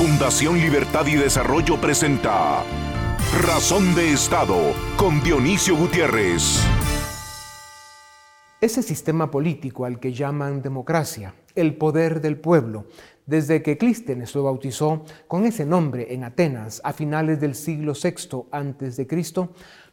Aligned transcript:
Fundación 0.00 0.58
Libertad 0.58 1.06
y 1.08 1.16
Desarrollo 1.16 1.78
presenta 1.78 2.64
Razón 3.44 3.94
de 3.94 4.14
Estado 4.14 4.56
con 4.96 5.22
Dionisio 5.22 5.76
Gutiérrez. 5.76 6.58
Ese 8.62 8.82
sistema 8.82 9.30
político 9.30 9.84
al 9.84 10.00
que 10.00 10.14
llaman 10.14 10.62
democracia, 10.62 11.34
el 11.54 11.76
poder 11.76 12.22
del 12.22 12.38
pueblo, 12.38 12.86
desde 13.26 13.62
que 13.62 13.76
Clístenes 13.76 14.34
lo 14.34 14.44
bautizó 14.44 15.04
con 15.28 15.44
ese 15.44 15.66
nombre 15.66 16.14
en 16.14 16.24
Atenas 16.24 16.80
a 16.82 16.94
finales 16.94 17.38
del 17.38 17.54
siglo 17.54 17.92
VI 17.92 18.44
a.C., 18.52 19.06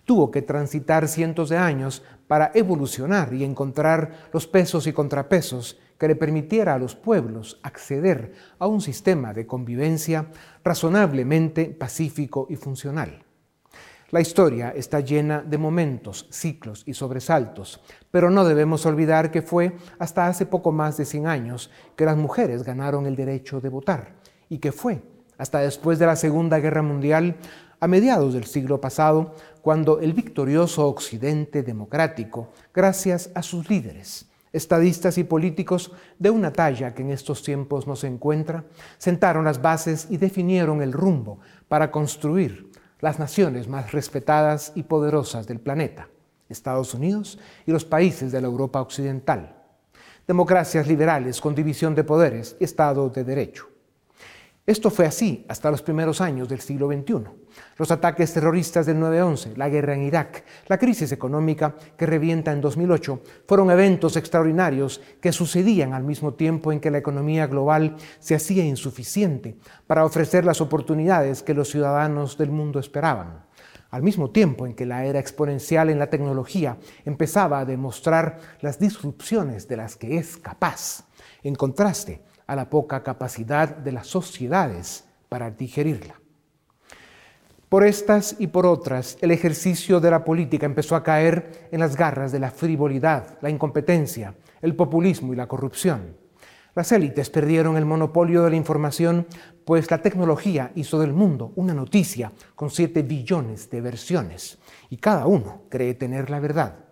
tuvo 0.05 0.31
que 0.31 0.41
transitar 0.41 1.09
cientos 1.09 1.49
de 1.49 1.57
años 1.57 2.01
para 2.27 2.51
evolucionar 2.53 3.33
y 3.33 3.43
encontrar 3.43 4.29
los 4.31 4.47
pesos 4.47 4.87
y 4.87 4.93
contrapesos 4.93 5.77
que 5.97 6.07
le 6.07 6.15
permitiera 6.15 6.73
a 6.73 6.79
los 6.79 6.95
pueblos 6.95 7.59
acceder 7.63 8.33
a 8.59 8.67
un 8.67 8.81
sistema 8.81 9.33
de 9.33 9.47
convivencia 9.47 10.27
razonablemente 10.63 11.65
pacífico 11.65 12.47
y 12.49 12.55
funcional. 12.55 13.23
La 14.09 14.21
historia 14.21 14.69
está 14.69 15.01
llena 15.01 15.41
de 15.41 15.57
momentos, 15.57 16.27
ciclos 16.31 16.83
y 16.85 16.93
sobresaltos, 16.93 17.81
pero 18.09 18.29
no 18.29 18.45
debemos 18.45 18.85
olvidar 18.85 19.31
que 19.31 19.41
fue 19.41 19.75
hasta 19.99 20.27
hace 20.27 20.45
poco 20.45 20.71
más 20.71 20.95
de 20.95 21.03
100 21.03 21.27
años 21.27 21.71
que 21.97 22.05
las 22.05 22.15
mujeres 22.15 22.63
ganaron 22.63 23.05
el 23.05 23.17
derecho 23.17 23.59
de 23.59 23.67
votar 23.67 24.15
y 24.47 24.59
que 24.59 24.71
fue 24.71 25.01
hasta 25.37 25.59
después 25.59 25.99
de 25.99 26.05
la 26.05 26.15
Segunda 26.15 26.59
Guerra 26.59 26.81
Mundial, 26.81 27.35
a 27.79 27.87
mediados 27.87 28.33
del 28.33 28.45
siglo 28.45 28.81
pasado, 28.81 29.35
cuando 29.61 29.99
el 29.99 30.13
victorioso 30.13 30.87
Occidente 30.87 31.61
democrático, 31.61 32.51
gracias 32.73 33.29
a 33.35 33.43
sus 33.43 33.69
líderes, 33.69 34.27
estadistas 34.57 35.17
y 35.17 35.23
políticos 35.23 35.91
de 36.19 36.29
una 36.29 36.51
talla 36.51 36.93
que 36.93 37.01
en 37.01 37.11
estos 37.11 37.41
tiempos 37.43 37.87
no 37.87 37.95
se 37.95 38.07
encuentra, 38.07 38.65
sentaron 38.97 39.45
las 39.45 39.61
bases 39.61 40.07
y 40.09 40.17
definieron 40.17 40.81
el 40.81 40.91
rumbo 40.91 41.39
para 41.67 41.91
construir 41.91 42.69
las 42.99 43.19
naciones 43.19 43.67
más 43.67 43.91
respetadas 43.91 44.73
y 44.75 44.83
poderosas 44.83 45.47
del 45.47 45.59
planeta, 45.59 46.09
Estados 46.49 46.93
Unidos 46.93 47.39
y 47.65 47.71
los 47.71 47.85
países 47.85 48.31
de 48.31 48.41
la 48.41 48.47
Europa 48.47 48.81
Occidental. 48.81 49.55
Democracias 50.27 50.87
liberales 50.87 51.39
con 51.39 51.55
división 51.55 51.95
de 51.95 52.03
poderes 52.03 52.57
y 52.59 52.65
Estado 52.65 53.09
de 53.09 53.23
Derecho. 53.23 53.69
Esto 54.65 54.89
fue 54.89 55.05
así 55.05 55.45
hasta 55.47 55.71
los 55.71 55.81
primeros 55.81 56.19
años 56.19 56.49
del 56.49 56.59
siglo 56.59 56.87
XXI. 56.87 57.46
Los 57.77 57.91
ataques 57.91 58.33
terroristas 58.33 58.85
del 58.85 58.97
9-11, 58.97 59.55
la 59.55 59.69
guerra 59.69 59.93
en 59.93 60.03
Irak, 60.03 60.43
la 60.67 60.77
crisis 60.77 61.11
económica 61.11 61.75
que 61.95 62.05
revienta 62.05 62.51
en 62.51 62.61
2008 62.61 63.21
fueron 63.47 63.69
eventos 63.69 64.15
extraordinarios 64.17 65.01
que 65.21 65.31
sucedían 65.31 65.93
al 65.93 66.03
mismo 66.03 66.33
tiempo 66.33 66.71
en 66.71 66.79
que 66.79 66.91
la 66.91 66.97
economía 66.97 67.45
global 67.47 67.95
se 68.19 68.35
hacía 68.35 68.65
insuficiente 68.65 69.57
para 69.85 70.05
ofrecer 70.05 70.43
las 70.43 70.61
oportunidades 70.61 71.43
que 71.43 71.53
los 71.53 71.69
ciudadanos 71.69 72.37
del 72.37 72.51
mundo 72.51 72.79
esperaban. 72.79 73.45
Al 73.89 74.03
mismo 74.03 74.31
tiempo 74.31 74.65
en 74.65 74.73
que 74.73 74.85
la 74.85 75.05
era 75.05 75.19
exponencial 75.19 75.89
en 75.89 75.99
la 75.99 76.09
tecnología 76.09 76.77
empezaba 77.05 77.59
a 77.59 77.65
demostrar 77.65 78.39
las 78.61 78.79
disrupciones 78.79 79.67
de 79.67 79.77
las 79.77 79.95
que 79.95 80.17
es 80.17 80.37
capaz, 80.37 81.05
en 81.43 81.55
contraste 81.55 82.21
a 82.47 82.55
la 82.55 82.69
poca 82.69 83.03
capacidad 83.03 83.75
de 83.75 83.91
las 83.91 84.07
sociedades 84.07 85.05
para 85.29 85.51
digerirla. 85.51 86.15
Por 87.69 87.83
estas 87.83 88.37
y 88.39 88.47
por 88.47 88.65
otras, 88.65 89.17
el 89.19 89.31
ejercicio 89.31 89.99
de 89.99 90.09
la 90.09 90.23
política 90.23 90.65
empezó 90.65 90.95
a 90.95 91.03
caer 91.03 91.67
en 91.69 91.81
las 91.81 91.97
garras 91.97 92.31
de 92.31 92.39
la 92.39 92.49
frivolidad, 92.49 93.37
la 93.41 93.49
incompetencia, 93.49 94.35
el 94.61 94.73
populismo 94.73 95.33
y 95.33 95.35
la 95.35 95.47
corrupción. 95.47 96.15
Las 96.75 96.93
élites 96.93 97.29
perdieron 97.29 97.75
el 97.75 97.83
monopolio 97.83 98.43
de 98.43 98.51
la 98.51 98.55
información, 98.55 99.27
pues 99.65 99.91
la 99.91 100.01
tecnología 100.01 100.71
hizo 100.75 100.97
del 100.97 101.11
mundo 101.11 101.51
una 101.55 101.73
noticia 101.73 102.31
con 102.55 102.69
7 102.69 103.01
billones 103.01 103.69
de 103.69 103.81
versiones, 103.81 104.59
y 104.89 104.95
cada 104.95 105.27
uno 105.27 105.63
cree 105.67 105.93
tener 105.93 106.29
la 106.29 106.39
verdad. 106.39 106.85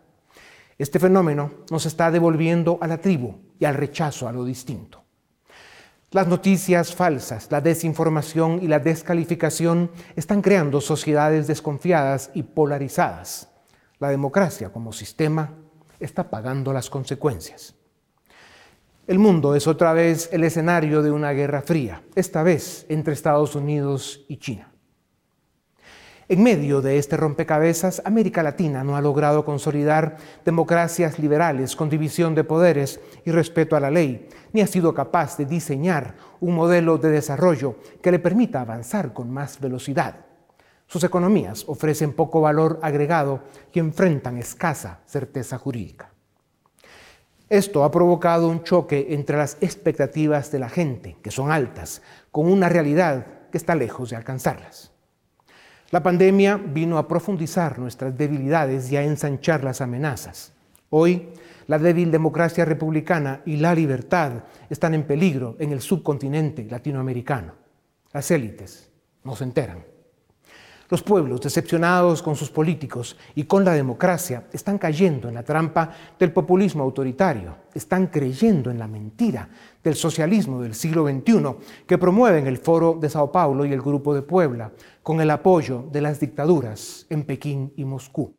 Este 0.78 1.00
fenómeno 1.00 1.52
nos 1.72 1.86
está 1.86 2.12
devolviendo 2.12 2.80
a 2.82 2.88
la 2.88 2.98
tribu 2.98 3.36
y 3.58 3.64
al 3.64 3.76
rechazo 3.76 4.28
a 4.28 4.34
lo 4.34 4.44
distinto. 4.44 5.05
Las 6.16 6.30
noticias 6.30 6.96
falsas, 6.96 7.52
la 7.52 7.60
desinformación 7.60 8.60
y 8.64 8.70
la 8.70 8.80
descalificación 8.80 9.92
están 10.16 10.42
creando 10.42 10.80
sociedades 10.80 11.46
desconfiadas 11.46 12.32
y 12.34 12.44
polarizadas. 12.44 13.50
La 14.00 14.08
democracia 14.08 14.72
como 14.72 14.94
sistema 14.94 15.52
está 16.00 16.30
pagando 16.30 16.72
las 16.72 16.90
consecuencias. 16.90 17.76
El 19.08 19.20
mundo 19.20 19.56
es 19.56 19.68
otra 19.68 19.92
vez 19.92 20.30
el 20.32 20.46
escenario 20.46 21.02
de 21.02 21.12
una 21.12 21.34
guerra 21.34 21.62
fría, 21.62 22.02
esta 22.16 22.44
vez 22.44 22.86
entre 22.88 23.14
Estados 23.14 23.54
Unidos 23.54 24.24
y 24.30 24.38
China. 24.38 24.72
En 26.28 26.42
medio 26.42 26.82
de 26.82 26.98
este 26.98 27.18
rompecabezas, 27.18 28.02
América 28.04 28.42
Latina 28.42 28.84
no 28.84 28.96
ha 28.98 29.02
logrado 29.02 29.46
consolidar 29.46 30.18
democracias 30.44 31.20
liberales 31.20 31.76
con 31.76 31.88
división 31.88 32.34
de 32.34 32.44
poderes 32.44 33.00
y 33.26 33.32
respeto 33.32 33.76
a 33.76 33.80
la 33.80 33.92
ley, 33.92 34.28
ni 34.52 34.62
ha 34.62 34.68
sido 34.68 34.96
capaz 34.96 35.38
de 35.38 35.46
diseñar 35.46 36.16
un 36.40 36.56
modelo 36.56 36.98
de 36.98 37.12
desarrollo 37.12 37.76
que 38.02 38.10
le 38.10 38.18
permita 38.18 38.62
avanzar 38.62 39.14
con 39.14 39.30
más 39.30 39.60
velocidad. 39.60 40.26
Sus 40.88 41.04
economías 41.04 41.64
ofrecen 41.68 42.14
poco 42.14 42.42
valor 42.42 42.80
agregado 42.82 43.42
y 43.72 43.78
enfrentan 43.78 44.40
escasa 44.40 45.02
certeza 45.06 45.60
jurídica. 45.60 46.10
Esto 47.50 47.84
ha 47.84 47.92
provocado 47.92 48.48
un 48.48 48.64
choque 48.64 49.08
entre 49.12 49.38
las 49.38 49.58
expectativas 49.62 50.52
de 50.52 50.58
la 50.58 50.70
gente, 50.70 51.18
que 51.22 51.30
son 51.30 51.52
altas, 51.52 52.02
con 52.32 52.52
una 52.52 52.68
realidad 52.68 53.28
que 53.52 53.60
está 53.60 53.76
lejos 53.76 54.10
de 54.10 54.16
alcanzarlas. 54.16 54.95
La 55.92 56.02
pandemia 56.02 56.58
vino 56.58 56.98
a 56.98 57.08
profundizar 57.08 57.78
nuestras 57.78 58.18
debilidades 58.18 58.92
y 58.92 58.98
a 58.98 59.04
ensanchar 59.04 59.64
las 59.64 59.82
amenazas. 59.82 60.52
Hoy, 60.90 61.30
la 61.68 61.78
débil 61.78 62.10
democracia 62.10 62.66
republicana 62.66 63.42
y 63.46 63.58
la 63.58 63.76
libertad 63.76 64.44
están 64.70 64.96
en 64.96 65.04
peligro 65.04 65.56
en 65.60 65.72
el 65.72 65.82
subcontinente 65.82 66.66
latinoamericano. 66.66 67.54
Las 68.14 68.32
élites 68.32 68.90
no 69.24 69.36
se 69.36 69.44
enteran. 69.44 69.84
Los 70.90 71.02
pueblos, 71.02 71.42
decepcionados 71.42 72.22
con 72.22 72.36
sus 72.36 72.52
políticos 72.52 73.18
y 73.34 73.46
con 73.46 73.66
la 73.66 73.74
democracia, 73.74 74.46
están 74.54 74.78
cayendo 74.78 75.28
en 75.28 75.34
la 75.36 75.44
trampa 75.44 75.92
del 76.20 76.32
populismo 76.32 76.84
autoritario, 76.84 77.56
están 77.74 78.08
creyendo 78.08 78.70
en 78.70 78.78
la 78.78 78.88
mentira 78.88 79.50
del 79.86 79.96
socialismo 79.96 80.62
del 80.62 80.74
siglo 80.74 81.08
XXI 81.08 81.56
que 81.88 81.98
promueven 81.98 82.48
el 82.48 82.58
Foro 82.58 82.98
de 83.00 83.10
Sao 83.10 83.32
Paulo 83.32 83.66
y 83.66 83.72
el 83.72 83.82
Grupo 83.82 84.14
de 84.14 84.24
Puebla, 84.24 84.74
con 85.04 85.22
el 85.22 85.30
apoyo 85.30 85.86
de 85.92 86.02
las 86.02 86.20
dictaduras 86.20 87.06
en 87.10 87.24
Pekín 87.24 87.72
y 87.78 87.86
Moscú. 87.86 88.36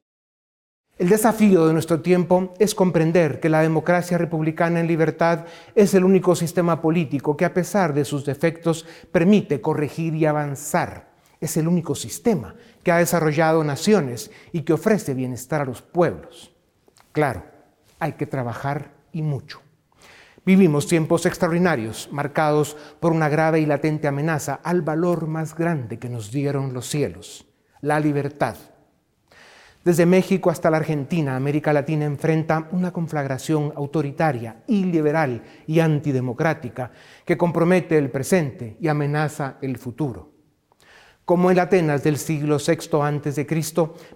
El 0.99 1.09
desafío 1.09 1.67
de 1.67 1.73
nuestro 1.73 2.01
tiempo 2.01 2.53
es 2.59 2.75
comprender 2.75 3.39
que 3.39 3.49
la 3.49 3.62
democracia 3.62 4.19
republicana 4.19 4.81
en 4.81 4.87
libertad 4.87 5.45
es 5.75 5.95
el 5.95 6.05
único 6.05 6.35
sistema 6.35 6.83
político 6.83 7.37
que 7.37 7.45
a 7.45 7.55
pesar 7.55 7.95
de 7.95 8.05
sus 8.05 8.25
defectos 8.25 8.85
permite 9.12 9.61
corregir 9.61 10.15
y 10.15 10.27
avanzar 10.27 11.17
es 11.41 11.56
el 11.56 11.69
único 11.69 11.95
sistema 11.95 12.55
que 12.83 12.93
ha 12.93 12.99
desarrollado 12.99 13.62
naciones 13.62 14.31
y 14.53 14.62
que 14.62 14.73
ofrece 14.73 15.15
bienestar 15.15 15.61
a 15.61 15.65
los 15.65 15.83
pueblos. 15.83 16.55
Claro, 17.12 17.45
hay 17.99 18.12
que 18.12 18.27
trabajar 18.27 18.93
y 19.12 19.23
mucho. 19.23 19.66
Vivimos 20.47 20.87
tiempos 20.87 21.27
extraordinarios, 21.27 22.09
marcados 22.12 22.77
por 23.01 23.11
una 23.11 23.29
grave 23.29 23.59
y 23.59 23.67
latente 23.67 24.07
amenaza 24.07 24.61
al 24.62 24.81
valor 24.81 25.27
más 25.27 25.57
grande 25.57 25.99
que 25.99 26.09
nos 26.09 26.31
dieron 26.31 26.73
los 26.73 26.89
cielos, 26.89 27.49
la 27.81 27.99
libertad. 27.99 28.55
Desde 29.85 30.06
México 30.06 30.49
hasta 30.49 30.71
la 30.71 30.77
Argentina, 30.77 31.35
América 31.35 31.73
Latina 31.73 32.05
enfrenta 32.05 32.69
una 32.71 32.93
conflagración 32.93 33.73
autoritaria, 33.75 34.62
iliberal 34.69 35.43
y 35.67 35.81
antidemocrática 35.81 36.93
que 37.25 37.37
compromete 37.37 37.99
el 37.99 38.12
presente 38.12 38.76
y 38.81 38.87
amenaza 38.87 39.56
el 39.62 39.79
futuro. 39.79 40.31
Como 41.25 41.50
en 41.50 41.59
Atenas 41.59 42.05
del 42.05 42.19
siglo 42.19 42.59
VI 42.65 43.00
a.C., 43.03 43.47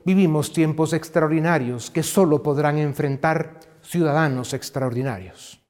vivimos 0.05 0.53
tiempos 0.53 0.93
extraordinarios 0.93 1.91
que 1.91 2.05
solo 2.05 2.41
podrán 2.41 2.79
enfrentar 2.79 3.59
ciudadanos 3.83 4.55
extraordinarios. 4.55 5.61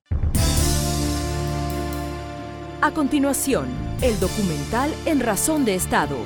A 2.83 2.93
continuación, 2.93 3.67
el 4.01 4.19
documental 4.19 4.91
En 5.05 5.21
Razón 5.21 5.67
de 5.67 5.75
Estado. 5.75 6.17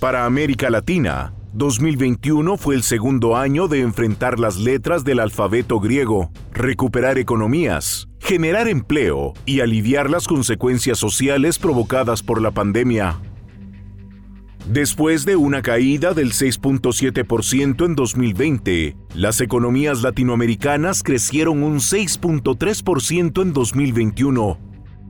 Para 0.00 0.24
América 0.24 0.70
Latina, 0.70 1.34
2021 1.52 2.56
fue 2.56 2.76
el 2.76 2.84
segundo 2.84 3.36
año 3.36 3.68
de 3.68 3.80
enfrentar 3.80 4.40
las 4.40 4.56
letras 4.56 5.04
del 5.04 5.20
alfabeto 5.20 5.78
griego, 5.78 6.30
recuperar 6.52 7.18
economías, 7.18 8.08
generar 8.18 8.66
empleo 8.66 9.34
y 9.44 9.60
aliviar 9.60 10.08
las 10.08 10.26
consecuencias 10.26 10.96
sociales 10.96 11.58
provocadas 11.58 12.22
por 12.22 12.40
la 12.40 12.50
pandemia. 12.50 13.20
Después 14.66 15.24
de 15.24 15.34
una 15.34 15.60
caída 15.60 16.14
del 16.14 16.32
6.7% 16.32 17.84
en 17.84 17.96
2020, 17.96 18.96
las 19.14 19.40
economías 19.40 20.02
latinoamericanas 20.02 21.02
crecieron 21.02 21.64
un 21.64 21.78
6.3% 21.78 23.42
en 23.42 23.52
2021, 23.52 24.58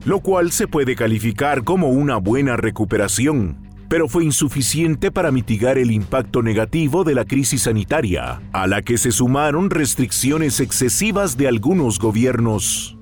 lo 0.05 0.19
cual 0.21 0.51
se 0.51 0.67
puede 0.67 0.95
calificar 0.95 1.63
como 1.63 1.89
una 1.89 2.17
buena 2.17 2.57
recuperación, 2.57 3.69
pero 3.89 4.09
fue 4.09 4.25
insuficiente 4.25 5.11
para 5.11 5.31
mitigar 5.31 5.77
el 5.77 5.91
impacto 5.91 6.41
negativo 6.41 7.03
de 7.03 7.13
la 7.13 7.25
crisis 7.25 7.61
sanitaria, 7.61 8.41
a 8.53 8.65
la 8.65 8.81
que 8.81 8.97
se 8.97 9.11
sumaron 9.11 9.69
restricciones 9.69 10.59
excesivas 10.61 11.37
de 11.37 11.47
algunos 11.47 11.99
gobiernos. 11.99 12.97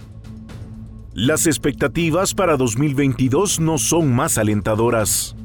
Las 1.13 1.47
expectativas 1.47 2.33
para 2.33 2.57
2022 2.57 3.61
no 3.61 3.77
son 3.77 4.13
más 4.13 4.37
alentadoras. 4.37 5.37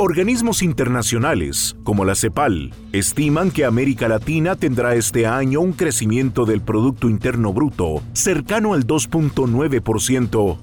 Organismos 0.00 0.62
internacionales, 0.62 1.76
como 1.82 2.04
la 2.04 2.14
CEPAL, 2.14 2.72
estiman 2.92 3.50
que 3.50 3.64
América 3.64 4.06
Latina 4.06 4.54
tendrá 4.54 4.94
este 4.94 5.26
año 5.26 5.60
un 5.60 5.72
crecimiento 5.72 6.44
del 6.44 6.60
Producto 6.60 7.08
Interno 7.08 7.52
Bruto 7.52 8.00
cercano 8.12 8.74
al 8.74 8.86
2.9%, 8.86 10.56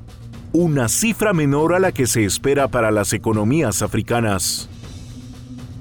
una 0.54 0.88
cifra 0.88 1.34
menor 1.34 1.74
a 1.74 1.80
la 1.80 1.92
que 1.92 2.08
se 2.08 2.24
espera 2.24 2.70
para 2.70 2.92
las 2.92 3.12
economías 3.12 3.82
africanas. 3.82 4.70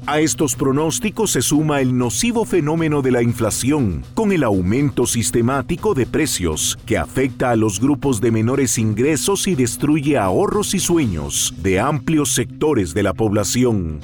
A 0.06 0.20
estos 0.20 0.54
pronósticos 0.54 1.30
se 1.30 1.40
suma 1.40 1.80
el 1.80 1.96
nocivo 1.96 2.44
fenómeno 2.44 3.00
de 3.00 3.10
la 3.10 3.22
inflación, 3.22 4.04
con 4.12 4.32
el 4.32 4.44
aumento 4.44 5.06
sistemático 5.06 5.94
de 5.94 6.04
precios 6.04 6.78
que 6.84 6.98
afecta 6.98 7.50
a 7.50 7.56
los 7.56 7.80
grupos 7.80 8.20
de 8.20 8.30
menores 8.30 8.76
ingresos 8.76 9.46
y 9.46 9.54
destruye 9.54 10.18
ahorros 10.18 10.74
y 10.74 10.78
sueños 10.78 11.54
de 11.62 11.80
amplios 11.80 12.34
sectores 12.34 12.92
de 12.92 13.02
la 13.02 13.14
población. 13.14 14.00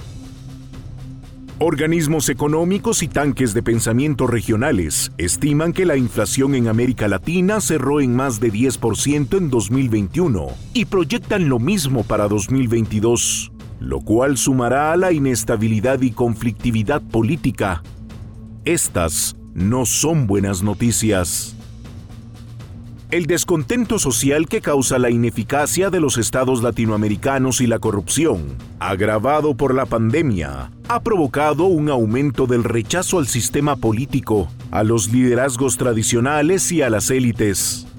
Organismos 1.58 2.30
económicos 2.30 3.02
y 3.02 3.08
tanques 3.08 3.52
de 3.52 3.62
pensamiento 3.62 4.26
regionales 4.26 5.12
estiman 5.18 5.74
que 5.74 5.84
la 5.84 5.98
inflación 5.98 6.54
en 6.54 6.68
América 6.68 7.08
Latina 7.08 7.60
cerró 7.60 8.00
en 8.00 8.16
más 8.16 8.40
de 8.40 8.50
10% 8.50 9.36
en 9.36 9.50
2021 9.50 10.48
y 10.72 10.86
proyectan 10.86 11.50
lo 11.50 11.58
mismo 11.58 12.04
para 12.04 12.26
2022 12.26 13.52
lo 13.80 14.00
cual 14.00 14.36
sumará 14.36 14.92
a 14.92 14.96
la 14.96 15.10
inestabilidad 15.10 16.02
y 16.02 16.12
conflictividad 16.12 17.02
política. 17.02 17.82
Estas 18.64 19.36
no 19.54 19.86
son 19.86 20.26
buenas 20.26 20.62
noticias. 20.62 21.56
El 23.10 23.26
descontento 23.26 23.98
social 23.98 24.46
que 24.46 24.60
causa 24.60 24.96
la 25.00 25.10
ineficacia 25.10 25.90
de 25.90 25.98
los 25.98 26.16
estados 26.16 26.62
latinoamericanos 26.62 27.60
y 27.60 27.66
la 27.66 27.80
corrupción, 27.80 28.56
agravado 28.78 29.56
por 29.56 29.74
la 29.74 29.86
pandemia, 29.86 30.70
ha 30.86 31.00
provocado 31.02 31.64
un 31.64 31.88
aumento 31.88 32.46
del 32.46 32.62
rechazo 32.62 33.18
al 33.18 33.26
sistema 33.26 33.74
político, 33.74 34.48
a 34.70 34.84
los 34.84 35.12
liderazgos 35.12 35.76
tradicionales 35.76 36.70
y 36.70 36.82
a 36.82 36.90
las 36.90 37.10
élites. 37.10 37.89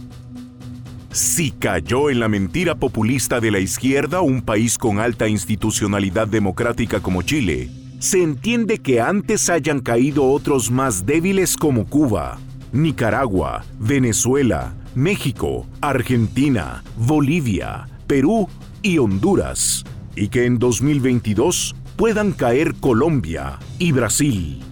Si 1.12 1.52
cayó 1.52 2.10
en 2.10 2.22
la 2.22 2.30
mentira 2.30 2.76
populista 2.76 3.42
de 3.42 3.52
la 3.52 3.60
izquierda 3.60 4.22
un 4.22 4.42
país 4.42 4.78
con 4.78 5.00
alta 5.00 5.28
institucionalidad 5.28 6.26
democrática 6.26 7.02
como 7.02 7.22
Chile, 7.22 7.70
se 8.00 8.24
entiende 8.24 8.80
que 8.80 9.02
antes 9.02 9.50
hayan 9.50 9.82
caído 9.82 10.24
otros 10.24 10.72
más 10.72 11.06
débiles 11.06 11.58
como 11.58 11.86
Cuba, 11.86 12.40
Nicaragua, 12.72 13.66
Venezuela, 13.78 14.74
México, 14.96 15.68
Argentina, 15.82 16.82
Bolivia, 16.96 17.90
Perú 18.08 18.48
y 18.82 18.98
Honduras, 18.98 19.84
y 20.16 20.30
que 20.30 20.46
en 20.46 20.60
2022 20.60 21.76
puedan 21.98 22.32
caer 22.32 22.74
Colombia 22.76 23.60
y 23.80 23.92
Brasil. 23.92 24.64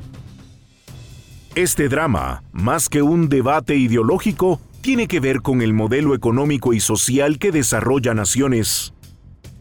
Este 1.54 1.90
drama, 1.90 2.44
más 2.54 2.88
que 2.88 3.02
un 3.02 3.28
debate 3.28 3.76
ideológico, 3.76 4.62
tiene 4.90 5.08
que 5.08 5.20
ver 5.20 5.42
con 5.44 5.62
el 5.62 5.72
modelo 5.72 6.16
económico 6.16 6.74
y 6.74 6.80
social 6.80 7.38
que 7.38 7.52
desarrolla 7.52 8.16
naciones. 8.16 8.96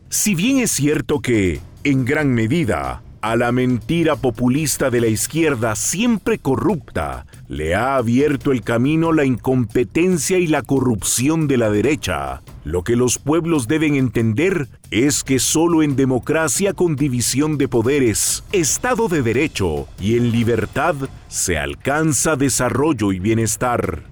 Si 0.09 0.35
bien 0.35 0.57
es 0.57 0.71
cierto 0.71 1.21
que, 1.21 1.61
en 1.85 2.07
gran 2.07 2.33
medida, 2.33 3.03
a 3.21 3.37
la 3.37 3.53
mentira 3.53 4.17
populista 4.17 4.89
de 4.89 5.03
la 5.03 5.09
izquierda 5.09 5.77
siempre 5.77 6.39
corrupta 6.39 7.27
le 7.47 7.75
ha 7.75 7.97
abierto 7.97 8.53
el 8.53 8.63
camino 8.63 9.13
la 9.13 9.27
incompetencia 9.27 10.39
y 10.39 10.47
la 10.47 10.63
corrupción 10.63 11.47
de 11.47 11.59
la 11.59 11.69
derecha. 11.69 12.41
Lo 12.65 12.83
que 12.83 12.97
los 12.97 13.19
pueblos 13.19 13.69
deben 13.69 13.97
entender 13.97 14.69
es 14.91 15.25
que 15.25 15.39
solo 15.39 15.83
en 15.83 15.95
democracia 15.95 16.73
con 16.73 16.97
división 16.97 17.59
de 17.59 17.69
poderes, 17.69 18.45
Estado 18.53 19.09
de 19.09 19.23
Derecho 19.23 19.89
y 20.01 20.17
en 20.17 20.33
libertad 20.33 20.95
se 21.29 21.59
alcanza 21.59 22.37
desarrollo 22.37 23.13
y 23.13 23.19
bienestar. 23.19 24.05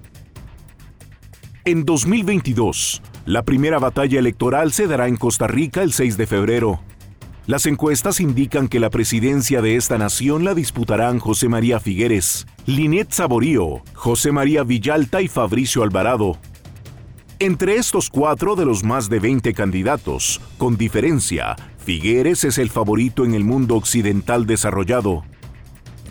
En 1.66 1.84
2022, 1.84 3.02
la 3.24 3.42
primera 3.42 3.80
batalla 3.80 4.20
electoral 4.20 4.72
se 4.72 4.86
dará 4.86 5.08
en 5.08 5.16
Costa 5.16 5.48
Rica 5.48 5.82
el 5.82 5.92
6 5.92 6.16
de 6.16 6.28
febrero. 6.28 6.80
Las 7.48 7.66
encuestas 7.66 8.20
indican 8.20 8.68
que 8.68 8.78
la 8.78 8.88
presidencia 8.88 9.60
de 9.60 9.74
esta 9.74 9.98
nación 9.98 10.44
la 10.44 10.54
disputarán 10.54 11.18
José 11.18 11.48
María 11.48 11.80
Figueres, 11.80 12.46
Linet 12.66 13.10
Saborío, 13.10 13.82
José 13.94 14.30
María 14.30 14.62
Villalta 14.62 15.22
y 15.22 15.26
Fabricio 15.26 15.82
Alvarado. 15.82 16.38
Entre 17.40 17.74
estos 17.74 18.10
cuatro 18.10 18.54
de 18.54 18.64
los 18.64 18.84
más 18.84 19.08
de 19.08 19.18
20 19.18 19.52
candidatos, 19.52 20.40
con 20.58 20.76
diferencia, 20.76 21.56
Figueres 21.84 22.44
es 22.44 22.58
el 22.58 22.70
favorito 22.70 23.24
en 23.24 23.34
el 23.34 23.42
mundo 23.42 23.74
occidental 23.74 24.46
desarrollado. 24.46 25.24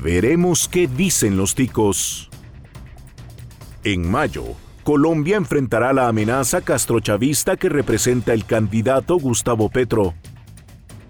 Veremos 0.04 0.68
qué 0.68 0.90
dicen 0.90 1.38
los 1.38 1.56
ticos. 1.56 2.30
En 3.86 4.12
mayo, 4.12 4.58
Colombia 4.86 5.38
enfrentará 5.38 5.94
la 5.94 6.08
amenaza 6.08 6.62
castrochavista 6.62 7.58
que 7.58 7.70
representa 7.70 8.34
el 8.34 8.46
candidato 8.46 9.18
Gustavo 9.18 9.68
Petro. 9.68 10.14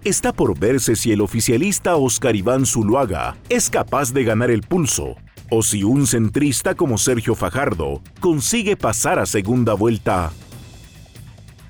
Está 0.02 0.32
por 0.32 0.58
verse 0.58 0.96
si 0.96 1.12
el 1.12 1.20
oficialista 1.20 1.94
Oscar 1.96 2.34
Iván 2.34 2.64
Zuluaga 2.64 3.36
es 3.50 3.68
capaz 3.68 4.14
de 4.14 4.24
ganar 4.24 4.50
el 4.50 4.62
pulso 4.62 5.16
o 5.50 5.62
si 5.62 5.84
un 5.84 6.06
centrista 6.06 6.74
como 6.74 6.96
Sergio 6.96 7.34
Fajardo 7.34 8.00
consigue 8.18 8.78
pasar 8.78 9.18
a 9.18 9.26
segunda 9.26 9.74
vuelta. 9.74 10.32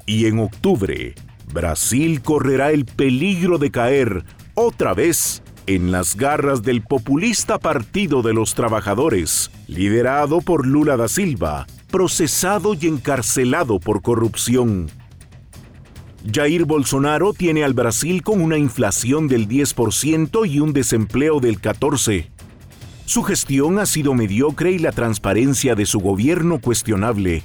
Y 0.07 0.27
en 0.27 0.39
octubre, 0.39 1.17
Brasil 1.53 2.23
correrá 2.23 2.71
el 2.71 2.85
peligro 2.85 3.59
de 3.59 3.73
caer 3.73 4.25
otra 4.55 4.95
vez 4.95 5.43
en 5.67 5.91
las 5.91 6.15
garras 6.15 6.63
del 6.63 6.83
populista 6.83 7.59
Partido 7.59 8.23
de 8.23 8.33
los 8.33 8.55
Trabajadores, 8.55 9.51
liderado 9.67 10.41
por 10.41 10.69
Lula 10.69 10.97
da 10.97 11.09
Silva, 11.09 11.67
procesado 11.91 12.75
y 12.75 12.87
encarcelado 12.87 13.79
por 13.79 14.03
corrupción. 14.03 14.91
Jair 16.33 16.65
Bolsonaro 16.65 17.33
tiene 17.33 17.63
al 17.63 17.75
Brasil 17.75 18.23
con 18.23 18.41
una 18.41 18.59
inflación 18.59 19.29
del 19.29 19.49
10% 19.49 20.49
y 20.49 20.61
un 20.61 20.73
desempleo 20.73 21.41
del 21.41 21.61
14%. 21.61 22.29
Su 23.05 23.23
gestión 23.23 23.79
ha 23.79 23.87
sido 23.87 24.15
mediocre 24.15 24.73
y 24.73 24.79
la 24.81 24.91
transparencia 24.91 25.77
de 25.77 25.87
su 25.87 26.01
gobierno 26.01 26.61
cuestionable. 26.61 27.45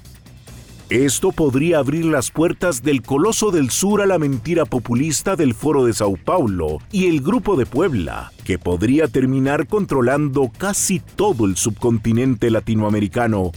Esto 0.89 1.31
podría 1.31 1.77
abrir 1.77 2.03
las 2.05 2.31
puertas 2.31 2.81
del 2.81 3.03
Coloso 3.03 3.51
del 3.51 3.69
Sur 3.69 4.01
a 4.01 4.07
la 4.07 4.17
mentira 4.17 4.65
populista 4.65 5.35
del 5.35 5.53
Foro 5.53 5.85
de 5.85 5.93
Sao 5.93 6.17
Paulo 6.17 6.79
y 6.91 7.05
el 7.05 7.21
Grupo 7.21 7.55
de 7.55 7.67
Puebla, 7.67 8.33
que 8.43 8.57
podría 8.57 9.07
terminar 9.07 9.67
controlando 9.67 10.51
casi 10.57 10.99
todo 10.99 11.45
el 11.45 11.55
subcontinente 11.55 12.49
latinoamericano 12.49 13.51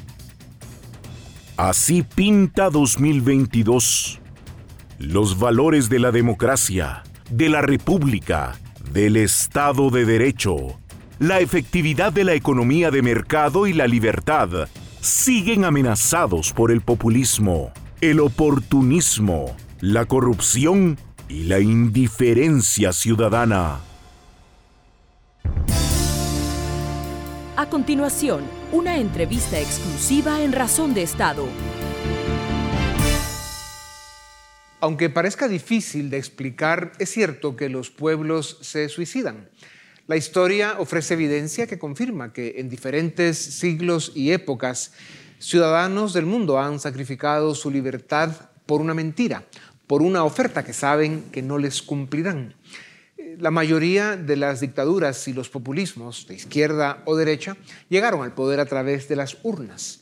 Así 1.57 2.03
pinta 2.03 2.69
2022. 2.69 4.19
Los 4.99 5.39
valores 5.39 5.89
de 5.89 6.01
la 6.01 6.11
democracia, 6.11 7.05
de 7.31 7.49
la 7.49 7.63
república, 7.63 8.57
del 8.91 9.17
Estado 9.17 9.91
de 9.91 10.05
Derecho, 10.05 10.81
la 11.21 11.39
efectividad 11.39 12.13
de 12.13 12.25
la 12.25 12.35
economía 12.35 12.91
de 12.91 13.03
mercado 13.03 13.69
y 13.69 13.73
la 13.73 13.87
libertad 13.87 14.69
siguen 15.01 15.65
amenazados 15.65 16.53
por 16.53 16.73
el 16.73 16.81
populismo, 16.81 17.73
el 18.01 18.19
oportunismo, 18.19 19.55
la 19.81 20.07
corrupción 20.07 20.99
y 21.29 21.45
la 21.45 21.61
indiferencia 21.61 22.93
ciudadana. 22.93 23.79
A 27.57 27.71
continuación, 27.71 28.43
una 28.73 28.99
entrevista 28.99 29.61
exclusiva 29.61 30.43
en 30.43 30.51
Razón 30.51 30.93
de 30.93 31.05
Estado. 31.05 31.47
Aunque 34.81 35.09
parezca 35.09 35.47
difícil 35.47 36.11
de 36.11 36.19
explicar, 36.19 36.91
es 36.99 37.11
cierto 37.11 37.55
que 37.55 37.69
los 37.69 37.91
pueblos 37.91 38.59
se 38.61 38.89
suicidan. 38.89 39.49
La 40.09 40.17
historia 40.17 40.75
ofrece 40.81 41.15
evidencia 41.15 41.69
que 41.69 41.79
confirma 41.79 42.33
que 42.33 42.57
en 42.57 42.69
diferentes 42.69 43.39
siglos 43.39 44.11
y 44.17 44.33
épocas, 44.33 44.91
ciudadanos 45.39 46.13
del 46.13 46.27
mundo 46.27 46.59
han 46.59 46.81
sacrificado 46.81 47.55
su 47.55 47.71
libertad 47.71 48.33
por 48.67 48.81
una 48.81 48.95
mentira, 48.95 49.45
por 49.87 50.03
una 50.03 50.25
oferta 50.25 50.65
que 50.65 50.73
saben 50.73 51.27
que 51.31 51.41
no 51.41 51.59
les 51.59 51.83
cumplirán. 51.83 52.57
La 53.39 53.51
mayoría 53.51 54.17
de 54.17 54.37
las 54.37 54.61
dictaduras 54.61 55.29
y 55.29 55.33
los 55.33 55.49
populismos, 55.49 56.27
de 56.27 56.35
izquierda 56.35 57.03
o 57.05 57.17
derecha, 57.17 57.57
llegaron 57.89 58.23
al 58.23 58.35
poder 58.35 58.61
a 58.61 58.67
través 58.67 59.09
de 59.09 59.17
las 59.17 59.39
urnas. 59.43 60.01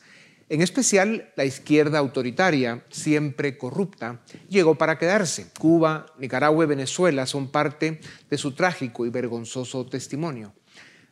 En 0.48 0.60
especial, 0.60 1.32
la 1.36 1.44
izquierda 1.44 1.98
autoritaria, 1.98 2.84
siempre 2.90 3.56
corrupta, 3.56 4.20
llegó 4.48 4.74
para 4.74 4.98
quedarse. 4.98 5.46
Cuba, 5.58 6.06
Nicaragua 6.18 6.64
y 6.64 6.68
Venezuela 6.68 7.26
son 7.26 7.48
parte 7.48 8.00
de 8.28 8.38
su 8.38 8.52
trágico 8.52 9.06
y 9.06 9.10
vergonzoso 9.10 9.86
testimonio. 9.86 10.52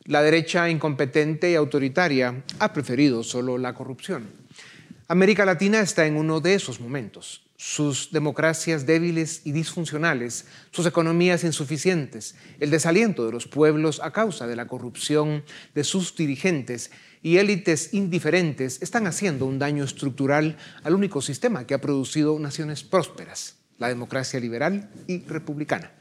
La 0.05 0.21
derecha 0.21 0.69
incompetente 0.69 1.51
y 1.51 1.55
autoritaria 1.55 2.43
ha 2.59 2.73
preferido 2.73 3.23
solo 3.23 3.57
la 3.57 3.73
corrupción. 3.73 4.29
América 5.07 5.45
Latina 5.45 5.81
está 5.81 6.05
en 6.05 6.17
uno 6.17 6.39
de 6.39 6.53
esos 6.53 6.79
momentos 6.79 7.41
sus 7.61 8.11
democracias 8.11 8.87
débiles 8.87 9.41
y 9.43 9.51
disfuncionales, 9.51 10.45
sus 10.71 10.87
economías 10.87 11.43
insuficientes, 11.43 12.33
el 12.59 12.71
desaliento 12.71 13.23
de 13.23 13.31
los 13.31 13.45
pueblos 13.45 14.01
a 14.03 14.09
causa 14.09 14.47
de 14.47 14.55
la 14.55 14.65
corrupción 14.65 15.43
de 15.75 15.83
sus 15.83 16.15
dirigentes 16.15 16.89
y 17.21 17.37
élites 17.37 17.93
indiferentes 17.93 18.81
están 18.81 19.05
haciendo 19.05 19.45
un 19.45 19.59
daño 19.59 19.83
estructural 19.83 20.57
al 20.83 20.95
único 20.95 21.21
sistema 21.21 21.67
que 21.67 21.75
ha 21.75 21.81
producido 21.81 22.39
naciones 22.39 22.81
prósperas, 22.81 23.57
la 23.77 23.89
democracia 23.89 24.39
liberal 24.39 24.89
y 25.05 25.19
republicana. 25.25 25.91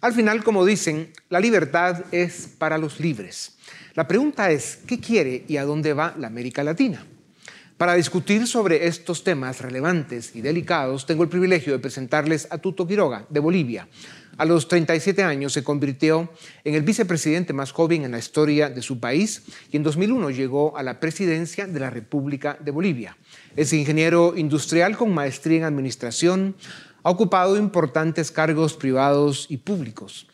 Al 0.00 0.12
final, 0.12 0.42
como 0.42 0.66
dicen, 0.66 1.12
la 1.28 1.38
libertad 1.38 2.04
es 2.10 2.48
para 2.58 2.78
los 2.78 2.98
libres. 2.98 3.58
La 3.94 4.08
pregunta 4.08 4.50
es, 4.50 4.80
¿qué 4.88 4.98
quiere 4.98 5.44
y 5.46 5.56
a 5.58 5.64
dónde 5.64 5.92
va 5.92 6.16
la 6.18 6.26
América 6.26 6.64
Latina? 6.64 7.06
Para 7.76 7.92
discutir 7.92 8.46
sobre 8.46 8.86
estos 8.86 9.22
temas 9.22 9.60
relevantes 9.60 10.34
y 10.34 10.40
delicados, 10.40 11.04
tengo 11.04 11.22
el 11.22 11.28
privilegio 11.28 11.74
de 11.74 11.78
presentarles 11.78 12.48
a 12.50 12.56
Tuto 12.56 12.86
Quiroga, 12.86 13.26
de 13.28 13.38
Bolivia. 13.38 13.86
A 14.38 14.46
los 14.46 14.66
37 14.66 15.22
años 15.22 15.52
se 15.52 15.62
convirtió 15.62 16.32
en 16.64 16.74
el 16.74 16.80
vicepresidente 16.80 17.52
más 17.52 17.72
joven 17.72 18.04
en 18.04 18.12
la 18.12 18.18
historia 18.18 18.70
de 18.70 18.80
su 18.80 18.98
país 18.98 19.42
y 19.70 19.76
en 19.76 19.82
2001 19.82 20.30
llegó 20.30 20.74
a 20.78 20.82
la 20.82 21.00
presidencia 21.00 21.66
de 21.66 21.78
la 21.78 21.90
República 21.90 22.56
de 22.58 22.70
Bolivia. 22.70 23.18
Es 23.56 23.74
ingeniero 23.74 24.38
industrial 24.38 24.96
con 24.96 25.12
maestría 25.12 25.58
en 25.58 25.64
administración, 25.64 26.56
ha 27.02 27.10
ocupado 27.10 27.58
importantes 27.58 28.30
cargos 28.30 28.72
privados 28.72 29.48
y 29.50 29.58
públicos. 29.58 30.26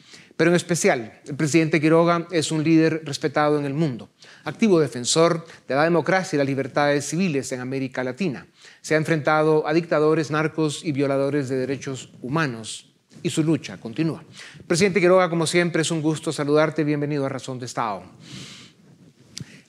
Pero 0.42 0.50
en 0.50 0.56
especial, 0.56 1.20
el 1.24 1.36
presidente 1.36 1.80
Quiroga 1.80 2.26
es 2.32 2.50
un 2.50 2.64
líder 2.64 3.02
respetado 3.04 3.60
en 3.60 3.64
el 3.64 3.74
mundo 3.74 4.08
activo 4.42 4.80
defensor 4.80 5.46
de 5.68 5.76
la 5.76 5.84
democracia 5.84 6.34
y 6.34 6.38
las 6.38 6.48
libertades 6.48 7.04
civiles 7.04 7.52
en 7.52 7.60
América 7.60 8.02
Latina. 8.02 8.48
Se 8.80 8.94
ha 8.94 8.98
enfrentado 8.98 9.64
a 9.68 9.72
dictadores, 9.72 10.32
narcos 10.32 10.84
y 10.84 10.90
violadores 10.90 11.48
de 11.48 11.58
derechos 11.58 12.10
humanos 12.22 12.92
y 13.22 13.30
su 13.30 13.44
lucha 13.44 13.76
continúa. 13.76 14.24
Presidente 14.66 14.98
Quiroga, 14.98 15.30
como 15.30 15.46
siempre, 15.46 15.82
es 15.82 15.92
un 15.92 16.02
gusto 16.02 16.32
saludarte. 16.32 16.82
Bienvenido 16.82 17.24
a 17.24 17.28
Razón 17.28 17.60
de 17.60 17.66
Estado. 17.66 18.02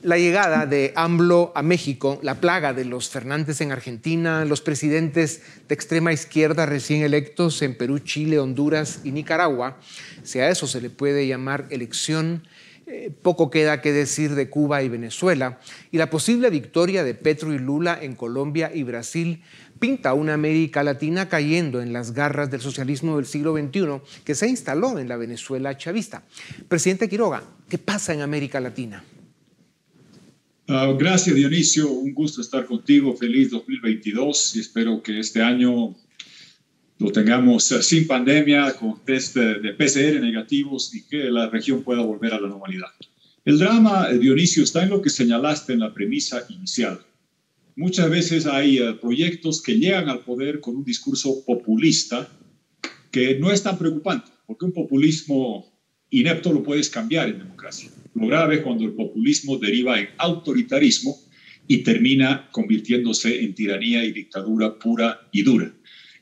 La 0.03 0.17
llegada 0.17 0.65
de 0.65 0.91
AMLO 0.97 1.53
a 1.55 1.61
México, 1.61 2.19
la 2.23 2.41
plaga 2.41 2.73
de 2.73 2.83
los 2.83 3.07
Fernández 3.07 3.61
en 3.61 3.71
Argentina, 3.71 4.43
los 4.43 4.59
presidentes 4.59 5.41
de 5.69 5.73
extrema 5.73 6.11
izquierda 6.11 6.65
recién 6.65 7.03
electos 7.03 7.61
en 7.61 7.77
Perú, 7.77 7.99
Chile, 7.99 8.37
Honduras 8.37 8.99
y 9.05 9.13
Nicaragua, 9.13 9.79
si 10.23 10.39
a 10.39 10.49
eso 10.49 10.67
se 10.67 10.81
le 10.81 10.89
puede 10.89 11.25
llamar 11.25 11.67
elección, 11.69 12.43
eh, 12.85 13.11
poco 13.21 13.49
queda 13.49 13.79
que 13.79 13.93
decir 13.93 14.35
de 14.35 14.49
Cuba 14.49 14.83
y 14.83 14.89
Venezuela, 14.89 15.61
y 15.89 15.97
la 15.99 16.09
posible 16.09 16.49
victoria 16.49 17.05
de 17.05 17.13
Petro 17.13 17.53
y 17.53 17.57
Lula 17.57 17.97
en 18.01 18.15
Colombia 18.15 18.71
y 18.75 18.83
Brasil 18.83 19.41
pinta 19.79 20.13
una 20.15 20.33
América 20.33 20.83
Latina 20.83 21.29
cayendo 21.29 21.81
en 21.81 21.93
las 21.93 22.11
garras 22.11 22.51
del 22.51 22.59
socialismo 22.59 23.15
del 23.15 23.25
siglo 23.25 23.55
XXI 23.55 24.01
que 24.25 24.35
se 24.35 24.49
instaló 24.49 24.99
en 24.99 25.07
la 25.07 25.15
Venezuela 25.15 25.77
chavista. 25.77 26.23
Presidente 26.67 27.07
Quiroga, 27.07 27.43
¿qué 27.69 27.77
pasa 27.77 28.13
en 28.13 28.19
América 28.19 28.59
Latina? 28.59 29.01
Ah, 30.65 30.95
gracias 30.97 31.35
Dionisio, 31.35 31.91
un 31.91 32.13
gusto 32.13 32.39
estar 32.39 32.65
contigo, 32.65 33.13
feliz 33.17 33.51
2022 33.51 34.55
y 34.55 34.59
espero 34.61 35.03
que 35.03 35.19
este 35.19 35.41
año 35.41 35.93
lo 36.99 37.11
tengamos 37.11 37.69
eh, 37.73 37.83
sin 37.83 38.07
pandemia, 38.07 38.73
con 38.75 39.03
test 39.03 39.35
de 39.35 39.73
PCR 39.73 40.21
negativos 40.21 40.95
y 40.95 41.05
que 41.05 41.25
la 41.25 41.49
región 41.49 41.83
pueda 41.83 42.01
volver 42.01 42.33
a 42.33 42.39
la 42.39 42.47
normalidad. 42.47 42.87
El 43.43 43.59
drama, 43.59 44.07
eh, 44.09 44.17
Dionisio, 44.17 44.63
está 44.63 44.83
en 44.83 44.91
lo 44.91 45.01
que 45.01 45.09
señalaste 45.09 45.73
en 45.73 45.81
la 45.81 45.93
premisa 45.93 46.45
inicial. 46.47 47.01
Muchas 47.75 48.09
veces 48.09 48.45
hay 48.45 48.77
eh, 48.77 48.93
proyectos 48.93 49.61
que 49.61 49.77
llegan 49.77 50.07
al 50.07 50.19
poder 50.19 50.61
con 50.61 50.77
un 50.77 50.85
discurso 50.85 51.43
populista 51.45 52.29
que 53.11 53.37
no 53.37 53.51
es 53.51 53.63
tan 53.63 53.77
preocupante, 53.77 54.31
porque 54.47 54.63
un 54.63 54.71
populismo 54.71 55.77
inepto 56.09 56.53
lo 56.53 56.63
puedes 56.63 56.89
cambiar 56.89 57.27
en 57.27 57.39
democracia. 57.39 57.89
Lo 58.15 58.27
grave 58.27 58.55
es 58.55 58.61
cuando 58.61 58.85
el 58.85 58.93
populismo 58.93 59.57
deriva 59.57 59.99
en 59.99 60.09
autoritarismo 60.17 61.15
y 61.67 61.77
termina 61.83 62.49
convirtiéndose 62.51 63.43
en 63.43 63.55
tiranía 63.55 64.03
y 64.03 64.11
dictadura 64.11 64.77
pura 64.77 65.27
y 65.31 65.43
dura. 65.43 65.73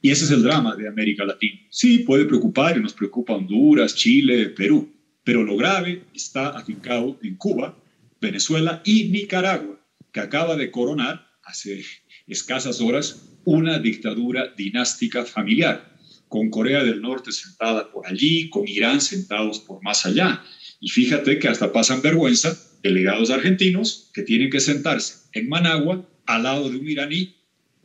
Y 0.02 0.10
ese 0.10 0.26
es 0.26 0.32
el 0.32 0.44
drama 0.44 0.76
de 0.76 0.88
América 0.88 1.26
Latina. 1.26 1.60
Sí, 1.70 2.00
puede 2.00 2.26
preocupar 2.26 2.78
y 2.78 2.82
nos 2.82 2.94
preocupa 2.94 3.34
Honduras, 3.34 3.96
Chile, 3.96 4.50
Perú, 4.50 4.92
pero 5.24 5.44
lo 5.44 5.56
grave 5.56 6.06
está 6.14 6.50
afincado 6.50 7.20
en 7.22 7.36
Cuba, 7.36 7.78
Venezuela 8.20 8.82
y 8.84 9.10
Nicaragua, 9.10 9.80
que 10.12 10.20
acaba 10.20 10.56
de 10.56 10.72
coronar 10.72 11.28
hace 11.44 11.84
escasas 12.28 12.82
horas 12.82 13.28
una 13.44 13.80
dictadura 13.80 14.54
dinástica 14.56 15.26
familiar, 15.26 15.98
con 16.28 16.50
Corea 16.50 16.84
del 16.84 17.02
Norte 17.02 17.32
sentada 17.32 17.92
por 17.92 18.08
allí, 18.08 18.50
con 18.50 18.68
Irán 18.68 19.02
sentados 19.02 19.60
por 19.60 19.84
más 19.84 20.06
allá. 20.06 20.44
Y 20.82 20.90
fíjate 20.90 21.38
que 21.38 21.48
hasta 21.48 21.72
pasan 21.72 22.02
vergüenza 22.02 22.58
delegados 22.82 23.30
argentinos 23.30 24.10
que 24.14 24.24
tienen 24.24 24.50
que 24.50 24.60
sentarse 24.60 25.30
en 25.32 25.48
Managua 25.48 26.10
al 26.26 26.44
lado 26.44 26.70
de 26.70 26.78
un 26.78 26.90
iraní 26.90 27.36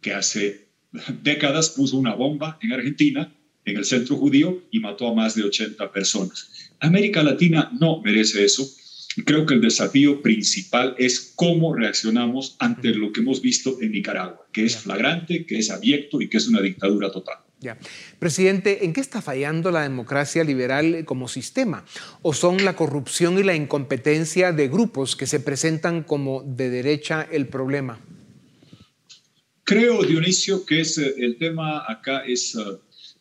que 0.00 0.14
hace 0.14 0.68
décadas 1.22 1.70
puso 1.70 1.98
una 1.98 2.14
bomba 2.14 2.58
en 2.62 2.72
Argentina, 2.72 3.36
en 3.66 3.76
el 3.76 3.84
centro 3.84 4.16
judío, 4.16 4.62
y 4.70 4.80
mató 4.80 5.08
a 5.08 5.14
más 5.14 5.34
de 5.34 5.42
80 5.42 5.92
personas. 5.92 6.70
América 6.80 7.22
Latina 7.22 7.70
no 7.78 8.00
merece 8.00 8.42
eso. 8.44 8.66
Creo 9.26 9.44
que 9.44 9.54
el 9.54 9.60
desafío 9.60 10.22
principal 10.22 10.94
es 10.96 11.32
cómo 11.36 11.74
reaccionamos 11.74 12.56
ante 12.60 12.94
lo 12.94 13.12
que 13.12 13.20
hemos 13.20 13.42
visto 13.42 13.76
en 13.82 13.92
Nicaragua, 13.92 14.46
que 14.52 14.64
es 14.64 14.78
flagrante, 14.78 15.44
que 15.44 15.58
es 15.58 15.70
abierto 15.70 16.22
y 16.22 16.30
que 16.30 16.38
es 16.38 16.48
una 16.48 16.62
dictadura 16.62 17.10
total. 17.10 17.45
Ya. 17.58 17.78
Presidente, 18.18 18.84
¿en 18.84 18.92
qué 18.92 19.00
está 19.00 19.22
fallando 19.22 19.70
la 19.70 19.82
democracia 19.82 20.44
liberal 20.44 21.04
como 21.06 21.26
sistema? 21.26 21.86
¿O 22.20 22.34
son 22.34 22.64
la 22.64 22.76
corrupción 22.76 23.38
y 23.38 23.42
la 23.42 23.54
incompetencia 23.54 24.52
de 24.52 24.68
grupos 24.68 25.16
que 25.16 25.26
se 25.26 25.40
presentan 25.40 26.02
como 26.02 26.42
de 26.42 26.68
derecha 26.68 27.26
el 27.30 27.48
problema? 27.48 27.98
Creo, 29.64 30.02
Dionisio, 30.02 30.66
que 30.66 30.80
es, 30.80 30.98
eh, 30.98 31.14
el 31.18 31.38
tema 31.38 31.82
acá 31.90 32.24
es 32.26 32.54
eh, 32.54 32.60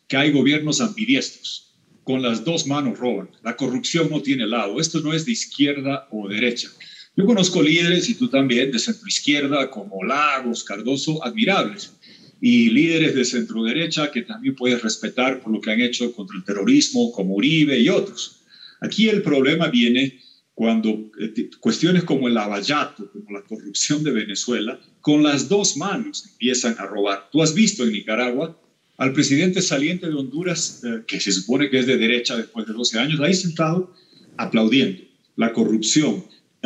que 0.06 0.16
hay 0.16 0.32
gobiernos 0.32 0.80
ambidiestros. 0.80 1.74
Con 2.04 2.22
las 2.22 2.44
dos 2.44 2.68
manos 2.68 2.98
roban. 2.98 3.30
La 3.42 3.56
corrupción 3.56 4.08
no 4.10 4.22
tiene 4.22 4.46
lado. 4.46 4.80
Esto 4.80 5.00
no 5.00 5.12
es 5.12 5.24
de 5.26 5.32
izquierda 5.32 6.06
o 6.12 6.28
derecha. 6.28 6.68
Yo 7.16 7.24
conozco 7.26 7.62
líderes, 7.62 8.08
y 8.10 8.14
tú 8.14 8.28
también, 8.28 8.70
de 8.70 8.78
centro 8.78 9.08
izquierda, 9.08 9.70
como 9.70 10.04
Lagos, 10.04 10.62
Cardoso, 10.62 11.24
admirables. 11.24 11.95
Y 12.40 12.70
líderes 12.70 13.14
de 13.14 13.24
centro 13.24 13.62
derecha 13.64 14.10
que 14.10 14.22
también 14.22 14.54
puedes 14.54 14.82
respetar 14.82 15.40
por 15.40 15.52
lo 15.52 15.60
que 15.60 15.70
han 15.70 15.80
hecho 15.80 16.12
contra 16.12 16.36
el 16.36 16.44
terrorismo, 16.44 17.12
como 17.12 17.34
Uribe 17.34 17.78
y 17.78 17.88
otros. 17.88 18.42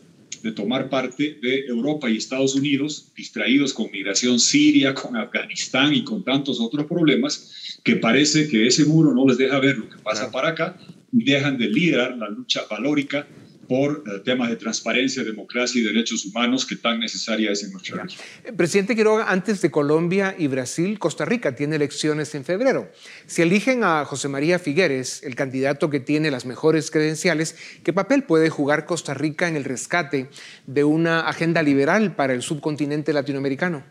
de 0.43 0.53
tomar 0.53 0.89
parte 0.89 1.39
de 1.43 1.67
Europa 1.67 2.09
y 2.09 2.17
Estados 2.17 2.55
Unidos, 2.55 3.13
distraídos 3.17 3.73
con 3.73 3.91
migración 3.91 4.39
siria, 4.39 4.95
con 4.95 5.17
Afganistán 5.17 5.93
y 5.95 6.05
con 6.05 6.23
tantos 6.23 6.61
otros 6.61 6.87
problemas, 6.87 7.81
que 7.83 7.97
parece 7.97 8.49
que 8.49 8.67
ese 8.67 8.85
muro 8.85 9.13
no 9.13 9.27
les 9.27 9.37
deja 9.37 9.59
ver 9.59 9.79
lo 9.79 9.89
que 9.89 9.99
pasa 9.99 10.31
para 10.31 10.49
acá 10.49 10.79
dejan 11.23 11.59
de 11.59 11.69
liderar 11.69 12.17
la 12.17 12.29
lucha 12.29 12.63
valórica 12.69 13.27
por 13.69 14.05
eh, 14.07 14.21
temas 14.25 14.51
de 14.51 14.57
transparencia, 14.57 15.25
democracia 15.25 15.81
y 15.81 15.85
derechos 15.85 16.25
humanos 16.27 16.67
que 16.67 16.77
tan 16.77 17.01
necesaria 17.01 17.51
es 17.51 17.63
en 17.63 17.73
nuestra 17.73 18.03
región. 18.03 18.21
Eh, 18.45 18.53
presidente 18.53 18.95
Quiroga, 18.95 19.31
antes 19.31 19.61
de 19.63 19.71
Colombia 19.71 20.35
y 20.39 20.49
Brasil, 20.49 20.99
Costa 20.99 21.25
Rica 21.25 21.55
tiene 21.55 21.77
elecciones 21.77 22.35
en 22.35 22.45
febrero. 22.45 22.91
Si 23.27 23.43
eligen 23.43 23.85
a 23.85 24.05
José 24.05 24.29
María 24.29 24.59
Figueres, 24.59 25.23
el 25.23 25.35
candidato 25.35 25.91
que 25.91 26.01
tiene 26.01 26.31
las 26.31 26.47
mejores 26.47 26.91
credenciales, 26.91 27.57
¿qué 27.83 27.93
papel 27.93 28.25
puede 28.25 28.51
jugar 28.51 28.87
Costa 28.87 29.15
Rica 29.15 29.49
en 29.49 29.57
el 29.57 29.65
rescate 29.65 30.29
de 30.67 30.85
una 30.85 31.21
agenda 31.21 31.63
liberal 31.63 32.15
para 32.17 32.35
el 32.35 32.43
subcontinente 32.43 33.13
latinoamericano? 33.13 33.85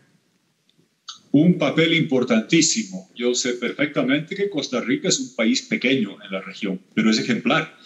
Un 1.34 1.58
papel 1.58 1.94
importantísimo. 1.94 3.10
Yo 3.14 3.34
sé 3.34 3.54
perfectamente 3.54 4.36
que 4.36 4.48
Costa 4.48 4.80
Rica 4.80 5.08
es 5.08 5.18
un 5.18 5.34
país 5.34 5.62
pequeño 5.62 6.16
en 6.24 6.30
la 6.30 6.40
región, 6.40 6.80
pero 6.94 7.10
es 7.10 7.18
ejemplar 7.18 7.76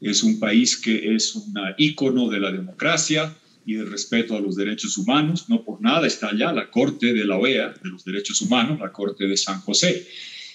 es 0.00 0.22
un 0.22 0.38
país 0.38 0.76
que 0.76 1.14
es 1.14 1.34
un 1.34 1.54
ícono 1.78 2.28
de 2.28 2.40
la 2.40 2.52
democracia 2.52 3.34
y 3.66 3.74
del 3.74 3.90
respeto 3.90 4.36
a 4.36 4.40
los 4.40 4.56
derechos 4.56 4.98
humanos. 4.98 5.48
No 5.48 5.64
por 5.64 5.80
nada 5.80 6.06
está 6.06 6.28
allá 6.28 6.52
la 6.52 6.70
Corte 6.70 7.14
de 7.14 7.24
la 7.24 7.38
OEA 7.38 7.74
de 7.82 7.90
los 7.90 8.04
Derechos 8.04 8.42
Humanos, 8.42 8.78
la 8.80 8.92
Corte 8.92 9.26
de 9.26 9.36
San 9.36 9.60
José. 9.60 10.06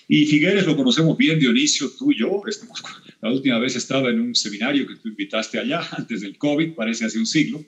Y 0.07 0.25
Figueres 0.25 0.65
lo 0.65 0.75
conocemos 0.75 1.17
bien, 1.17 1.39
Dionisio, 1.39 1.91
tú 1.97 2.11
y 2.11 2.19
yo. 2.19 2.41
La 3.21 3.31
última 3.31 3.59
vez 3.59 3.75
estaba 3.75 4.09
en 4.09 4.19
un 4.21 4.33
seminario 4.33 4.87
que 4.87 4.95
tú 4.95 5.09
invitaste 5.09 5.59
allá, 5.59 5.81
antes 5.97 6.21
del 6.21 6.37
COVID, 6.37 6.73
parece 6.73 7.05
hace 7.05 7.19
un 7.19 7.25
siglo, 7.25 7.63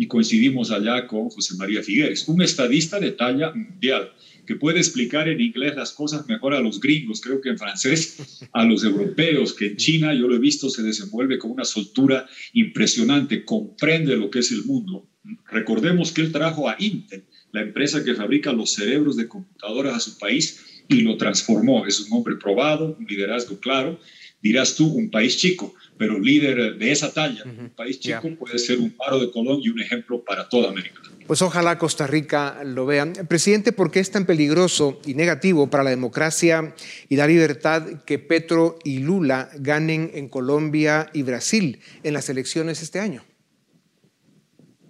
y 0.00 0.06
coincidimos 0.06 0.70
allá 0.70 1.06
con 1.06 1.28
José 1.28 1.56
María 1.56 1.82
Figueres, 1.82 2.26
un 2.26 2.40
estadista 2.40 2.98
de 2.98 3.10
talla 3.10 3.52
mundial 3.52 4.10
que 4.46 4.56
puede 4.56 4.78
explicar 4.78 5.28
en 5.28 5.42
inglés 5.42 5.76
las 5.76 5.92
cosas 5.92 6.26
mejor 6.26 6.54
a 6.54 6.60
los 6.60 6.80
gringos, 6.80 7.20
creo 7.20 7.42
que 7.42 7.50
en 7.50 7.58
francés, 7.58 8.48
a 8.54 8.64
los 8.64 8.82
europeos, 8.82 9.52
que 9.52 9.66
en 9.66 9.76
China 9.76 10.14
yo 10.14 10.26
lo 10.26 10.36
he 10.36 10.38
visto, 10.38 10.70
se 10.70 10.82
desenvuelve 10.82 11.38
con 11.38 11.50
una 11.50 11.66
soltura 11.66 12.26
impresionante, 12.54 13.44
comprende 13.44 14.16
lo 14.16 14.30
que 14.30 14.38
es 14.38 14.50
el 14.52 14.64
mundo. 14.64 15.06
Recordemos 15.50 16.12
que 16.12 16.22
él 16.22 16.32
trajo 16.32 16.66
a 16.66 16.76
Intel, 16.78 17.26
la 17.52 17.60
empresa 17.60 18.02
que 18.02 18.14
fabrica 18.14 18.54
los 18.54 18.72
cerebros 18.72 19.18
de 19.18 19.28
computadoras 19.28 19.96
a 19.96 20.00
su 20.00 20.16
país, 20.16 20.80
y 20.90 21.02
lo 21.02 21.16
transformó. 21.16 21.86
Es 21.86 22.00
un 22.00 22.12
hombre 22.16 22.36
probado, 22.36 22.96
un 22.98 23.06
liderazgo 23.06 23.60
claro. 23.60 24.00
Dirás 24.42 24.74
tú, 24.74 24.86
un 24.86 25.10
país 25.10 25.36
chico, 25.36 25.74
pero 25.98 26.18
líder 26.18 26.78
de 26.78 26.92
esa 26.92 27.12
talla, 27.12 27.44
un 27.44 27.70
país 27.70 28.00
chico, 28.00 28.34
puede 28.38 28.58
ser 28.58 28.78
un 28.78 28.90
paro 28.90 29.18
de 29.18 29.30
Colón 29.30 29.60
y 29.62 29.68
un 29.68 29.80
ejemplo 29.80 30.24
para 30.24 30.48
toda 30.48 30.70
América. 30.70 31.00
Pues 31.26 31.42
ojalá 31.42 31.78
Costa 31.78 32.06
Rica 32.06 32.64
lo 32.64 32.86
vea. 32.86 33.12
Presidente, 33.28 33.70
¿por 33.70 33.90
qué 33.90 34.00
es 34.00 34.10
tan 34.10 34.26
peligroso 34.26 35.00
y 35.06 35.14
negativo 35.14 35.70
para 35.70 35.84
la 35.84 35.90
democracia 35.90 36.74
y 37.08 37.16
la 37.16 37.26
libertad 37.26 38.02
que 38.04 38.18
Petro 38.18 38.78
y 38.82 38.98
Lula 38.98 39.50
ganen 39.58 40.10
en 40.14 40.28
Colombia 40.28 41.10
y 41.12 41.22
Brasil 41.22 41.78
en 42.02 42.14
las 42.14 42.28
elecciones 42.30 42.82
este 42.82 42.98
año? 42.98 43.22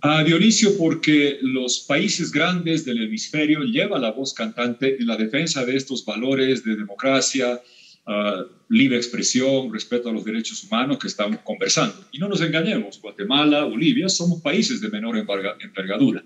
A 0.01 0.25
Dionisio, 0.25 0.79
porque 0.79 1.39
los 1.43 1.81
países 1.81 2.33
grandes 2.33 2.87
del 2.87 3.03
hemisferio 3.03 3.61
llevan 3.61 4.01
la 4.01 4.13
voz 4.13 4.33
cantante 4.33 4.97
en 4.99 5.07
la 5.07 5.17
defensa 5.19 5.67
de 5.67 5.77
estos 5.77 6.07
valores 6.07 6.65
de 6.65 6.75
democracia, 6.75 7.61
libre 8.69 8.97
expresión, 8.97 9.73
respeto 9.73 10.09
a 10.09 10.13
los 10.13 10.25
derechos 10.25 10.65
humanos 10.65 10.99
que 10.99 11.09
estamos 11.09 11.41
conversando. 11.41 12.07
Y 12.13 12.19
no 12.19 12.29
nos 12.29 12.41
engañemos, 12.41 13.01
Guatemala, 13.01 13.65
Bolivia 13.65 14.09
somos 14.09 14.41
países 14.41 14.81
de 14.81 14.89
menor 14.89 15.17
envergadura. 15.17 16.25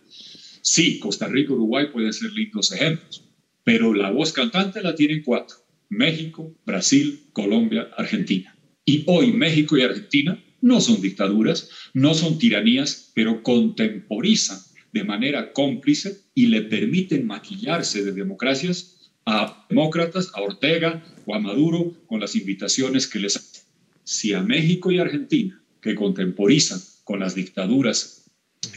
Sí, 0.63 0.99
Costa 0.99 1.29
Rica, 1.29 1.53
Uruguay 1.53 1.89
pueden 1.93 2.13
ser 2.13 2.33
lindos 2.33 2.73
ejemplos, 2.73 3.25
pero 3.65 3.93
la 3.93 4.11
voz 4.11 4.33
cantante 4.33 4.83
la 4.83 4.95
tienen 4.95 5.23
cuatro, 5.23 5.57
México, 5.89 6.55
Brasil, 6.65 7.25
Colombia, 7.33 7.91
Argentina. 7.97 8.57
Y 8.85 9.05
hoy 9.07 9.33
México 9.33 9.77
y 9.77 9.83
Argentina 9.83 10.43
no 10.61 10.81
son 10.81 11.01
dictaduras, 11.01 11.69
no 11.93 12.15
son 12.15 12.39
tiranías, 12.39 13.13
pero 13.15 13.43
contemporizan 13.43 14.59
de 14.93 15.05
manera 15.05 15.53
cómplice 15.53 16.23
y 16.35 16.47
le 16.47 16.63
permiten 16.63 17.27
maquillarse 17.27 18.05
de 18.05 18.13
democracias 18.13 18.94
a 19.27 19.67
demócratas, 19.69 20.31
a 20.35 20.43
Ortega 20.43 21.05
o 21.27 21.35
a 21.35 21.39
Maduro 21.39 21.95
con 22.07 22.21
las 22.21 22.37
invitaciones 22.37 23.07
que 23.07 23.19
les 23.19 23.37
hacen. 23.37 23.63
Si 24.05 24.33
a 24.33 24.43
México 24.43 24.91
y 24.91 24.99
Argentina, 24.99 25.63
que 25.81 25.95
contemporizan 25.95 26.81
con 27.05 27.21
las 27.21 27.35
dictaduras 27.35 28.31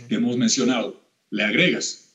que 0.08 0.16
hemos 0.16 0.38
mencionado, 0.38 1.10
le 1.30 1.44
agregas 1.44 2.08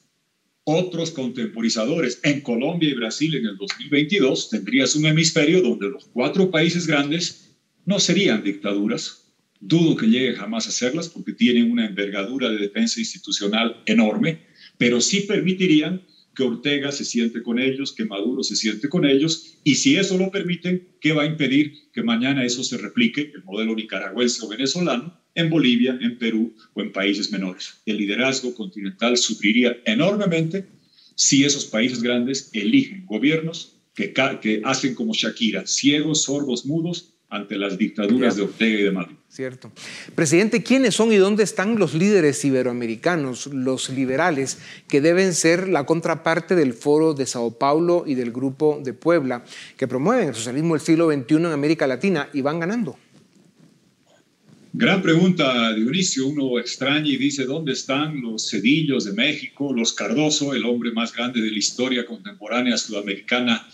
otros 0.65 1.11
contemporizadores 1.11 2.21
en 2.23 2.41
Colombia 2.41 2.89
y 2.89 2.95
Brasil 2.95 3.35
en 3.35 3.47
el 3.47 3.57
2022, 3.57 4.51
tendrías 4.51 4.95
un 4.95 5.07
hemisferio 5.07 5.61
donde 5.61 5.91
los 5.91 6.05
cuatro 6.05 6.51
países 6.51 6.87
grandes 6.87 7.51
no 7.85 7.99
serían 7.99 8.45
dictaduras. 8.45 9.25
Dudo 9.61 9.97
que 9.97 10.07
lleguen 10.07 10.37
jamás 10.37 10.69
a 10.69 10.71
serlas 10.71 11.09
porque 11.09 11.33
tienen 11.33 11.71
una 11.71 11.87
envergadura 11.87 12.49
de 12.49 12.59
defensa 12.59 13.01
institucional 13.01 13.83
enorme, 13.87 14.47
pero 14.79 15.01
sí 15.01 15.21
permitirían 15.23 16.03
que 16.35 16.43
Ortega 16.43 16.93
se 16.93 17.05
siente 17.05 17.43
con 17.43 17.59
ellos, 17.59 17.93
que 17.93 18.05
Maduro 18.05 18.43
se 18.43 18.57
siente 18.57 18.89
con 18.89 19.05
ellos, 19.05 19.55
y 19.65 19.75
si 19.77 19.97
eso 19.97 20.17
lo 20.17 20.31
permiten, 20.31 20.89
¿qué 21.01 21.13
va 21.13 21.23
a 21.23 21.27
impedir 21.27 21.91
que 21.93 22.03
mañana 22.03 22.45
eso 22.45 22.65
se 22.65 22.79
replique, 22.79 23.33
el 23.35 23.45
modelo 23.45 23.75
nicaragüense 23.75 24.45
o 24.45 24.49
venezolano, 24.49 25.21
en 25.35 25.51
Bolivia, 25.51 25.99
en 26.01 26.19
Perú 26.19 26.55
o 26.75 26.83
en 26.83 26.93
países 26.93 27.31
menores? 27.31 27.81
El 27.87 27.99
liderazgo 27.99 28.55
continental 28.55 29.17
sufriría 29.17 29.77
enormemente 29.85 30.67
si 31.15 31.45
esos 31.45 31.67
países 31.67 32.03
grandes 32.03 32.51
eligen 32.53 33.07
gobiernos 33.07 33.77
que, 33.95 34.13
que 34.13 34.63
hacen 34.65 34.95
como 34.95 35.15
Shakira, 35.15 35.67
ciegos, 35.67 36.23
sordos, 36.23 36.65
mudos, 36.65 37.15
ante 37.29 37.57
las 37.57 37.79
dictaduras 37.79 38.37
de 38.37 38.43
Ortega 38.43 38.81
y 38.81 38.83
de 38.83 38.91
Maduro. 38.91 39.22
Cierto. 39.33 39.73
Presidente, 40.15 40.63
¿quiénes 40.63 40.95
son 40.95 41.11
y 41.11 41.17
dónde 41.17 41.43
están 41.43 41.79
los 41.79 41.95
líderes 41.95 42.45
iberoamericanos, 42.45 43.47
los 43.47 43.89
liberales, 43.89 44.59
que 44.89 45.01
deben 45.01 45.33
ser 45.33 45.69
la 45.69 45.87
contraparte 45.87 46.55
del 46.55 46.75
Foro 46.75 47.15
de 47.15 47.25
Sao 47.25 47.51
Paulo 47.53 48.05
y 48.07 48.15
del 48.15 48.31
Grupo 48.31 48.83
de 48.85 48.93
Puebla, 48.93 49.43
que 49.79 49.89
promueven 49.89 50.29
el 50.29 50.35
socialismo 50.35 50.75
del 50.75 50.83
siglo 50.83 51.11
XXI 51.11 51.37
en 51.37 51.47
América 51.47 51.87
Latina 51.87 52.29
y 52.35 52.43
van 52.43 52.61
ganando? 52.61 52.99
Gran 54.75 55.01
pregunta, 55.01 55.73
Dionisio. 55.73 56.27
Uno 56.27 56.59
extraña 56.59 57.09
y 57.09 57.17
dice, 57.17 57.47
¿dónde 57.47 57.73
están 57.73 58.21
los 58.21 58.51
Cedillos 58.51 59.07
de 59.07 59.13
México, 59.13 59.73
los 59.73 59.95
Cardoso, 59.95 60.53
el 60.53 60.67
hombre 60.67 60.93
más 60.93 61.11
grande 61.15 61.41
de 61.41 61.51
la 61.51 61.59
historia 61.59 62.05
contemporánea 62.05 62.77
sudamericana? 62.77 63.67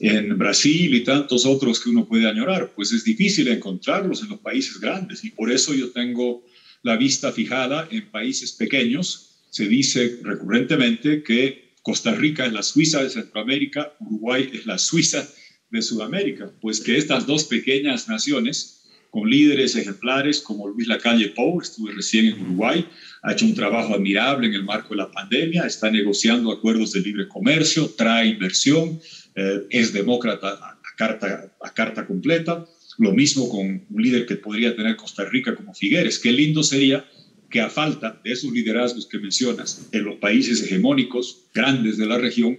En 0.00 0.38
Brasil 0.38 0.94
y 0.94 1.02
tantos 1.02 1.44
otros 1.44 1.80
que 1.80 1.90
uno 1.90 2.06
puede 2.06 2.28
añorar, 2.28 2.72
pues 2.74 2.92
es 2.92 3.04
difícil 3.04 3.48
encontrarlos 3.48 4.22
en 4.22 4.28
los 4.28 4.40
países 4.40 4.78
grandes 4.80 5.24
y 5.24 5.30
por 5.30 5.50
eso 5.50 5.74
yo 5.74 5.90
tengo 5.90 6.44
la 6.82 6.96
vista 6.96 7.32
fijada 7.32 7.88
en 7.90 8.10
países 8.10 8.52
pequeños. 8.52 9.40
Se 9.50 9.66
dice 9.66 10.20
recurrentemente 10.22 11.22
que 11.22 11.74
Costa 11.82 12.14
Rica 12.14 12.46
es 12.46 12.52
la 12.52 12.62
Suiza 12.62 13.02
de 13.02 13.10
Centroamérica, 13.10 13.94
Uruguay 14.00 14.50
es 14.52 14.66
la 14.66 14.78
Suiza 14.78 15.26
de 15.70 15.82
Sudamérica, 15.82 16.52
pues 16.60 16.80
que 16.80 16.96
estas 16.96 17.26
dos 17.26 17.44
pequeñas 17.44 18.08
naciones, 18.08 18.74
con 19.10 19.28
líderes 19.28 19.74
ejemplares 19.74 20.40
como 20.40 20.68
Luis 20.68 20.86
Lacalle 20.86 21.30
Pou, 21.30 21.60
estuve 21.60 21.92
recién 21.92 22.26
en 22.26 22.42
Uruguay, 22.42 22.86
ha 23.22 23.32
hecho 23.32 23.46
un 23.46 23.54
trabajo 23.54 23.94
admirable 23.94 24.48
en 24.48 24.54
el 24.54 24.64
marco 24.64 24.90
de 24.90 24.96
la 24.96 25.10
pandemia, 25.10 25.64
está 25.64 25.90
negociando 25.90 26.52
acuerdos 26.52 26.92
de 26.92 27.00
libre 27.00 27.26
comercio, 27.26 27.90
trae 27.96 28.28
inversión, 28.28 29.00
eh, 29.38 29.66
es 29.70 29.92
demócrata 29.92 30.48
a 30.48 30.80
carta, 30.96 31.52
a 31.62 31.72
carta 31.72 32.06
completa. 32.06 32.66
Lo 32.98 33.12
mismo 33.12 33.48
con 33.48 33.86
un 33.88 34.02
líder 34.02 34.26
que 34.26 34.34
podría 34.34 34.74
tener 34.74 34.96
Costa 34.96 35.24
Rica 35.24 35.54
como 35.54 35.74
Figueres. 35.74 36.18
Qué 36.18 36.32
lindo 36.32 36.64
sería 36.64 37.06
que 37.48 37.60
a 37.60 37.70
falta 37.70 38.20
de 38.24 38.32
esos 38.32 38.50
liderazgos 38.50 39.06
que 39.06 39.20
mencionas 39.20 39.88
en 39.92 40.04
los 40.04 40.16
países 40.16 40.60
hegemónicos 40.64 41.44
grandes 41.54 41.96
de 41.98 42.06
la 42.06 42.18
región, 42.18 42.58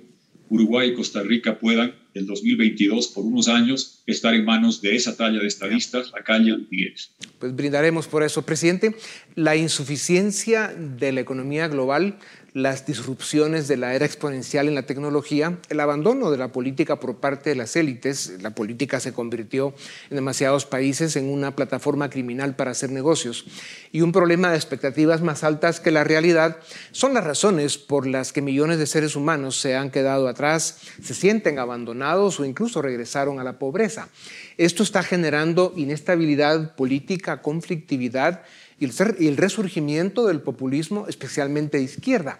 Uruguay 0.49 0.89
y 0.89 0.93
Costa 0.93 1.21
Rica 1.21 1.59
puedan, 1.59 1.93
el 2.13 2.25
2022, 2.25 3.09
por 3.09 3.25
unos 3.25 3.49
años, 3.49 3.98
estar 4.11 4.33
en 4.33 4.45
manos 4.45 4.81
de 4.81 4.95
esa 4.95 5.15
talla 5.15 5.39
de 5.39 5.47
estadistas, 5.47 6.11
la 6.11 6.23
calle 6.23 6.57
Figueres. 6.69 7.11
Pues 7.39 7.55
brindaremos 7.55 8.07
por 8.07 8.23
eso. 8.23 8.45
Presidente, 8.45 8.95
la 9.35 9.55
insuficiencia 9.55 10.67
de 10.67 11.11
la 11.11 11.21
economía 11.21 11.67
global 11.67 12.17
las 12.53 12.85
disrupciones 12.85 13.67
de 13.67 13.77
la 13.77 13.93
era 13.93 14.05
exponencial 14.05 14.67
en 14.67 14.75
la 14.75 14.83
tecnología, 14.83 15.59
el 15.69 15.79
abandono 15.79 16.31
de 16.31 16.37
la 16.37 16.51
política 16.51 16.99
por 16.99 17.17
parte 17.17 17.51
de 17.51 17.55
las 17.55 17.75
élites. 17.75 18.33
La 18.41 18.55
política 18.55 18.99
se 18.99 19.13
convirtió 19.13 19.73
en 20.09 20.15
demasiados 20.15 20.65
países 20.65 21.15
en 21.15 21.29
una 21.29 21.55
plataforma 21.55 22.09
criminal 22.09 22.55
para 22.55 22.71
hacer 22.71 22.91
negocios. 22.91 23.45
Y 23.91 24.01
un 24.01 24.11
problema 24.11 24.51
de 24.51 24.57
expectativas 24.57 25.21
más 25.21 25.43
altas 25.43 25.79
que 25.79 25.91
la 25.91 26.03
realidad 26.03 26.57
son 26.91 27.13
las 27.13 27.23
razones 27.23 27.77
por 27.77 28.07
las 28.07 28.33
que 28.33 28.41
millones 28.41 28.79
de 28.79 28.87
seres 28.87 29.15
humanos 29.15 29.59
se 29.59 29.75
han 29.75 29.91
quedado 29.91 30.27
atrás, 30.27 30.79
se 31.01 31.13
sienten 31.13 31.59
abandonados 31.59 32.39
o 32.39 32.45
incluso 32.45 32.81
regresaron 32.81 33.39
a 33.39 33.43
la 33.43 33.59
pobreza. 33.59 33.98
Esto 34.57 34.83
está 34.83 35.03
generando 35.03 35.73
inestabilidad 35.75 36.75
política, 36.75 37.41
conflictividad 37.41 38.43
y 38.79 38.85
el, 39.27 39.37
resurgimiento 39.37 40.27
del 40.27 40.41
populismo, 40.41 41.07
especialmente 41.07 41.77
de 41.77 41.83
izquierda. 41.83 42.39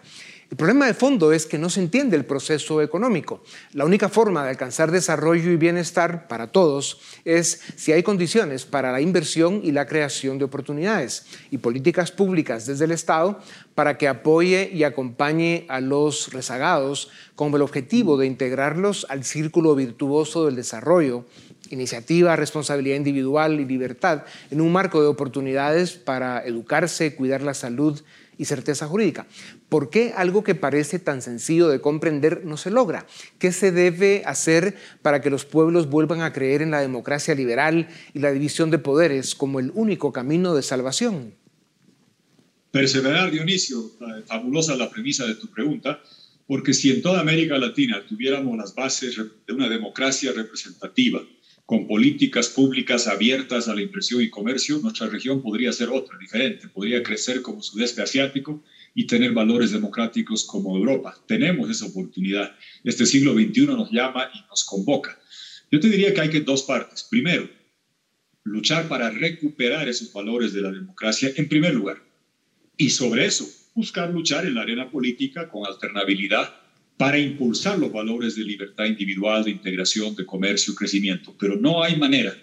El 0.50 0.56
problema 0.56 0.86
de 0.86 0.94
fondo 0.94 1.32
es 1.32 1.46
que 1.46 1.58
no 1.58 1.70
se 1.70 1.80
entiende 1.80 2.16
el 2.16 2.24
proceso 2.24 2.82
económico. 2.82 3.44
La 3.72 3.84
única 3.84 4.08
forma 4.08 4.42
de 4.42 4.50
alcanzar 4.50 4.90
desarrollo 4.90 5.52
y 5.52 5.56
bienestar 5.56 6.26
para 6.26 6.48
todos 6.48 6.98
es 7.24 7.60
si 7.76 7.92
hay 7.92 8.02
condiciones 8.02 8.64
para 8.64 8.90
la 8.90 9.00
inversión 9.00 9.60
y 9.62 9.70
la 9.70 9.86
creación 9.86 10.38
de 10.38 10.46
oportunidades 10.46 11.24
y 11.52 11.58
políticas 11.58 12.10
públicas 12.10 12.66
desde 12.66 12.86
el 12.86 12.90
Estado 12.90 13.38
para 13.76 13.96
que 13.96 14.08
apoye 14.08 14.68
y 14.74 14.82
acompañe 14.82 15.66
a 15.68 15.80
los 15.80 16.32
rezagados 16.32 17.10
con 17.36 17.54
el 17.54 17.62
objetivo 17.62 18.16
de 18.16 18.26
integrarlos 18.26 19.06
al 19.08 19.22
círculo 19.22 19.76
virtuoso 19.76 20.46
del 20.46 20.56
desarrollo 20.56 21.26
iniciativa, 21.70 22.36
responsabilidad 22.36 22.96
individual 22.96 23.60
y 23.60 23.64
libertad 23.64 24.24
en 24.50 24.60
un 24.60 24.72
marco 24.72 25.00
de 25.00 25.08
oportunidades 25.08 25.92
para 25.92 26.44
educarse, 26.44 27.14
cuidar 27.14 27.42
la 27.42 27.54
salud 27.54 28.00
y 28.36 28.46
certeza 28.46 28.86
jurídica. 28.86 29.26
¿Por 29.68 29.90
qué 29.90 30.14
algo 30.16 30.42
que 30.42 30.54
parece 30.54 30.98
tan 30.98 31.20
sencillo 31.20 31.68
de 31.68 31.80
comprender 31.80 32.42
no 32.44 32.56
se 32.56 32.70
logra? 32.70 33.06
¿Qué 33.38 33.52
se 33.52 33.70
debe 33.70 34.22
hacer 34.24 34.76
para 35.02 35.20
que 35.20 35.28
los 35.28 35.44
pueblos 35.44 35.90
vuelvan 35.90 36.22
a 36.22 36.32
creer 36.32 36.62
en 36.62 36.70
la 36.70 36.80
democracia 36.80 37.34
liberal 37.34 37.88
y 38.14 38.20
la 38.20 38.32
división 38.32 38.70
de 38.70 38.78
poderes 38.78 39.34
como 39.34 39.60
el 39.60 39.70
único 39.74 40.12
camino 40.12 40.54
de 40.54 40.62
salvación? 40.62 41.34
Perseverar, 42.70 43.30
Dionisio, 43.30 43.92
fabulosa 44.26 44.74
la 44.74 44.88
premisa 44.88 45.26
de 45.26 45.34
tu 45.34 45.48
pregunta, 45.48 46.00
porque 46.46 46.72
si 46.72 46.90
en 46.90 47.02
toda 47.02 47.20
América 47.20 47.58
Latina 47.58 48.02
tuviéramos 48.08 48.56
las 48.56 48.74
bases 48.74 49.20
de 49.46 49.52
una 49.52 49.68
democracia 49.68 50.32
representativa, 50.32 51.22
con 51.70 51.86
políticas 51.86 52.48
públicas 52.48 53.06
abiertas 53.06 53.68
a 53.68 53.76
la 53.76 53.80
inversión 53.80 54.20
y 54.22 54.28
comercio, 54.28 54.80
nuestra 54.82 55.06
región 55.06 55.40
podría 55.40 55.72
ser 55.72 55.88
otra, 55.88 56.18
diferente, 56.18 56.66
podría 56.66 57.00
crecer 57.00 57.42
como 57.42 57.62
sudeste 57.62 58.02
asiático 58.02 58.64
y 58.92 59.06
tener 59.06 59.30
valores 59.30 59.70
democráticos 59.70 60.42
como 60.42 60.76
Europa. 60.76 61.16
Tenemos 61.28 61.70
esa 61.70 61.86
oportunidad. 61.86 62.56
Este 62.82 63.06
siglo 63.06 63.34
XXI 63.34 63.66
nos 63.66 63.92
llama 63.92 64.32
y 64.34 64.40
nos 64.48 64.64
convoca. 64.64 65.16
Yo 65.70 65.78
te 65.78 65.88
diría 65.88 66.12
que 66.12 66.22
hay 66.22 66.30
que 66.30 66.40
dos 66.40 66.64
partes. 66.64 67.06
Primero, 67.08 67.48
luchar 68.42 68.88
para 68.88 69.08
recuperar 69.08 69.88
esos 69.88 70.12
valores 70.12 70.52
de 70.52 70.62
la 70.62 70.72
democracia 70.72 71.30
en 71.36 71.48
primer 71.48 71.72
lugar. 71.72 72.02
Y 72.76 72.90
sobre 72.90 73.26
eso, 73.26 73.48
buscar 73.76 74.10
luchar 74.10 74.44
en 74.44 74.56
la 74.56 74.62
arena 74.62 74.90
política 74.90 75.48
con 75.48 75.64
alternabilidad 75.64 76.52
para 77.00 77.18
impulsar 77.18 77.78
los 77.78 77.90
valores 77.90 78.36
de 78.36 78.44
libertad 78.44 78.84
individual, 78.84 79.42
de 79.42 79.52
integración, 79.52 80.14
de 80.14 80.26
comercio, 80.26 80.74
crecimiento. 80.74 81.34
Pero 81.38 81.56
no 81.56 81.82
hay 81.82 81.96
manera 81.96 82.36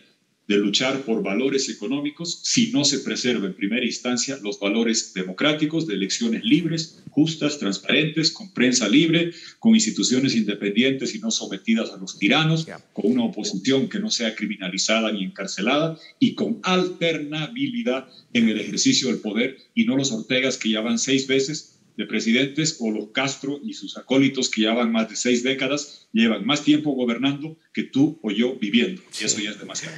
de 0.47 0.57
luchar 0.57 1.01
por 1.01 1.21
valores 1.21 1.69
económicos 1.69 2.39
si 2.41 2.71
no 2.71 2.83
se 2.83 3.01
preserva 3.01 3.45
en 3.45 3.53
primera 3.53 3.85
instancia 3.85 4.39
los 4.41 4.59
valores 4.59 5.13
democráticos 5.13 5.85
de 5.85 5.93
elecciones 5.93 6.43
libres, 6.43 7.03
justas, 7.11 7.59
transparentes, 7.59 8.31
con 8.31 8.51
prensa 8.51 8.89
libre, 8.89 9.31
con 9.59 9.75
instituciones 9.75 10.33
independientes 10.35 11.13
y 11.13 11.19
no 11.19 11.29
sometidas 11.29 11.91
a 11.91 11.97
los 11.97 12.17
tiranos, 12.17 12.65
con 12.93 13.11
una 13.11 13.25
oposición 13.25 13.87
que 13.87 13.99
no 13.99 14.09
sea 14.09 14.33
criminalizada 14.33 15.11
ni 15.11 15.23
encarcelada 15.23 15.99
y 16.17 16.33
con 16.33 16.61
alternabilidad 16.63 18.07
en 18.33 18.49
el 18.49 18.59
ejercicio 18.59 19.09
del 19.09 19.19
poder 19.19 19.57
y 19.75 19.85
no 19.85 19.95
los 19.95 20.11
Ortegas 20.11 20.57
que 20.57 20.69
ya 20.71 20.81
van 20.81 20.97
seis 20.97 21.27
veces 21.27 21.76
de 21.97 22.05
presidentes 22.05 22.77
o 22.79 22.91
los 22.91 23.07
Castro 23.07 23.59
y 23.63 23.73
sus 23.73 23.97
acólitos 23.97 24.49
que 24.49 24.61
llevan 24.61 24.91
más 24.91 25.09
de 25.09 25.15
seis 25.15 25.43
décadas, 25.43 26.07
llevan 26.13 26.45
más 26.45 26.63
tiempo 26.63 26.91
gobernando 26.91 27.57
que 27.73 27.83
tú 27.83 28.19
o 28.21 28.31
yo 28.31 28.55
viviendo. 28.55 29.01
Y 29.19 29.25
eso 29.25 29.39
ya 29.41 29.49
es 29.49 29.59
demasiado. 29.59 29.95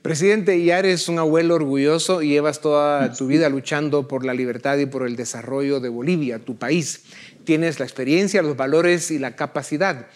Presidente, 0.00 0.64
ya 0.64 0.78
eres 0.78 1.08
un 1.08 1.18
abuelo 1.18 1.56
orgulloso 1.56 2.22
y 2.22 2.30
llevas 2.30 2.60
toda 2.60 3.12
tu 3.12 3.26
vida 3.26 3.48
luchando 3.48 4.08
por 4.08 4.24
la 4.24 4.32
libertad 4.32 4.78
y 4.78 4.86
por 4.86 5.06
el 5.06 5.16
desarrollo 5.16 5.80
de 5.80 5.90
Bolivia, 5.90 6.38
tu 6.38 6.56
país. 6.56 7.04
Tienes 7.44 7.78
la 7.78 7.84
experiencia, 7.84 8.40
los 8.40 8.56
valores 8.56 9.10
y 9.10 9.18
la 9.18 9.36
capacidad. 9.36 10.08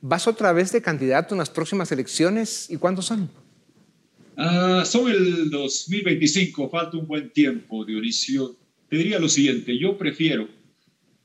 ¿Vas 0.00 0.26
otra 0.26 0.52
vez 0.52 0.72
de 0.72 0.82
candidato 0.82 1.34
en 1.34 1.38
las 1.38 1.50
próximas 1.50 1.92
elecciones 1.92 2.68
y 2.70 2.76
cuántos 2.76 3.06
son? 3.06 3.30
Ah, 4.36 4.82
son 4.84 5.10
el 5.10 5.48
2025, 5.48 6.68
falta 6.68 6.96
un 6.96 7.06
buen 7.06 7.30
tiempo, 7.30 7.84
Dionisio. 7.84 8.56
Te 8.88 8.96
diría 8.96 9.18
lo 9.18 9.28
siguiente, 9.28 9.78
yo 9.78 9.96
prefiero 9.98 10.48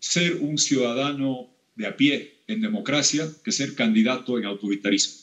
ser 0.01 0.37
un 0.41 0.57
ciudadano 0.57 1.55
de 1.75 1.85
a 1.85 1.95
pie 1.95 2.43
en 2.47 2.59
democracia 2.59 3.29
que 3.43 3.51
ser 3.51 3.75
candidato 3.75 4.37
en 4.37 4.45
autoritarismo. 4.45 5.21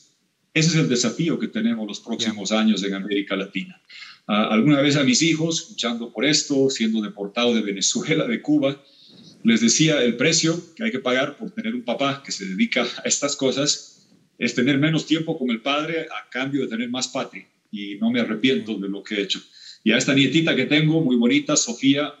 Ese 0.53 0.69
es 0.69 0.75
el 0.75 0.89
desafío 0.89 1.37
que 1.37 1.49
tenemos 1.49 1.85
los 1.85 1.99
próximos 1.99 2.51
años 2.51 2.83
en 2.83 2.95
América 2.95 3.35
Latina. 3.35 3.79
alguna 4.25 4.81
vez 4.81 4.95
a 4.95 5.03
mis 5.03 5.21
hijos, 5.21 5.67
luchando 5.69 6.11
por 6.13 6.23
esto, 6.23 6.69
siendo 6.69 7.01
deportado 7.01 7.53
de 7.53 7.61
Venezuela, 7.61 8.25
de 8.25 8.41
Cuba, 8.41 8.81
les 9.43 9.61
decía 9.61 10.01
el 10.01 10.15
precio 10.15 10.61
que 10.75 10.85
hay 10.85 10.91
que 10.91 10.99
pagar 10.99 11.37
por 11.37 11.51
tener 11.51 11.75
un 11.75 11.83
papá 11.83 12.23
que 12.23 12.31
se 12.31 12.45
dedica 12.45 12.83
a 12.83 13.07
estas 13.07 13.35
cosas 13.35 14.07
es 14.37 14.55
tener 14.55 14.77
menos 14.77 15.05
tiempo 15.05 15.37
con 15.37 15.49
el 15.49 15.61
padre 15.61 16.03
a 16.03 16.29
cambio 16.29 16.61
de 16.61 16.67
tener 16.69 16.89
más 16.89 17.09
patria. 17.09 17.45
Y 17.71 17.95
no 17.95 18.09
me 18.11 18.21
arrepiento 18.21 18.77
de 18.77 18.87
lo 18.87 19.03
que 19.03 19.15
he 19.15 19.21
hecho. 19.21 19.41
Y 19.83 19.91
a 19.91 19.97
esta 19.97 20.13
nietita 20.13 20.55
que 20.55 20.65
tengo, 20.65 21.01
muy 21.01 21.17
bonita, 21.17 21.55
Sofía, 21.55 22.13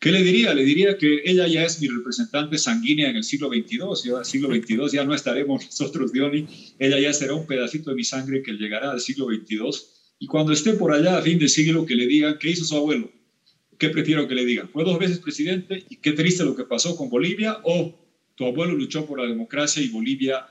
¿Qué 0.00 0.10
le 0.10 0.22
diría? 0.22 0.54
Le 0.54 0.64
diría 0.64 0.96
que 0.96 1.20
ella 1.26 1.46
ya 1.46 1.62
es 1.62 1.78
mi 1.78 1.86
representante 1.86 2.56
sanguínea 2.56 3.10
en 3.10 3.16
el 3.16 3.22
siglo 3.22 3.48
XXII, 3.50 4.10
en 4.10 4.16
el 4.16 4.24
siglo 4.24 4.48
XXII 4.48 4.88
ya 4.90 5.04
no 5.04 5.14
estaremos 5.14 5.66
nosotros, 5.66 6.10
Diony, 6.10 6.46
ella 6.78 6.98
ya 6.98 7.12
será 7.12 7.34
un 7.34 7.46
pedacito 7.46 7.90
de 7.90 7.96
mi 7.96 8.04
sangre 8.04 8.42
que 8.42 8.52
llegará 8.52 8.92
al 8.92 9.00
siglo 9.00 9.26
XXII, 9.26 9.60
y 10.18 10.26
cuando 10.26 10.52
esté 10.52 10.72
por 10.72 10.94
allá 10.94 11.18
a 11.18 11.22
fin 11.22 11.38
de 11.38 11.48
siglo, 11.48 11.84
que 11.84 11.94
le 11.94 12.06
digan, 12.06 12.38
¿qué 12.40 12.48
hizo 12.48 12.64
su 12.64 12.76
abuelo? 12.76 13.12
¿Qué 13.76 13.90
prefiero 13.90 14.26
que 14.26 14.34
le 14.34 14.46
digan? 14.46 14.70
¿Fue 14.70 14.84
dos 14.84 14.98
veces 14.98 15.18
presidente 15.18 15.84
y 15.90 15.96
qué 15.96 16.12
triste 16.12 16.44
lo 16.44 16.56
que 16.56 16.64
pasó 16.64 16.96
con 16.96 17.10
Bolivia? 17.10 17.58
¿O 17.64 17.94
tu 18.36 18.46
abuelo 18.46 18.74
luchó 18.74 19.04
por 19.04 19.20
la 19.20 19.26
democracia 19.26 19.82
y 19.82 19.88
Bolivia 19.88 20.46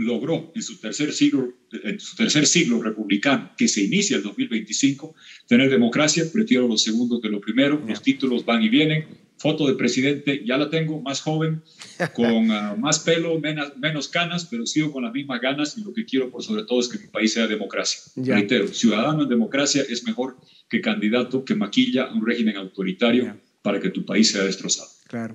logró 0.00 0.50
en 0.54 0.62
su 0.62 0.78
tercer 0.78 1.12
siglo, 1.12 1.52
en 1.84 2.00
su 2.00 2.16
tercer 2.16 2.46
siglo 2.46 2.82
republicano, 2.82 3.50
que 3.56 3.68
se 3.68 3.82
inicia 3.82 4.16
el 4.16 4.22
2025, 4.22 5.14
tener 5.46 5.70
democracia, 5.70 6.24
prefiero 6.32 6.66
lo 6.66 6.78
segundo 6.78 7.20
que 7.20 7.28
lo 7.28 7.40
primero, 7.40 7.82
los 7.86 8.02
títulos 8.02 8.44
van 8.44 8.62
y 8.62 8.68
vienen, 8.70 9.04
foto 9.36 9.66
de 9.66 9.74
presidente, 9.74 10.42
ya 10.44 10.56
la 10.56 10.70
tengo, 10.70 11.00
más 11.00 11.20
joven, 11.20 11.62
con 12.14 12.50
ah, 12.50 12.76
más 12.78 13.00
pelo, 13.00 13.38
menos, 13.40 13.76
menos, 13.76 14.08
canas, 14.08 14.46
pero 14.50 14.66
sigo 14.66 14.90
con 14.90 15.04
las 15.04 15.12
mismas 15.12 15.40
ganas 15.40 15.76
y 15.76 15.82
lo 15.82 15.92
que 15.92 16.04
quiero 16.04 16.30
por 16.30 16.42
sobre 16.42 16.64
todo 16.64 16.80
es 16.80 16.88
que 16.88 16.98
mi 16.98 17.08
país 17.08 17.34
sea 17.34 17.46
democracia. 17.46 18.00
Reitero, 18.16 18.68
ciudadano 18.68 19.24
en 19.24 19.28
democracia 19.28 19.84
es 19.88 20.04
mejor 20.04 20.36
que 20.68 20.80
candidato 20.80 21.44
que 21.44 21.54
maquilla 21.54 22.10
un 22.12 22.26
régimen 22.26 22.56
autoritario 22.56 23.36
para 23.62 23.80
que 23.80 23.90
tu 23.90 24.06
país 24.06 24.30
sea 24.30 24.44
destrozado. 24.44 24.88
Claro. 25.10 25.34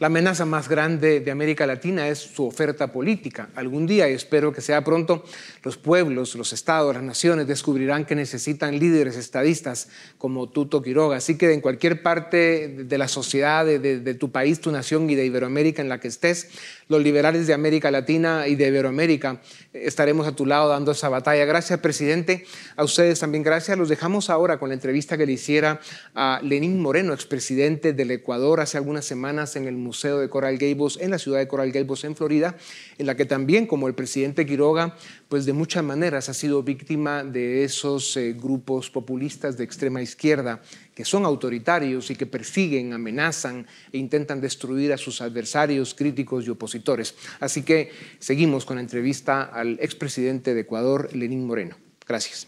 La 0.00 0.08
amenaza 0.08 0.44
más 0.44 0.68
grande 0.68 1.20
de 1.20 1.30
América 1.30 1.66
Latina 1.66 2.08
es 2.08 2.18
su 2.18 2.44
oferta 2.44 2.92
política. 2.92 3.48
Algún 3.54 3.86
día, 3.86 4.06
y 4.10 4.12
espero 4.12 4.52
que 4.52 4.60
sea 4.60 4.84
pronto, 4.84 5.24
los 5.62 5.78
pueblos, 5.78 6.34
los 6.34 6.52
estados, 6.52 6.94
las 6.94 7.02
naciones 7.02 7.46
descubrirán 7.46 8.04
que 8.04 8.14
necesitan 8.14 8.78
líderes 8.78 9.16
estadistas 9.16 9.88
como 10.18 10.50
Tuto 10.50 10.82
Quiroga. 10.82 11.16
Así 11.16 11.38
que 11.38 11.54
en 11.54 11.62
cualquier 11.62 12.02
parte 12.02 12.68
de 12.68 12.98
la 12.98 13.08
sociedad, 13.08 13.64
de, 13.64 14.14
tu 14.14 14.30
país, 14.30 14.60
tu 14.60 14.70
nación 14.70 15.08
y 15.08 15.14
de 15.14 15.24
Iberoamérica 15.24 15.80
en 15.80 15.88
la 15.88 16.00
que 16.00 16.08
estés, 16.08 16.50
los 16.88 17.02
liberales 17.02 17.46
de 17.46 17.54
América 17.54 17.90
Latina 17.90 18.46
y 18.46 18.56
de 18.56 18.68
Iberoamérica 18.68 19.40
estaremos 19.72 20.26
a 20.26 20.36
tu 20.36 20.44
lado 20.44 20.68
dando 20.68 20.92
esa 20.92 21.08
batalla. 21.08 21.46
Gracias, 21.46 21.80
presidente. 21.80 22.44
A 22.76 22.84
ustedes 22.84 23.20
también 23.20 23.42
gracias. 23.42 23.78
Los 23.78 23.88
dejamos 23.88 24.28
ahora 24.28 24.58
con 24.58 24.68
la 24.68 24.74
entrevista 24.74 25.16
que 25.16 25.24
le 25.24 25.32
hiciera 25.32 25.80
a 26.14 26.40
Lenín 26.42 26.78
Moreno, 26.78 27.14
expresidente 27.14 27.94
del 27.94 28.10
Ecuador, 28.10 28.60
hace 28.60 28.76
algunas 28.76 29.06
semanas 29.06 29.13
en 29.14 29.66
el 29.66 29.76
Museo 29.76 30.18
de 30.18 30.28
Coral 30.28 30.58
Gables, 30.58 30.98
en 31.00 31.10
la 31.10 31.18
ciudad 31.18 31.38
de 31.38 31.48
Coral 31.48 31.72
Gables, 31.72 32.04
en 32.04 32.16
Florida, 32.16 32.56
en 32.98 33.06
la 33.06 33.16
que 33.16 33.24
también, 33.24 33.66
como 33.66 33.88
el 33.88 33.94
presidente 33.94 34.44
Quiroga, 34.44 34.96
pues 35.28 35.46
de 35.46 35.52
muchas 35.52 35.82
maneras 35.84 36.28
ha 36.28 36.34
sido 36.34 36.62
víctima 36.62 37.24
de 37.24 37.64
esos 37.64 38.16
eh, 38.16 38.32
grupos 38.32 38.90
populistas 38.90 39.56
de 39.56 39.64
extrema 39.64 40.02
izquierda 40.02 40.60
que 40.94 41.04
son 41.04 41.24
autoritarios 41.24 42.10
y 42.10 42.16
que 42.16 42.26
persiguen, 42.26 42.92
amenazan 42.92 43.66
e 43.92 43.98
intentan 43.98 44.40
destruir 44.40 44.92
a 44.92 44.96
sus 44.96 45.20
adversarios, 45.20 45.94
críticos 45.94 46.46
y 46.46 46.50
opositores. 46.50 47.14
Así 47.40 47.62
que 47.62 47.90
seguimos 48.18 48.64
con 48.64 48.76
la 48.76 48.82
entrevista 48.82 49.42
al 49.42 49.78
expresidente 49.80 50.54
de 50.54 50.60
Ecuador, 50.60 51.14
Lenín 51.14 51.46
Moreno. 51.46 51.76
Gracias. 52.06 52.46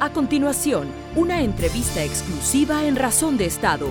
A 0.00 0.12
continuación, 0.12 0.88
una 1.14 1.42
entrevista 1.42 2.02
exclusiva 2.02 2.84
en 2.84 2.96
Razón 2.96 3.36
de 3.36 3.46
Estado. 3.46 3.86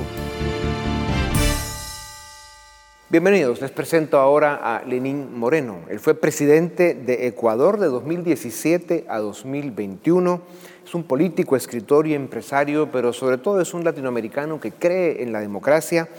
Bienvenidos, 3.10 3.62
les 3.62 3.72
presento 3.72 4.18
ahora 4.20 4.56
a 4.56 4.84
Lenín 4.84 5.38
Moreno. 5.38 5.80
Él 5.89 6.00
fue 6.00 6.16
presidente 6.16 6.94
de 6.94 7.28
Ecuador 7.28 7.80
de 7.80 7.88
2017 7.88 9.06
a 9.08 9.20
2021 9.20 10.42
es 10.86 10.94
un 10.94 11.04
político, 11.04 11.56
escritor 11.56 12.08
y 12.08 12.13
empresario, 12.13 12.89
pero 12.92 13.13
sobre 13.13 13.38
todo 13.38 13.62
es 13.62 13.74
un 13.74 13.84
latinoamericano 13.84 14.60
que 14.60 14.72
cree 14.72 15.24
en 15.24 15.32
la 15.32 15.39
democracia. 15.39 16.10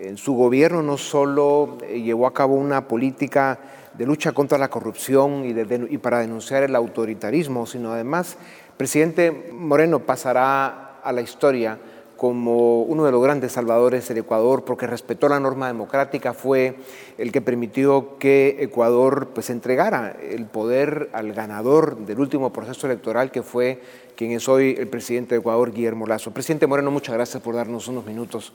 En 0.00 0.16
su 0.16 0.34
gobierno 0.34 0.82
no 0.82 0.96
solo 0.96 1.78
eh, 1.82 2.00
llevó 2.00 2.26
a 2.26 2.34
cabo 2.34 2.54
una 2.54 2.88
política 2.88 3.58
de 3.92 4.06
lucha 4.06 4.32
contra 4.32 4.56
la 4.56 4.68
corrupción 4.68 5.44
y, 5.44 5.94
y 5.94 5.98
para 5.98 6.20
denunciar 6.20 6.62
el 6.62 6.74
autoritarismo, 6.74 7.66
sino 7.66 7.92
además, 7.92 8.38
presidente 8.80 9.30
Moreno 9.52 9.98
pasará 9.98 11.00
a 11.04 11.12
la 11.12 11.20
historia 11.20 11.78
como 12.16 12.80
uno 12.80 13.04
de 13.04 13.12
los 13.12 13.22
grandes 13.22 13.52
salvadores 13.52 14.08
del 14.08 14.16
Ecuador 14.16 14.64
porque 14.64 14.86
respetó 14.86 15.28
la 15.28 15.38
norma 15.38 15.66
democrática, 15.66 16.32
fue 16.32 16.76
el 17.18 17.30
que 17.30 17.42
permitió 17.42 18.16
que 18.16 18.56
Ecuador 18.60 19.32
pues, 19.34 19.50
entregara 19.50 20.16
el 20.22 20.46
poder 20.46 21.10
al 21.12 21.34
ganador 21.34 21.98
del 22.06 22.20
último 22.20 22.54
proceso 22.54 22.86
electoral, 22.86 23.30
que 23.30 23.42
fue 23.42 23.82
quien 24.16 24.30
es 24.30 24.48
hoy 24.48 24.74
el 24.78 24.88
presidente 24.88 25.34
de 25.34 25.40
Ecuador, 25.40 25.72
Guillermo 25.72 26.06
Lazo. 26.06 26.30
Presidente 26.30 26.66
Moreno, 26.66 26.90
muchas 26.90 27.14
gracias 27.14 27.42
por 27.42 27.56
darnos 27.56 27.86
unos 27.86 28.06
minutos. 28.06 28.54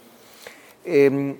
Em, 0.83 1.35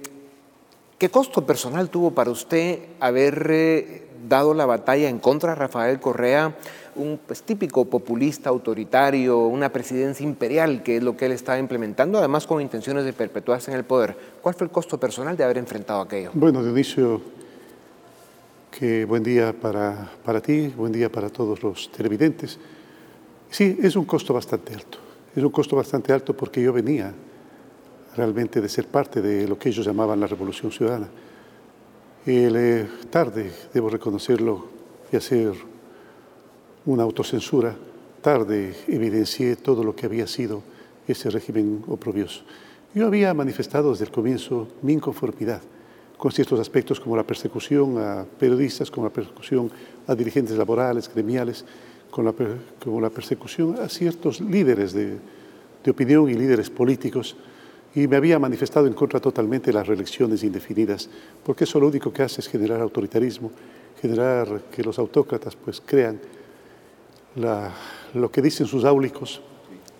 ¿Qué 0.99 1.09
costo 1.09 1.43
personal 1.43 1.89
tuvo 1.89 2.11
para 2.11 2.29
usted 2.29 2.79
haber 2.99 3.47
eh, 3.49 4.04
dado 4.27 4.53
la 4.53 4.65
batalla 4.65 5.09
en 5.09 5.19
contra 5.19 5.51
de 5.51 5.55
Rafael 5.55 5.99
Correa? 5.99 6.55
un 6.95 7.19
pues, 7.25 7.43
típico 7.43 7.85
populista 7.85 8.49
autoritario, 8.49 9.39
una 9.47 9.69
presidencia 9.71 10.23
imperial, 10.23 10.81
que 10.81 10.97
es 10.97 11.03
lo 11.03 11.15
que 11.15 11.25
él 11.25 11.33
estaba 11.33 11.59
implementando, 11.59 12.17
además 12.17 12.47
con 12.47 12.61
intenciones 12.61 13.05
de 13.05 13.13
perpetuarse 13.13 13.71
en 13.71 13.77
el 13.77 13.83
poder. 13.83 14.15
¿Cuál 14.41 14.55
fue 14.55 14.65
el 14.65 14.71
costo 14.71 14.97
personal 14.99 15.35
de 15.35 15.43
haber 15.43 15.57
enfrentado 15.57 16.01
aquello? 16.01 16.31
Bueno, 16.33 16.63
Dionisio, 16.63 17.21
que 18.71 19.05
buen 19.05 19.23
día 19.23 19.53
para, 19.53 20.09
para 20.23 20.41
ti, 20.41 20.67
buen 20.67 20.91
día 20.91 21.11
para 21.11 21.29
todos 21.29 21.61
los 21.61 21.91
televidentes. 21.91 22.57
Sí, 23.49 23.77
es 23.81 23.95
un 23.95 24.05
costo 24.05 24.33
bastante 24.33 24.73
alto. 24.73 24.97
Es 25.35 25.43
un 25.43 25.51
costo 25.51 25.75
bastante 25.75 26.13
alto 26.13 26.35
porque 26.35 26.61
yo 26.61 26.71
venía 26.71 27.13
realmente 28.15 28.61
de 28.61 28.69
ser 28.69 28.87
parte 28.87 29.21
de 29.21 29.47
lo 29.47 29.59
que 29.59 29.69
ellos 29.69 29.85
llamaban 29.85 30.19
la 30.19 30.27
Revolución 30.27 30.71
Ciudadana. 30.71 31.07
El, 32.25 32.87
tarde, 33.11 33.51
debo 33.71 33.87
reconocerlo 33.87 34.65
y 35.11 35.15
hacer 35.15 35.53
una 36.87 37.03
autocensura, 37.03 37.75
tarde 38.21 38.73
evidencié 38.87 39.55
todo 39.55 39.83
lo 39.83 39.95
que 39.95 40.07
había 40.07 40.25
sido 40.25 40.63
ese 41.07 41.29
régimen 41.29 41.83
oprobioso. 41.87 42.41
Yo 42.95 43.05
había 43.05 43.31
manifestado 43.35 43.91
desde 43.91 44.05
el 44.05 44.11
comienzo 44.11 44.67
mi 44.81 44.93
inconformidad 44.93 45.61
con 46.17 46.31
ciertos 46.31 46.59
aspectos 46.59 46.99
como 46.99 47.15
la 47.15 47.27
persecución 47.27 47.99
a 47.99 48.25
periodistas, 48.39 48.89
como 48.89 49.05
la 49.05 49.13
persecución 49.13 49.69
a 50.07 50.15
dirigentes 50.15 50.57
laborales, 50.57 51.13
gremiales, 51.13 51.63
con 52.09 52.25
la, 52.25 52.33
como 52.83 53.01
la 53.01 53.11
persecución 53.11 53.79
a 53.79 53.87
ciertos 53.87 54.41
líderes 54.41 54.93
de, 54.93 55.19
de 55.83 55.91
opinión 55.91 56.27
y 56.27 56.33
líderes 56.33 56.71
políticos, 56.71 57.35
y 57.95 58.09
me 58.09 58.17
había 58.17 58.37
manifestado 58.37 58.87
en 58.87 58.93
contra 58.93 59.21
totalmente 59.21 59.67
de 59.67 59.73
las 59.73 59.87
reelecciones 59.87 60.43
indefinidas, 60.43 61.09
porque 61.45 61.63
eso 61.63 61.79
lo 61.79 61.87
único 61.87 62.11
que 62.11 62.23
hace 62.23 62.41
es 62.41 62.47
generar 62.49 62.81
autoritarismo, 62.81 63.51
generar 64.01 64.63
que 64.69 64.83
los 64.83 64.99
autócratas 64.99 65.55
pues 65.55 65.81
crean 65.83 66.19
lo 68.13 68.31
que 68.31 68.41
dicen 68.41 68.67
sus 68.67 68.83
áulicos 68.83 69.41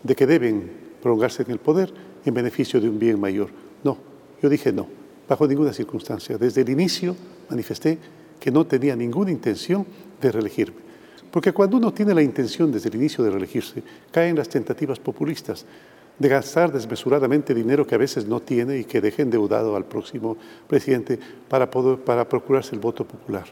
de 0.04 0.16
que 0.16 0.28
deben 0.28 0.70
prolongarse 1.02 1.44
en 1.44 1.52
el 1.52 1.60
poder 1.60 1.94
en 2.26 2.34
beneficio 2.34 2.82
de 2.82 2.90
un 2.90 3.00
bien 3.00 3.20
mayor. 3.20 3.50
No, 3.84 3.98
yo 4.42 4.50
dije 4.50 4.74
no, 4.74 4.88
bajo 5.28 5.48
ninguna 5.48 5.72
circunstancia. 5.72 6.38
Desde 6.38 6.62
el 6.62 6.70
inicio 6.70 7.16
manifesté 7.50 7.98
que 8.40 8.52
no 8.52 8.66
tenía 8.66 8.96
ninguna 8.96 9.32
intención 9.32 9.86
de 10.22 10.32
reelegirme. 10.32 10.84
Porque 11.32 11.54
cuando 11.54 11.78
uno 11.78 11.94
tiene 11.94 12.14
la 12.14 12.22
intención 12.22 12.72
desde 12.72 12.90
el 12.90 12.96
inicio 12.96 13.24
de 13.24 13.32
reelegirse, 13.32 13.84
caen 14.12 14.36
las 14.36 14.50
tentativas 14.50 15.00
populistas 15.00 15.66
de 16.17 16.30
gastar 16.30 16.71
desmesuradamente 16.71 17.54
dinero 17.54 17.86
que 17.86 17.95
a 17.95 17.99
veces 17.99 18.25
no 18.25 18.41
tiene 18.41 18.80
y 18.80 18.86
que 18.86 19.01
deje 19.01 19.21
endeudado 19.21 19.75
al 19.75 19.86
próximo 19.86 20.38
presidente 20.67 21.19
para, 21.49 21.69
poder, 21.69 21.99
para 21.99 22.28
procurarse 22.28 22.73
el 22.73 22.82
voto 22.82 23.06
popular. 23.06 23.45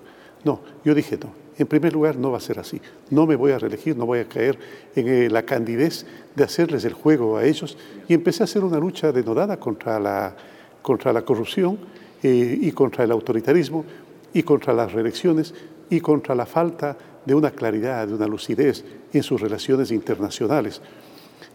No, 0.44 0.62
yo 0.84 0.94
dije 0.94 1.18
no, 1.22 1.32
en 1.58 1.68
primer 1.68 1.94
lugar, 1.94 2.18
no 2.18 2.32
va 2.32 2.38
a 2.38 2.42
ser 2.42 2.60
así. 2.60 2.82
No 3.10 3.28
me 3.28 3.36
voy 3.36 3.52
a 3.52 3.60
reelegir, 3.60 3.96
no 3.96 4.06
voy 4.06 4.20
a 4.20 4.28
caer 4.28 4.58
en 4.96 5.08
eh, 5.08 5.30
la 5.30 5.44
candidez 5.44 6.06
de 6.36 6.44
hacerles 6.44 6.84
el 6.86 6.94
juego 6.94 7.38
a 7.38 7.46
ellos. 7.46 7.78
Y 8.08 8.14
empecé 8.14 8.44
a 8.44 8.46
hacer 8.46 8.64
una 8.64 8.80
lucha 8.80 9.12
denodada 9.12 9.58
contra 9.58 10.00
la, 10.00 10.36
contra 10.82 11.14
la 11.14 11.24
corrupción 11.24 11.78
eh, 12.24 12.58
y 12.60 12.72
contra 12.72 13.04
el 13.04 13.12
autoritarismo 13.12 13.86
y 14.34 14.42
contra 14.42 14.74
las 14.74 14.92
reelecciones 14.92 15.54
y 15.90 16.00
contra 16.02 16.34
la 16.34 16.46
falta 16.46 16.98
de 17.24 17.36
una 17.36 17.52
claridad, 17.52 18.08
de 18.08 18.16
una 18.16 18.28
lucidez 18.28 18.84
en 19.14 19.22
sus 19.22 19.40
relaciones 19.40 19.92
internacionales. 19.92 20.82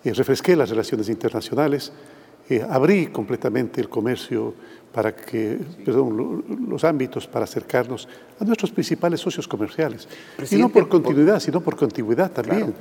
Eh, 0.05 0.13
refresqué 0.13 0.57
las 0.57 0.71
relaciones 0.71 1.09
internacionales, 1.09 1.93
abrí 2.71 3.09
completamente 3.09 3.79
el 3.79 3.91
comercio 3.91 4.55
para 4.93 5.15
que, 5.15 5.59
perdón, 5.85 6.45
los 6.69 6.83
ámbitos 6.83 7.27
para 7.27 7.45
acercarnos 7.45 8.09
a 8.41 8.45
nuestros 8.45 8.71
principales 8.71 9.21
socios 9.21 9.47
comerciales. 9.47 10.09
y 10.51 10.57
no 10.57 10.69
por 10.71 10.89
continuidad, 10.89 11.41
sino 11.41 11.61
por 11.61 11.77
continuidad 11.77 12.33
también, 12.33 12.75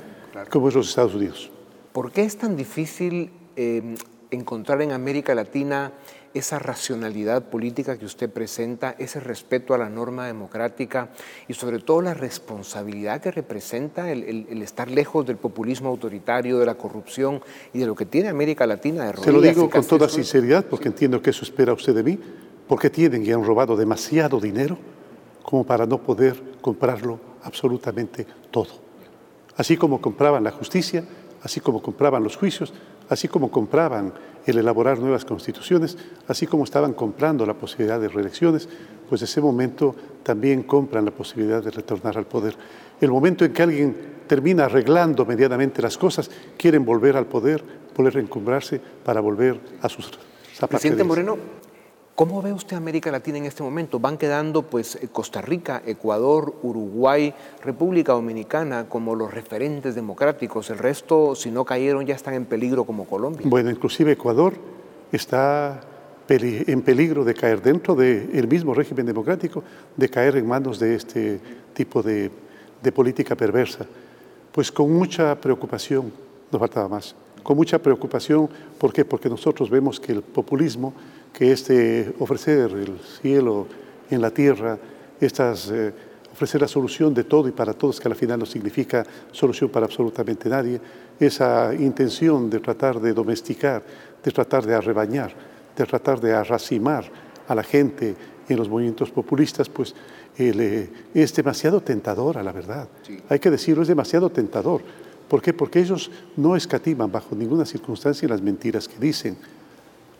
como 0.50 0.68
es 0.68 0.74
los 0.74 0.88
Estados 0.88 1.14
Unidos. 1.14 1.50
¿Por 1.92 2.10
qué 2.12 2.22
es 2.22 2.36
tan 2.38 2.56
difícil 2.56 3.30
eh, 3.56 3.96
encontrar 4.30 4.82
en 4.82 4.92
América 4.92 5.34
Latina 5.34 5.92
esa 6.34 6.58
racionalidad 6.58 7.44
política 7.44 7.98
que 7.98 8.04
usted 8.04 8.30
presenta, 8.30 8.94
ese 8.98 9.20
respeto 9.20 9.74
a 9.74 9.78
la 9.78 9.88
norma 9.88 10.26
democrática 10.26 11.10
y 11.48 11.54
sobre 11.54 11.78
todo 11.78 12.02
la 12.02 12.14
responsabilidad 12.14 13.20
que 13.20 13.30
representa 13.30 14.10
el, 14.10 14.62
estar 14.62 14.90
lejos 14.90 15.26
del 15.26 15.36
populismo 15.36 15.88
autoritario, 15.88 16.58
de 16.58 16.66
la 16.66 16.74
corrupción 16.74 17.40
y 17.72 17.78
de 17.78 17.86
lo 17.86 17.94
que 17.94 18.06
tiene 18.06 18.28
América 18.28 18.66
Latina 18.66 19.10
de 19.10 19.16
Se 19.22 19.32
lo 19.32 19.40
digo 19.40 19.68
con 19.70 19.84
toda 19.84 20.08
sinceridad 20.08 20.64
porque 20.64 20.88
entiendo 20.88 21.20
que 21.22 21.30
eso 21.30 21.44
espera 21.44 21.72
usted 21.72 21.94
de 21.94 22.02
mí, 22.02 22.18
porque 22.66 22.90
tienen 22.90 23.24
y 23.24 23.32
han 23.32 23.44
robado 23.44 23.76
demasiado 23.76 24.38
dinero 24.40 24.78
como 25.42 25.64
para 25.64 25.86
no 25.86 25.98
poder 25.98 26.40
comprarlo 26.60 27.18
absolutamente 27.42 28.26
todo. 28.50 28.88
Así 29.56 29.76
como 29.76 30.00
compraban 30.00 30.44
la 30.44 30.50
justicia, 30.50 31.04
así 31.42 31.60
como 31.60 31.82
compraban 31.82 32.22
los 32.22 32.36
juicios, 32.36 32.72
así 33.08 33.28
como 33.28 33.50
compraban 33.50 34.12
el 34.46 34.58
elaborar 34.58 34.98
nuevas 34.98 35.24
constituciones, 35.24 35.98
así 36.26 36.46
como 36.46 36.64
estaban 36.64 36.94
comprando 36.94 37.44
la 37.44 37.54
posibilidad 37.54 38.00
de 38.00 38.08
reelecciones, 38.08 38.68
pues 39.08 39.22
ese 39.22 39.40
momento 39.40 39.94
también 40.22 40.62
compran 40.62 41.04
la 41.04 41.10
posibilidad 41.10 41.62
de 41.62 41.70
retornar 41.70 42.16
al 42.16 42.26
poder. 42.26 42.56
El 43.00 43.10
momento 43.10 43.44
en 43.44 43.52
que 43.52 43.62
alguien 43.62 43.96
termina 44.26 44.66
arreglando 44.66 45.24
medianamente 45.24 45.82
las 45.82 45.98
cosas, 45.98 46.30
quieren 46.56 46.84
volver 46.84 47.16
al 47.16 47.26
poder, 47.26 47.64
volver 47.96 48.18
a 48.18 48.20
encumbrarse 48.20 48.80
para 49.04 49.20
volver 49.20 49.58
a 49.82 49.88
sus 49.88 50.06
zapatos. 50.54 50.80
Presidente 50.80 51.04
Moreno, 51.04 51.36
¿Cómo 52.18 52.42
ve 52.42 52.52
usted 52.52 52.76
América 52.76 53.12
Latina 53.12 53.38
en 53.38 53.44
este 53.44 53.62
momento? 53.62 54.00
Van 54.00 54.18
quedando 54.18 54.62
pues 54.62 54.96
eh, 54.96 55.06
Costa 55.06 55.40
Rica, 55.40 55.82
Ecuador, 55.86 56.52
Uruguay, 56.64 57.32
República 57.62 58.12
Dominicana 58.12 58.88
como 58.88 59.14
los 59.14 59.32
referentes 59.32 59.94
democráticos. 59.94 60.68
El 60.70 60.78
resto, 60.78 61.36
si 61.36 61.52
no 61.52 61.64
cayeron, 61.64 62.04
ya 62.04 62.16
están 62.16 62.34
en 62.34 62.44
peligro 62.44 62.82
como 62.82 63.04
Colombia. 63.04 63.46
Bueno, 63.48 63.70
inclusive 63.70 64.10
Ecuador 64.10 64.54
está 65.12 65.80
en 66.28 66.82
peligro 66.82 67.22
de 67.24 67.34
caer 67.34 67.62
dentro 67.62 67.94
del 67.94 68.48
mismo 68.48 68.74
régimen 68.74 69.06
democrático, 69.06 69.62
de 69.96 70.08
caer 70.08 70.38
en 70.38 70.48
manos 70.48 70.80
de 70.80 70.96
este 70.96 71.38
tipo 71.72 72.02
de, 72.02 72.32
de 72.82 72.90
política 72.90 73.36
perversa. 73.36 73.86
Pues 74.50 74.72
con 74.72 74.92
mucha 74.92 75.40
preocupación, 75.40 76.12
no 76.50 76.58
faltaba 76.58 76.88
más, 76.88 77.14
con 77.44 77.56
mucha 77.56 77.78
preocupación, 77.78 78.48
¿por 78.76 78.92
qué? 78.92 79.04
Porque 79.04 79.28
nosotros 79.28 79.70
vemos 79.70 80.00
que 80.00 80.10
el 80.10 80.22
populismo 80.22 80.92
que 81.38 81.52
este 81.52 82.12
ofrecer 82.18 82.72
el 82.72 82.98
cielo 82.98 83.68
en 84.10 84.20
la 84.20 84.32
tierra, 84.32 84.76
estas, 85.20 85.70
eh, 85.70 85.92
ofrecer 86.32 86.60
la 86.60 86.66
solución 86.66 87.14
de 87.14 87.22
todo 87.22 87.46
y 87.46 87.52
para 87.52 87.74
todos, 87.74 88.00
que 88.00 88.08
al 88.08 88.16
final 88.16 88.40
no 88.40 88.46
significa 88.46 89.06
solución 89.30 89.70
para 89.70 89.86
absolutamente 89.86 90.48
nadie, 90.48 90.80
esa 91.20 91.72
intención 91.74 92.50
de 92.50 92.58
tratar 92.58 93.00
de 93.00 93.12
domesticar, 93.12 93.84
de 94.20 94.32
tratar 94.32 94.66
de 94.66 94.74
arrebañar, 94.74 95.32
de 95.76 95.86
tratar 95.86 96.20
de 96.20 96.34
arracimar 96.34 97.04
a 97.46 97.54
la 97.54 97.62
gente 97.62 98.16
en 98.48 98.56
los 98.56 98.68
movimientos 98.68 99.12
populistas, 99.12 99.68
pues 99.68 99.94
eh, 100.38 100.90
es 101.14 101.34
demasiado 101.36 101.80
tentador, 101.80 102.36
a 102.36 102.42
la 102.42 102.50
verdad. 102.50 102.88
Hay 103.28 103.38
que 103.38 103.52
decirlo, 103.52 103.82
es 103.82 103.88
demasiado 103.88 104.28
tentador. 104.30 104.82
¿Por 105.28 105.40
qué? 105.40 105.52
Porque 105.52 105.78
ellos 105.78 106.10
no 106.36 106.56
escatiman 106.56 107.12
bajo 107.12 107.36
ninguna 107.36 107.64
circunstancia 107.64 108.26
las 108.26 108.42
mentiras 108.42 108.88
que 108.88 108.98
dicen 108.98 109.36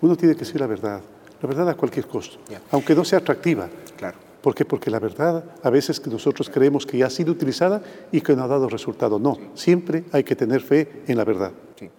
uno 0.00 0.16
tiene 0.16 0.34
que 0.34 0.40
decir 0.40 0.61
la 0.61 0.66
verdad, 0.66 1.00
la 1.40 1.48
verdad 1.48 1.68
a 1.68 1.74
cualquier 1.74 2.06
costo, 2.06 2.38
aunque 2.70 2.94
no 2.94 3.04
sea 3.04 3.18
atractiva. 3.18 3.68
Claro. 3.96 4.18
¿Por 4.42 4.54
qué? 4.54 4.64
Porque 4.64 4.90
la 4.90 5.00
verdad 5.00 5.44
a 5.62 5.70
veces 5.70 5.98
que 5.98 6.11
nosotros 6.11 6.48
creemos 6.48 6.87
que 6.87 6.98
ya 6.98 7.06
ha 7.06 7.11
sido 7.11 7.32
utilizada 7.32 7.82
y 8.12 8.20
que 8.20 8.37
no 8.37 8.44
ha 8.44 8.48
dado 8.48 8.68
resultado. 8.68 9.18
No, 9.18 9.37
siempre 9.54 10.04
hay 10.12 10.24
que 10.24 10.37
tener 10.37 10.61
fe 10.61 11.02
en 11.06 11.16
la 11.16 11.24
verdad. 11.24 11.52
Sí. 11.76 11.90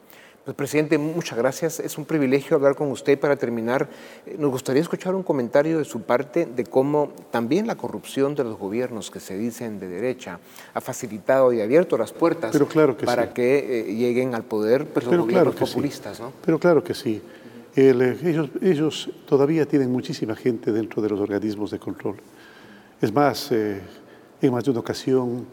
Pues, 0.49 0.55
presidente, 0.55 0.97
muchas 0.97 1.37
gracias. 1.37 1.79
Es 1.79 1.99
un 1.99 2.05
privilegio 2.05 2.55
hablar 2.55 2.73
con 2.73 2.89
usted. 2.89 3.19
Para 3.19 3.35
terminar, 3.35 3.87
eh, 4.25 4.35
nos 4.39 4.49
gustaría 4.49 4.81
escuchar 4.81 5.13
un 5.13 5.21
comentario 5.21 5.77
de 5.77 5.85
su 5.85 6.01
parte 6.01 6.47
de 6.47 6.63
cómo 6.63 7.11
también 7.29 7.67
la 7.67 7.75
corrupción 7.75 8.33
de 8.33 8.45
los 8.45 8.57
gobiernos 8.57 9.11
que 9.11 9.19
se 9.19 9.37
dicen 9.37 9.79
de 9.79 9.87
derecha 9.87 10.39
ha 10.73 10.81
facilitado 10.81 11.53
y 11.53 11.61
abierto 11.61 11.99
las 11.99 12.13
puertas 12.13 12.57
para 13.05 13.31
que 13.31 13.81
eh, 13.81 13.93
lleguen 13.93 14.33
al 14.33 14.43
poder 14.43 14.87
pues, 14.87 15.05
los 15.05 15.17
gobiernos 15.17 15.53
populistas. 15.53 16.19
¿no? 16.19 16.33
Pero 16.43 16.57
claro 16.57 16.83
que 16.83 16.95
sí. 16.95 17.21
Ellos, 17.75 18.49
ellos, 18.61 19.09
todavía 19.27 19.65
tienen 19.65 19.91
muchísima 19.91 20.35
gente 20.35 20.71
dentro 20.71 21.01
de 21.01 21.09
los 21.09 21.19
organismos 21.19 21.71
de 21.71 21.79
control. 21.79 22.17
Es 23.01 23.13
más, 23.13 23.51
eh, 23.51 23.81
en 24.41 24.51
más 24.51 24.63
de 24.63 24.71
una 24.71 24.79
ocasión 24.79 25.45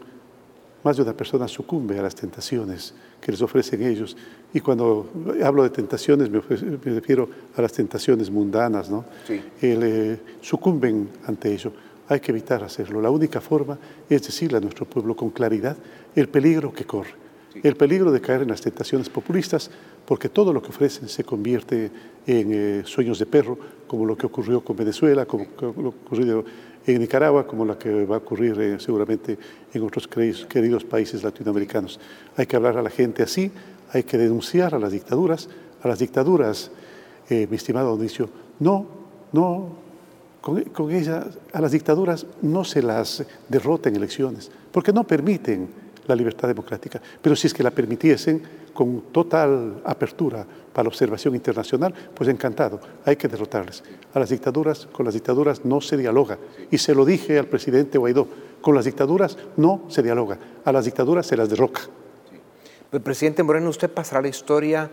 más 0.83 0.95
de 0.95 1.03
una 1.03 1.13
persona 1.13 1.47
sucumbe 1.47 1.99
a 1.99 2.01
las 2.01 2.15
tentaciones 2.15 2.93
que 3.19 3.31
les 3.31 3.41
ofrecen 3.41 3.83
ellos. 3.83 4.15
Y 4.53 4.61
cuando 4.61 5.09
hablo 5.43 5.63
de 5.63 5.69
tentaciones 5.69 6.29
me, 6.29 6.39
refiero 6.39 7.27
a 7.55 7.61
las 7.61 7.73
tentaciones 7.73 8.29
mundanas, 8.31 8.89
¿no? 8.89 9.03
Sí. 9.27 9.41
Eh, 9.61 10.17
sucumben 10.39 11.09
ante 11.25 11.53
ello. 11.53 11.73
Hay 12.07 12.21
que 12.21 12.31
evitar 12.31 12.63
hacerlo. 12.63 13.01
La 13.01 13.09
única 13.09 13.41
forma 13.41 13.77
es 14.09 14.23
decirle 14.23 14.59
a 14.59 14.61
nuestro 14.61 14.85
pueblo 14.85 15.13
con 15.13 15.29
claridad 15.31 15.75
el 16.15 16.29
peligro 16.29 16.71
que 16.71 16.85
corre. 16.85 17.26
El 17.63 17.75
peligro 17.75 18.11
de 18.11 18.21
caer 18.21 18.41
en 18.41 18.49
las 18.49 18.61
tentaciones 18.61 19.09
populistas, 19.09 19.69
porque 20.05 20.29
todo 20.29 20.53
lo 20.53 20.61
que 20.61 20.69
ofrecen 20.69 21.09
se 21.09 21.23
convierte 21.23 21.91
en 22.25 22.51
eh, 22.53 22.81
sueños 22.85 23.19
de 23.19 23.25
perro, 23.25 23.57
como 23.87 24.05
lo 24.05 24.17
que 24.17 24.25
ocurrió 24.25 24.61
con 24.61 24.75
Venezuela, 24.75 25.25
como 25.25 25.45
lo 25.45 25.55
que 25.57 25.65
ocurrió 26.05 26.45
en 26.85 27.01
Nicaragua, 27.01 27.45
como 27.45 27.65
la 27.65 27.77
que 27.77 28.05
va 28.05 28.15
a 28.15 28.19
ocurrir 28.19 28.59
eh, 28.59 28.79
seguramente 28.79 29.37
en 29.73 29.83
otros 29.83 30.07
queridos 30.07 30.83
países 30.83 31.23
latinoamericanos. 31.23 31.99
Hay 32.35 32.45
que 32.45 32.55
hablar 32.55 32.77
a 32.77 32.81
la 32.81 32.89
gente 32.89 33.23
así, 33.23 33.51
hay 33.91 34.03
que 34.03 34.17
denunciar 34.17 34.73
a 34.73 34.79
las 34.79 34.91
dictaduras, 34.91 35.49
a 35.81 35.87
las 35.87 35.99
dictaduras, 35.99 36.71
eh, 37.29 37.47
mi 37.49 37.57
estimado 37.57 37.89
Donicio, 37.89 38.29
no, 38.59 38.87
no, 39.33 39.87
con 40.41 40.91
ellas, 40.91 41.25
a 41.51 41.59
las 41.59 41.73
dictaduras 41.73 42.25
no 42.41 42.63
se 42.63 42.81
las 42.81 43.25
derrota 43.49 43.89
en 43.89 43.97
elecciones, 43.97 44.49
porque 44.71 44.93
no 44.93 45.03
permiten 45.05 45.86
la 46.07 46.15
libertad 46.15 46.47
democrática. 46.47 47.01
Pero 47.21 47.35
si 47.35 47.47
es 47.47 47.53
que 47.53 47.63
la 47.63 47.71
permitiesen 47.71 48.41
con 48.73 49.01
total 49.11 49.81
apertura 49.85 50.45
para 50.73 50.83
la 50.83 50.89
observación 50.89 51.35
internacional, 51.35 51.93
pues 52.13 52.29
encantado, 52.29 52.79
hay 53.05 53.15
que 53.15 53.27
derrotarles. 53.27 53.83
A 54.13 54.19
las 54.19 54.29
dictaduras, 54.29 54.87
con 54.91 55.05
las 55.05 55.13
dictaduras 55.13 55.65
no 55.65 55.81
se 55.81 55.97
dialoga. 55.97 56.37
Y 56.71 56.77
se 56.77 56.95
lo 56.95 57.05
dije 57.05 57.37
al 57.37 57.47
presidente 57.47 57.97
Guaidó, 57.97 58.27
con 58.61 58.75
las 58.75 58.85
dictaduras 58.85 59.37
no 59.57 59.83
se 59.87 60.03
dialoga, 60.03 60.37
a 60.63 60.71
las 60.71 60.85
dictaduras 60.85 61.25
se 61.25 61.37
las 61.37 61.49
derroca. 61.49 61.81
El 62.91 63.01
presidente 63.01 63.43
Moreno, 63.43 63.69
usted 63.69 63.91
pasará 63.91 64.21
la 64.21 64.29
historia 64.29 64.89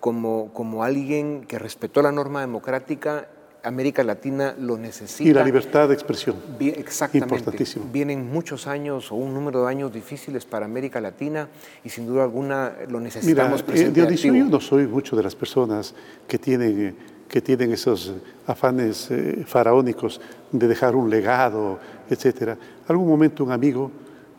como, 0.00 0.50
como 0.54 0.82
alguien 0.82 1.44
que 1.44 1.58
respetó 1.58 2.00
la 2.00 2.10
norma 2.10 2.40
democrática 2.40 3.28
América 3.64 4.04
Latina 4.04 4.54
lo 4.58 4.76
necesita. 4.76 5.28
Y 5.28 5.32
la 5.32 5.42
libertad 5.42 5.88
de 5.88 5.94
expresión. 5.94 6.36
exactamente. 6.60 7.34
Importantísimo. 7.34 7.86
Vienen 7.92 8.30
muchos 8.30 8.66
años 8.66 9.10
o 9.10 9.16
un 9.16 9.32
número 9.32 9.64
de 9.64 9.70
años 9.70 9.92
difíciles 9.92 10.44
para 10.44 10.66
América 10.66 11.00
Latina 11.00 11.48
y 11.82 11.88
sin 11.88 12.06
duda 12.06 12.22
alguna 12.22 12.72
lo 12.88 13.00
necesitamos 13.00 13.62
Mira, 13.62 13.66
presente 13.66 14.00
eh, 14.00 14.02
Dionisio, 14.02 14.34
yo 14.34 14.44
no 14.44 14.60
soy 14.60 14.86
mucho 14.86 15.16
de 15.16 15.22
las 15.22 15.34
personas 15.34 15.94
que 16.28 16.38
tienen, 16.38 16.94
que 17.28 17.40
tienen 17.40 17.72
esos 17.72 18.12
afanes 18.46 19.10
eh, 19.10 19.44
faraónicos 19.46 20.20
de 20.52 20.68
dejar 20.68 20.94
un 20.94 21.08
legado, 21.08 21.78
etc. 22.10 22.56
Algún 22.86 23.08
momento 23.08 23.44
un 23.44 23.52
amigo, 23.52 23.90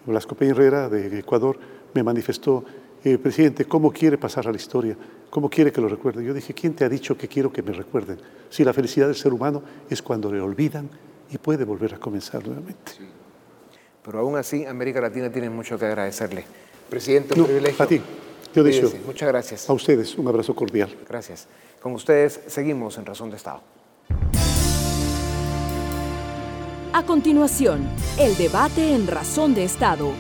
Blasco 0.06 0.36
Peña 0.36 0.52
Herrera 0.52 0.88
de 0.90 1.20
Ecuador, 1.20 1.58
me 1.94 2.04
manifestó, 2.04 2.64
eh, 3.04 3.18
presidente, 3.18 3.66
¿cómo 3.66 3.92
quiere 3.92 4.18
pasar 4.18 4.48
a 4.48 4.52
la 4.52 4.58
historia? 4.58 4.96
¿Cómo 5.36 5.50
quiere 5.50 5.70
que 5.70 5.82
lo 5.82 5.90
recuerde? 5.90 6.24
Yo 6.24 6.34
dije, 6.34 6.54
¿quién 6.54 6.74
te 6.74 6.86
ha 6.86 6.88
dicho 6.88 7.18
que 7.18 7.28
quiero 7.28 7.52
que 7.52 7.62
me 7.62 7.74
recuerden? 7.74 8.18
Si 8.50 8.64
la 8.64 8.72
felicidad 8.72 9.08
del 9.08 9.18
ser 9.18 9.34
humano 9.34 9.62
es 9.90 10.02
cuando 10.02 10.32
le 10.32 10.40
olvidan 10.40 10.90
y 11.30 11.38
puede 11.38 11.66
volver 11.66 11.94
a 11.94 11.98
comenzar 11.98 12.48
nuevamente. 12.48 12.94
Pero 14.02 14.20
aún 14.20 14.38
así, 14.38 14.66
América 14.66 15.02
Latina 15.02 15.30
tiene 15.30 15.50
mucho 15.50 15.78
que 15.78 15.88
agradecerle. 15.88 16.46
Presidente, 16.90 17.38
un 17.38 17.48
privilegio. 17.48 17.84
A 17.84 17.86
ti, 17.86 18.00
yo 18.56 18.64
deseo. 18.64 18.90
Muchas 19.06 19.28
gracias. 19.28 19.70
A 19.70 19.74
ustedes, 19.74 20.18
un 20.18 20.26
abrazo 20.26 20.56
cordial. 20.56 20.96
Gracias. 21.06 21.50
Con 21.82 21.92
ustedes 21.92 22.40
seguimos 22.48 22.98
en 22.98 23.06
Razón 23.06 23.30
de 23.30 23.36
Estado. 23.36 23.60
A 26.94 27.06
continuación, 27.06 27.86
el 28.18 28.38
debate 28.38 28.96
en 28.96 29.06
Razón 29.06 29.54
de 29.54 29.66
Estado. 29.66 30.14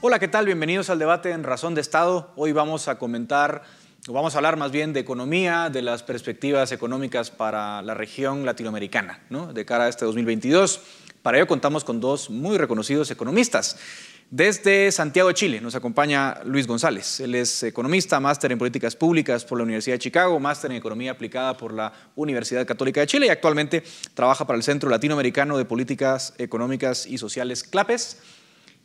Hola, 0.00 0.20
¿qué 0.20 0.28
tal? 0.28 0.46
Bienvenidos 0.46 0.90
al 0.90 1.00
debate 1.00 1.32
en 1.32 1.42
Razón 1.42 1.74
de 1.74 1.80
Estado. 1.80 2.30
Hoy 2.36 2.52
vamos 2.52 2.86
a 2.86 3.00
comentar, 3.00 3.64
o 4.06 4.12
vamos 4.12 4.32
a 4.32 4.38
hablar 4.38 4.56
más 4.56 4.70
bien 4.70 4.92
de 4.92 5.00
economía, 5.00 5.70
de 5.70 5.82
las 5.82 6.04
perspectivas 6.04 6.70
económicas 6.70 7.32
para 7.32 7.82
la 7.82 7.94
región 7.94 8.46
latinoamericana, 8.46 9.18
¿no? 9.28 9.52
de 9.52 9.64
cara 9.64 9.86
a 9.86 9.88
este 9.88 10.04
2022. 10.04 10.82
Para 11.20 11.38
ello 11.38 11.48
contamos 11.48 11.82
con 11.82 11.98
dos 11.98 12.30
muy 12.30 12.58
reconocidos 12.58 13.10
economistas. 13.10 13.76
Desde 14.30 14.92
Santiago 14.92 15.30
de 15.30 15.34
Chile 15.34 15.60
nos 15.60 15.74
acompaña 15.74 16.42
Luis 16.44 16.68
González. 16.68 17.18
Él 17.18 17.34
es 17.34 17.64
economista, 17.64 18.20
máster 18.20 18.52
en 18.52 18.58
políticas 18.58 18.94
públicas 18.94 19.44
por 19.44 19.58
la 19.58 19.64
Universidad 19.64 19.96
de 19.96 20.00
Chicago, 20.00 20.38
máster 20.38 20.70
en 20.70 20.76
economía 20.76 21.10
aplicada 21.10 21.56
por 21.56 21.74
la 21.74 21.92
Universidad 22.14 22.64
Católica 22.64 23.00
de 23.00 23.08
Chile 23.08 23.26
y 23.26 23.30
actualmente 23.30 23.82
trabaja 24.14 24.46
para 24.46 24.58
el 24.58 24.62
Centro 24.62 24.90
Latinoamericano 24.90 25.58
de 25.58 25.64
Políticas 25.64 26.34
Económicas 26.38 27.04
y 27.04 27.18
Sociales 27.18 27.64
CLAPES 27.64 28.37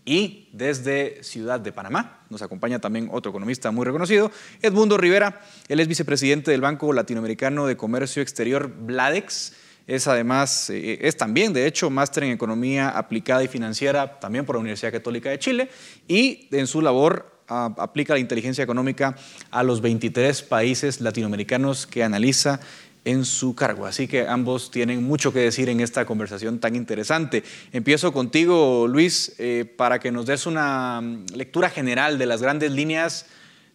y 0.06 0.50
desde 0.52 1.24
Ciudad 1.24 1.60
de 1.60 1.72
Panamá 1.72 2.26
nos 2.30 2.42
acompaña 2.42 2.80
también 2.80 3.10
otro 3.12 3.30
economista 3.30 3.72
muy 3.72 3.86
reconocido, 3.86 4.32
Edmundo 4.62 4.98
Rivera. 4.98 5.42
Él 5.68 5.80
es 5.80 5.88
vicepresidente 5.88 6.52
del 6.52 6.62
Banco 6.62 6.92
Latinoamericano 6.94 7.68
de 7.68 7.78
Comercio 7.78 8.22
Exterior, 8.22 8.68
Bladex. 8.68 9.54
Es 9.86 10.08
además, 10.08 10.70
eh, 10.70 11.00
es 11.02 11.18
también, 11.18 11.54
de 11.54 11.68
hecho, 11.68 11.90
máster 11.90 12.24
en 12.24 12.32
Economía 12.32 12.90
Aplicada 12.90 13.44
y 13.44 13.48
Financiera, 13.48 14.20
también 14.20 14.46
por 14.46 14.56
la 14.56 14.62
Universidad 14.62 14.92
Católica 14.92 15.30
de 15.30 15.40
Chile, 15.40 15.70
y 16.08 16.48
en 16.52 16.68
su 16.68 16.82
labor 16.82 17.34
aplica 17.48 18.14
la 18.14 18.20
inteligencia 18.20 18.64
económica 18.64 19.16
a 19.52 19.64
los 19.64 19.82
23 19.82 20.42
países 20.44 21.02
latinoamericanos 21.02 21.86
que 21.86 22.04
analiza 22.04 22.60
en 23.06 23.26
su 23.26 23.56
cargo. 23.56 23.86
Así 23.86 24.08
que 24.08 24.28
ambos 24.28 24.72
tienen 24.72 25.04
mucho 25.04 25.34
que 25.34 25.40
decir 25.40 25.70
en 25.70 25.80
esta 25.80 26.06
conversación 26.06 26.60
tan 26.60 26.76
interesante. 26.76 27.44
Empiezo 27.72 28.14
contigo, 28.14 28.88
Luis, 28.88 29.36
eh, 29.38 29.66
para 29.66 30.00
que 30.00 30.12
nos 30.12 30.26
des 30.26 30.46
una 30.46 31.02
mm, 31.02 31.26
lectura 31.36 31.70
general 31.70 32.18
de 32.18 32.26
las 32.26 32.42
grandes 32.42 32.72
líneas 32.72 33.26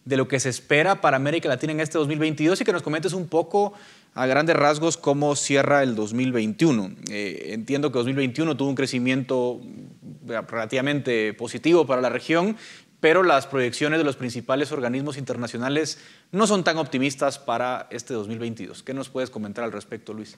de 0.05 0.17
lo 0.17 0.27
que 0.27 0.39
se 0.39 0.49
espera 0.49 1.01
para 1.01 1.17
América 1.17 1.49
Latina 1.49 1.73
en 1.73 1.81
este 1.81 1.97
2022 1.97 2.61
y 2.61 2.63
que 2.63 2.73
nos 2.73 2.81
comentes 2.81 3.13
un 3.13 3.27
poco 3.27 3.73
a 4.15 4.25
grandes 4.25 4.55
rasgos 4.55 4.97
cómo 4.97 5.35
cierra 5.35 5.83
el 5.83 5.95
2021. 5.95 6.91
Eh, 7.11 7.49
entiendo 7.49 7.91
que 7.91 7.99
2021 7.99 8.57
tuvo 8.57 8.69
un 8.69 8.75
crecimiento 8.75 9.61
mm, 9.61 10.31
relativamente 10.47 11.33
positivo 11.35 11.85
para 11.85 12.01
la 12.01 12.09
región, 12.09 12.57
pero 12.99 13.23
las 13.23 13.47
proyecciones 13.47 13.99
de 13.99 14.03
los 14.03 14.15
principales 14.15 14.71
organismos 14.71 15.17
internacionales 15.17 15.99
no 16.31 16.47
son 16.47 16.63
tan 16.63 16.77
optimistas 16.77 17.39
para 17.39 17.87
este 17.91 18.13
2022. 18.13 18.83
¿Qué 18.83 18.93
nos 18.93 19.09
puedes 19.09 19.29
comentar 19.29 19.63
al 19.63 19.71
respecto, 19.71 20.13
Luis? 20.13 20.37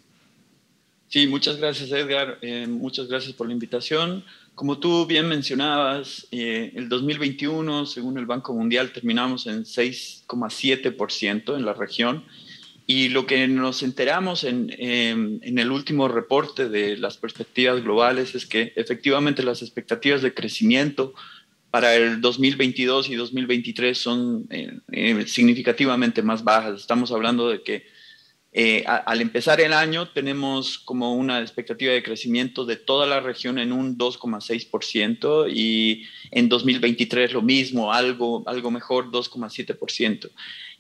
Sí, 1.12 1.28
muchas 1.28 1.58
gracias, 1.58 1.92
Edgar. 1.92 2.38
Eh, 2.42 2.68
muchas 2.68 3.08
gracias 3.08 3.34
por 3.34 3.48
la 3.48 3.54
invitación. 3.54 4.24
Como 4.56 4.80
tú 4.80 5.06
bien 5.06 5.28
mencionabas, 5.28 6.28
eh, 6.32 6.72
el 6.76 6.88
2021, 6.88 7.86
según 7.86 8.18
el 8.18 8.26
Banco 8.26 8.54
Mundial, 8.54 8.94
terminamos 8.94 9.46
en 9.48 9.66
6,7% 9.66 11.58
en 11.58 11.66
la 11.66 11.74
región. 11.74 12.24
Y 12.88 13.10
lo 13.10 13.26
que 13.26 13.48
nos 13.48 13.84
enteramos 13.84 14.44
en, 14.44 14.74
en, 14.78 15.60
el 15.60 15.72
último 15.72 16.08
reporte 16.08 16.70
de 16.70 16.96
las 16.98 17.18
perspectivas 17.18 17.82
globales 17.84 18.34
es 18.36 18.46
que 18.46 18.74
efectivamente 18.76 19.44
las 19.44 19.62
expectativas 19.62 20.22
de 20.22 20.34
crecimiento 20.34 21.14
para 21.72 21.96
el 21.96 22.20
2022 22.20 23.10
y 23.10 23.16
2023 23.16 23.98
son 23.98 24.46
eh, 24.50 24.78
eh, 24.92 25.26
significativamente 25.26 26.22
más 26.22 26.44
bajas. 26.44 26.82
Estamos 26.82 27.12
hablando 27.12 27.50
de 27.50 27.64
que 27.64 27.86
eh, 28.54 28.84
al 28.86 29.22
empezar 29.22 29.62
el 29.62 29.72
año 29.72 30.10
tenemos 30.10 30.78
como 30.78 31.16
una 31.16 31.40
expectativa 31.40 31.94
de 31.94 32.04
crecimiento 32.04 32.66
de 32.66 32.76
toda 32.76 33.08
la 33.08 33.22
región 33.22 33.58
en 33.58 33.72
un 33.72 33.98
2,6% 33.98 35.50
y 35.50 36.04
en 36.32 36.50
2023 36.50 37.32
lo 37.32 37.42
mismo, 37.42 37.94
algo, 37.94 38.44
algo 38.46 38.70
mejor, 38.70 39.10
2,7%. 39.10 40.30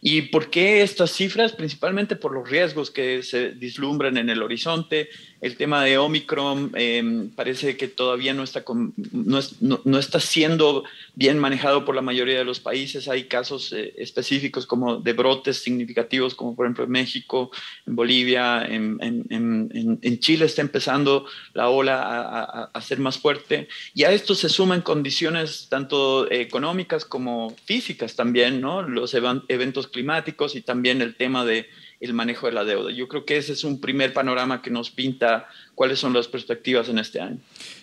¿Y 0.04 0.24
por 0.24 0.50
qué 0.50 0.82
estas 0.82 1.12
cifras? 1.12 1.54
Principalmente 1.54 2.16
por 2.16 2.34
los 2.34 2.50
riesgos 2.50 2.90
que 2.90 3.22
se 3.22 3.50
vislumbran 3.50 4.18
en 4.18 4.32
el 4.32 4.42
horizonte. 4.42 5.10
El 5.42 5.58
tema 5.58 5.84
de 5.84 6.00
Omicron 6.00 6.72
em, 6.76 7.30
parece 7.30 7.78
que 7.78 7.88
todavía 7.88 8.34
no 8.34 8.44
está, 8.44 8.64
no, 8.68 10.00
está 10.00 10.20
siendo 10.20 10.84
bien 11.14 11.38
manejado 11.38 11.86
por 11.86 11.96
la 11.96 12.02
mayoría 12.02 12.40
de 12.40 12.46
los 12.46 12.60
países. 12.60 13.08
Hay 13.08 13.26
casos 13.26 13.74
eh, 13.74 13.94
específicos 13.98 14.66
como 14.66 14.98
de 14.98 15.14
brotes 15.14 15.62
significativos, 15.62 16.34
como 16.34 16.56
por 16.56 16.66
ejemplo 16.66 16.84
en 16.84 16.92
México, 16.92 17.52
en 17.86 17.96
Bolivia, 17.96 18.66
en, 18.66 18.98
en, 19.02 20.20
Chile 20.20 20.46
está 20.46 20.62
empezando 20.62 21.26
la 21.54 21.70
ola 21.70 22.02
a, 22.04 22.70
a, 22.72 22.82
ser 22.82 23.00
más 23.00 23.18
fuerte. 23.18 23.68
Y 23.96 24.04
a 24.04 24.12
esto 24.12 24.36
se 24.36 24.50
suman 24.50 24.82
condiciones 24.82 25.68
tanto 25.70 26.30
económicas 26.32 27.06
como 27.06 27.56
físicas 27.66 28.16
también, 28.16 28.62
¿no? 28.62 28.84
Los 28.84 29.16
eventos 29.16 29.91
climáticos 29.92 30.56
y 30.56 30.62
también 30.62 31.02
el 31.02 31.16
tema 31.16 31.46
de 31.46 31.68
el 32.00 32.14
manejo 32.14 32.48
de 32.48 32.54
la 32.54 32.64
deuda. 32.64 32.92
Yo 32.92 33.08
creo 33.08 33.26
que 33.26 33.38
ese 33.38 33.54
es 33.54 33.64
un 33.64 33.80
primer 33.80 34.12
panorama 34.12 34.64
que 34.64 34.72
nos 34.72 34.90
pinta 34.90 35.48
cuáles 35.76 36.00
son 36.00 36.14
las 36.14 36.28
perspectivas 36.28 36.90
en 36.90 36.98
este 36.98 37.22
año. 37.22 37.38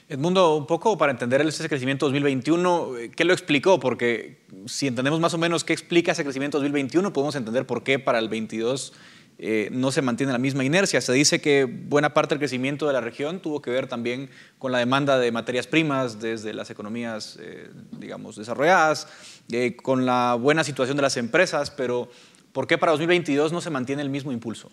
Edmundo, 0.08 0.56
un 0.56 0.66
poco 0.66 0.98
para 0.98 1.12
entender 1.12 1.40
ese 1.42 1.68
crecimiento 1.68 2.06
2021, 2.06 2.92
¿qué 3.14 3.24
lo 3.24 3.32
explicó? 3.32 3.78
Porque 3.78 4.38
si 4.66 4.88
entendemos 4.88 5.20
más 5.20 5.34
o 5.34 5.38
menos 5.38 5.62
qué 5.62 5.72
explica 5.72 6.12
ese 6.12 6.24
crecimiento 6.24 6.58
2021, 6.58 7.12
podemos 7.12 7.36
entender 7.36 7.64
por 7.64 7.84
qué 7.84 8.00
para 8.00 8.18
el 8.18 8.28
22 8.28 8.92
eh, 9.40 9.68
no 9.70 9.92
se 9.92 10.02
mantiene 10.02 10.32
la 10.32 10.38
misma 10.38 10.64
inercia. 10.64 11.00
Se 11.00 11.12
dice 11.12 11.40
que 11.40 11.64
buena 11.64 12.12
parte 12.12 12.34
del 12.34 12.40
crecimiento 12.40 12.88
de 12.88 12.92
la 12.92 13.00
región 13.00 13.40
tuvo 13.40 13.62
que 13.62 13.70
ver 13.70 13.86
también 13.86 14.28
con 14.58 14.72
la 14.72 14.78
demanda 14.78 15.16
de 15.16 15.30
materias 15.30 15.68
primas 15.68 16.20
desde 16.20 16.52
las 16.52 16.70
economías, 16.70 17.38
eh, 17.40 17.68
digamos, 17.98 18.34
desarrolladas, 18.34 19.06
eh, 19.52 19.76
con 19.76 20.06
la 20.06 20.34
buena 20.34 20.64
situación 20.64 20.96
de 20.96 21.02
las 21.02 21.16
empresas, 21.16 21.70
pero 21.70 22.10
¿por 22.52 22.66
qué 22.66 22.78
para 22.78 22.90
2022 22.92 23.52
no 23.52 23.60
se 23.60 23.70
mantiene 23.70 24.02
el 24.02 24.10
mismo 24.10 24.32
impulso? 24.32 24.72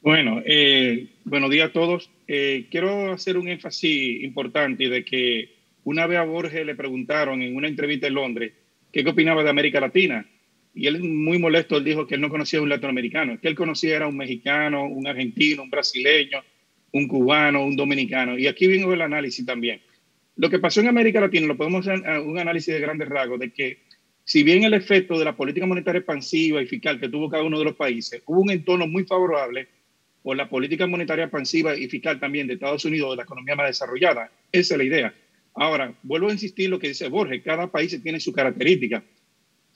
Bueno, 0.00 0.42
buenos 1.24 1.50
días 1.50 1.68
a 1.68 1.72
todos. 1.72 2.10
quiero 2.26 3.12
hacer 3.12 3.36
un 3.36 3.48
énfasis 3.48 4.24
importante 4.24 4.88
de 4.88 5.04
que 5.04 5.54
una 5.84 6.06
vez 6.06 6.18
a 6.18 6.24
Borges 6.24 6.64
le 6.64 6.74
preguntaron 6.74 7.42
en 7.42 7.54
una 7.54 7.68
entrevista 7.68 8.06
en 8.06 8.14
Londres 8.14 8.52
qué 8.90 9.06
opinaba 9.06 9.44
de 9.44 9.50
América 9.50 9.78
Latina 9.78 10.26
y 10.74 10.86
él 10.86 11.02
muy 11.02 11.38
molesto, 11.38 11.76
él 11.76 11.84
dijo 11.84 12.06
que 12.06 12.14
él 12.14 12.20
no 12.20 12.28
conocía 12.28 12.58
a 12.58 12.62
un 12.62 12.68
latinoamericano, 12.68 13.40
que 13.40 13.48
él 13.48 13.54
conocía 13.54 13.96
era 13.96 14.06
un 14.06 14.16
mexicano, 14.16 14.84
un 14.86 15.06
argentino, 15.06 15.62
un 15.62 15.70
brasileño, 15.70 16.42
un 16.92 17.08
cubano, 17.08 17.64
un 17.64 17.76
dominicano. 17.76 18.38
Y 18.38 18.46
aquí 18.46 18.66
viene 18.66 18.92
el 18.92 19.02
análisis 19.02 19.44
también. 19.44 19.80
Lo 20.36 20.48
que 20.48 20.58
pasó 20.58 20.80
en 20.80 20.88
América 20.88 21.20
Latina, 21.20 21.46
lo 21.46 21.56
podemos 21.56 21.86
hacer 21.86 22.20
un 22.20 22.38
análisis 22.38 22.72
de 22.72 22.80
grandes 22.80 23.08
rasgos, 23.08 23.40
de 23.40 23.52
que 23.52 23.82
si 24.24 24.42
bien 24.42 24.62
el 24.62 24.74
efecto 24.74 25.18
de 25.18 25.24
la 25.24 25.36
política 25.36 25.66
monetaria 25.66 25.98
expansiva 25.98 26.62
y 26.62 26.66
fiscal 26.66 27.00
que 27.00 27.08
tuvo 27.08 27.28
cada 27.28 27.42
uno 27.42 27.58
de 27.58 27.64
los 27.64 27.74
países, 27.74 28.22
hubo 28.26 28.40
un 28.40 28.50
entorno 28.50 28.86
muy 28.86 29.04
favorable 29.04 29.68
por 30.22 30.36
la 30.36 30.48
política 30.48 30.86
monetaria 30.86 31.24
expansiva 31.24 31.76
y 31.76 31.88
fiscal 31.88 32.20
también 32.20 32.46
de 32.46 32.54
Estados 32.54 32.84
Unidos, 32.84 33.10
de 33.10 33.16
la 33.16 33.22
economía 33.24 33.56
más 33.56 33.68
desarrollada. 33.68 34.30
Esa 34.52 34.74
es 34.74 34.78
la 34.78 34.84
idea. 34.84 35.14
Ahora, 35.54 35.94
vuelvo 36.02 36.28
a 36.28 36.32
insistir 36.32 36.70
lo 36.70 36.78
que 36.78 36.88
dice 36.88 37.08
Borges, 37.08 37.42
cada 37.42 37.70
país 37.70 38.00
tiene 38.02 38.20
su 38.20 38.32
característica 38.32 39.02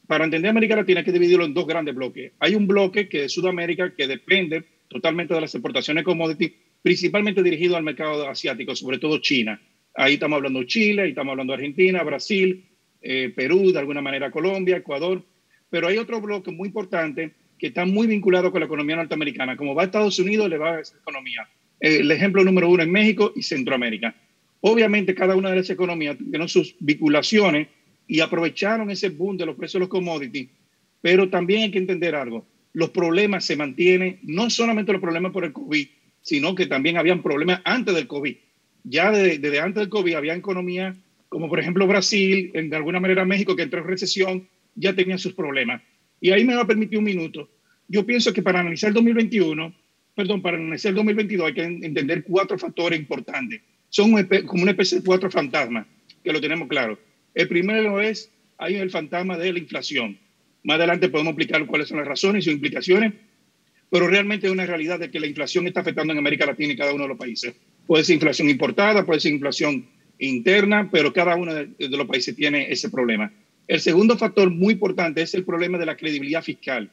para 0.07 0.25
entender 0.25 0.51
América 0.51 0.77
Latina 0.77 1.01
hay 1.01 1.05
que 1.05 1.13
dividirlo 1.13 1.45
en 1.45 1.55
dos 1.55 1.67
grandes 1.67 1.95
bloques. 1.95 2.33
Hay 2.39 2.55
un 2.55 2.67
bloque 2.67 3.09
que 3.09 3.25
es 3.25 3.33
Sudamérica, 3.33 3.95
que 3.95 4.07
depende 4.07 4.65
totalmente 4.89 5.35
de 5.35 5.41
las 5.41 5.55
exportaciones 5.55 6.05
commodities, 6.05 6.53
principalmente 6.83 7.43
dirigido 7.43 7.77
al 7.77 7.83
mercado 7.83 8.29
asiático, 8.29 8.77
sobre 8.77 8.99
todo 8.99 9.19
China. 9.19 9.61
Ahí 9.95 10.15
estamos 10.15 10.37
hablando 10.37 10.65
Chile, 10.65 11.03
ahí 11.03 11.11
estamos 11.11 11.33
hablando 11.33 11.55
Argentina, 11.55 12.03
Brasil, 12.03 12.65
eh, 13.01 13.33
Perú, 13.35 13.73
de 13.73 13.79
alguna 13.79 14.03
manera 14.03 14.31
Colombia, 14.31 14.77
Ecuador. 14.77 15.23
Pero 15.71 15.89
hay 15.89 15.99
otro 15.99 16.21
bloque 16.21 16.51
muy 16.51 16.69
importante 16.69 17.33
que 17.59 17.69
está 17.69 17.87
muy 17.87 18.07
vinculado 18.07 18.51
con 18.51 18.61
la 18.61 18.67
economía 18.67 18.97
norteamericana. 18.97 19.57
Como 19.57 19.75
va 19.75 19.83
a 19.83 19.85
Estados 19.87 20.19
Unidos, 20.19 20.49
le 20.51 20.59
va 20.59 20.77
a 20.77 20.81
esa 20.81 20.97
economía. 20.99 21.49
Eh, 21.81 21.99
el 22.01 22.11
ejemplo 22.11 22.45
número 22.45 22.69
uno 22.69 22.83
es 22.83 22.89
México 22.89 23.33
y 23.35 23.43
Centroamérica. 23.43 24.15
Obviamente, 24.61 25.15
cada 25.15 25.37
una 25.37 25.51
de 25.51 25.61
esas 25.61 25.71
economías 25.71 26.17
tiene 26.19 26.49
sus 26.49 26.77
vinculaciones 26.81 27.69
y 28.07 28.21
aprovecharon 28.21 28.91
ese 28.91 29.09
boom 29.09 29.37
de 29.37 29.47
los 29.47 29.57
precios 29.57 29.75
de 29.75 29.81
los 29.81 29.89
commodities. 29.89 30.49
Pero 31.01 31.29
también 31.29 31.63
hay 31.63 31.71
que 31.71 31.79
entender 31.79 32.15
algo. 32.15 32.47
Los 32.73 32.91
problemas 32.91 33.45
se 33.45 33.57
mantienen, 33.57 34.19
no 34.23 34.51
solamente 34.51 34.93
los 34.93 35.01
problemas 35.01 35.33
por 35.33 35.45
el 35.45 35.53
COVID, 35.53 35.87
sino 36.23 36.55
que 36.55 36.67
también 36.67 36.97
habían 36.97 37.23
problemas 37.23 37.61
antes 37.65 37.95
del 37.95 38.07
COVID. 38.07 38.37
Ya 38.85 39.11
desde, 39.11 39.61
antes 39.61 39.81
del 39.81 39.89
COVID 39.89 40.15
había 40.15 40.35
economías 40.35 40.97
como 41.35 41.49
por 41.49 41.59
ejemplo 41.59 41.89
Brasil, 41.89 42.53
en, 42.55 42.71
de 42.71 42.77
alguna 42.77 43.01
manera 43.01 43.25
México, 43.25 43.57
que 43.57 43.63
entró 43.63 43.81
en 43.81 43.89
recesión, 43.89 44.49
ya 44.77 44.95
tenían 44.95 45.19
sus 45.19 45.33
problemas. 45.33 45.83
Y 46.21 46.31
ahí 46.31 46.45
me 46.45 46.55
va 46.55 46.63
a 46.63 46.67
permitir 46.67 46.97
un 46.97 47.05
minuto. 47.05 47.51
Yo 47.89 48.07
pienso 48.07 48.33
que 48.33 48.41
para 48.41 48.61
analizar 48.61 48.89
el 48.89 48.95
2021, 48.95 49.75
perdón, 50.15 50.41
para 50.41 50.57
analizar 50.57 50.91
el 50.91 50.95
2022 50.95 51.47
hay 51.49 51.55
que 51.55 51.65
entender 51.65 52.23
cuatro 52.23 52.57
factores 52.57 53.01
importantes. 53.01 53.63
Son 53.89 54.13
como 54.47 54.63
una 54.63 54.71
especie 54.71 54.99
de 54.99 55.05
cuatro 55.05 55.29
fantasmas, 55.29 55.89
que 56.23 56.33
lo 56.33 56.41
tenemos 56.41 56.69
claro. 56.69 56.97
El 57.35 57.49
primero 57.49 58.01
es, 58.01 58.31
hay 58.59 58.77
el 58.77 58.91
fantasma 58.91 59.37
de 59.37 59.53
la 59.53 59.59
inflación. 59.59 60.19
Más 60.63 60.77
adelante 60.77 61.09
podemos 61.09 61.33
explicar 61.33 61.67
cuáles 61.67 61.89
son 61.89 61.99
las 61.99 62.07
razones 62.07 62.43
y 62.43 62.45
sus 62.45 62.55
implicaciones, 62.55 63.13
pero 63.91 64.07
realmente 64.09 64.47
es 64.47 64.53
una 64.53 64.67
realidad 64.67 64.99
de 64.99 65.11
que 65.11 65.21
la 65.21 65.27
inflación 65.27 65.67
está 65.67 65.81
afectando 65.81 66.13
en 66.13 66.19
América 66.19 66.47
Latina 66.47 66.73
y 66.73 66.77
cada 66.77 66.93
uno 66.95 67.05
de 67.05 67.09
los 67.09 67.19
países. 67.19 67.55
Puede 67.87 68.05
ser 68.05 68.15
inflación 68.15 68.49
importada, 68.49 69.05
puede 69.05 69.21
ser 69.21 69.33
inflación 69.33 69.87
interna, 70.19 70.89
pero 70.91 71.13
cada 71.13 71.37
uno 71.37 71.53
de, 71.53 71.69
los 71.79 72.07
países 72.07 72.35
tiene 72.35 72.71
ese 72.71 72.89
problema. 72.89 73.33
El 73.67 73.81
segundo 73.81 74.17
factor 74.17 74.51
muy 74.51 74.75
importante 74.75 75.23
es 75.23 75.35
el 75.35 75.45
problema 75.45 75.77
de 75.77 75.87
la 75.87 75.97
credibilidad 75.97 76.43
fiscal. 76.43 76.91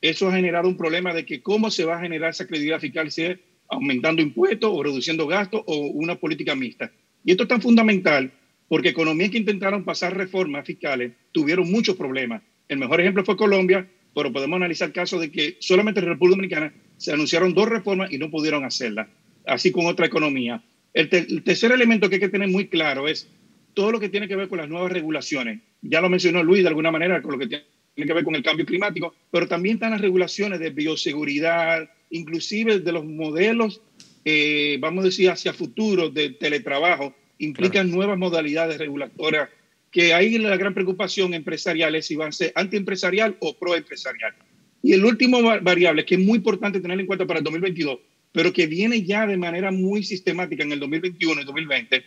Eso 0.00 0.28
ha 0.28 0.34
generado 0.34 0.68
un 0.68 0.76
problema 0.76 1.12
de 1.14 1.24
que 1.24 1.42
cómo 1.42 1.70
se 1.70 1.84
va 1.84 1.98
a 1.98 2.00
generar 2.00 2.30
esa 2.30 2.46
credibilidad 2.46 2.80
fiscal, 2.80 3.10
si 3.10 3.22
es 3.22 3.38
aumentando 3.68 4.22
impuestos 4.22 4.70
o 4.72 4.82
reduciendo 4.82 5.26
gastos 5.26 5.62
o 5.66 5.76
una 5.88 6.16
política 6.16 6.54
mixta. 6.54 6.90
Y 7.24 7.30
esto 7.30 7.44
es 7.44 7.48
tan 7.48 7.62
fundamental 7.62 8.30
porque 8.74 8.88
economías 8.88 9.30
que 9.30 9.38
intentaron 9.38 9.84
pasar 9.84 10.16
reformas 10.16 10.66
fiscales 10.66 11.12
tuvieron 11.30 11.70
muchos 11.70 11.94
problemas. 11.94 12.42
El 12.66 12.78
mejor 12.78 13.00
ejemplo 13.00 13.24
fue 13.24 13.36
Colombia, 13.36 13.88
pero 14.12 14.32
podemos 14.32 14.56
analizar 14.56 14.90
casos 14.90 15.20
de 15.20 15.30
que 15.30 15.56
solamente 15.60 16.00
en 16.00 16.06
República 16.06 16.34
Dominicana 16.34 16.74
se 16.96 17.12
anunciaron 17.12 17.54
dos 17.54 17.68
reformas 17.68 18.12
y 18.12 18.18
no 18.18 18.32
pudieron 18.32 18.64
hacerlas, 18.64 19.06
así 19.46 19.70
con 19.70 19.86
otra 19.86 20.06
economía. 20.06 20.60
El, 20.92 21.08
tercer 21.44 21.70
elemento 21.70 22.08
que 22.08 22.16
hay 22.16 22.20
que 22.20 22.28
tener 22.28 22.48
muy 22.48 22.66
claro 22.66 23.06
es 23.06 23.30
todo 23.74 23.92
lo 23.92 24.00
que 24.00 24.08
tiene 24.08 24.26
que 24.26 24.34
ver 24.34 24.48
con 24.48 24.58
las 24.58 24.68
nuevas 24.68 24.90
regulaciones. 24.90 25.60
Ya 25.80 26.00
lo 26.00 26.08
mencionó 26.08 26.42
Luis 26.42 26.64
de 26.64 26.68
alguna 26.70 26.90
manera, 26.90 27.22
con 27.22 27.30
lo 27.30 27.38
que 27.38 27.46
tiene 27.46 28.08
que 28.08 28.12
ver 28.12 28.24
con 28.24 28.34
el 28.34 28.42
cambio 28.42 28.66
climático, 28.66 29.14
pero 29.30 29.46
también 29.46 29.76
están 29.76 29.92
las 29.92 30.00
regulaciones 30.00 30.58
de 30.58 30.70
bioseguridad, 30.70 31.88
inclusive 32.10 32.80
de 32.80 32.90
los 32.90 33.04
modelos, 33.04 33.82
eh, 34.24 34.78
vamos 34.80 35.04
a 35.04 35.06
decir, 35.06 35.30
hacia 35.30 35.52
futuro 35.52 36.10
de 36.10 36.30
teletrabajo, 36.30 37.14
implican 37.44 37.90
nuevas 37.90 38.18
modalidades 38.18 38.78
regulatorias 38.78 39.48
que 39.94 40.12
ahí 40.12 40.36
la 40.38 40.56
gran 40.56 40.74
preocupación 40.74 41.34
empresarial 41.34 41.94
es 41.94 42.06
si 42.06 42.16
van 42.16 42.30
a 42.30 42.32
ser 42.32 42.52
antiempresarial 42.56 43.36
o 43.38 43.56
proempresarial. 43.56 44.34
Y 44.82 44.92
el 44.92 45.04
último 45.04 45.40
variable 45.40 46.04
que 46.04 46.16
es 46.16 46.20
muy 46.20 46.38
importante 46.38 46.80
tener 46.80 46.98
en 46.98 47.06
cuenta 47.06 47.26
para 47.26 47.38
el 47.38 47.44
2022, 47.44 48.00
pero 48.32 48.52
que 48.52 48.66
viene 48.66 49.04
ya 49.04 49.24
de 49.24 49.36
manera 49.36 49.70
muy 49.70 50.02
sistemática 50.02 50.64
en 50.64 50.72
el 50.72 50.80
2021 50.80 51.40
y 51.40 51.44
2020, 51.44 52.04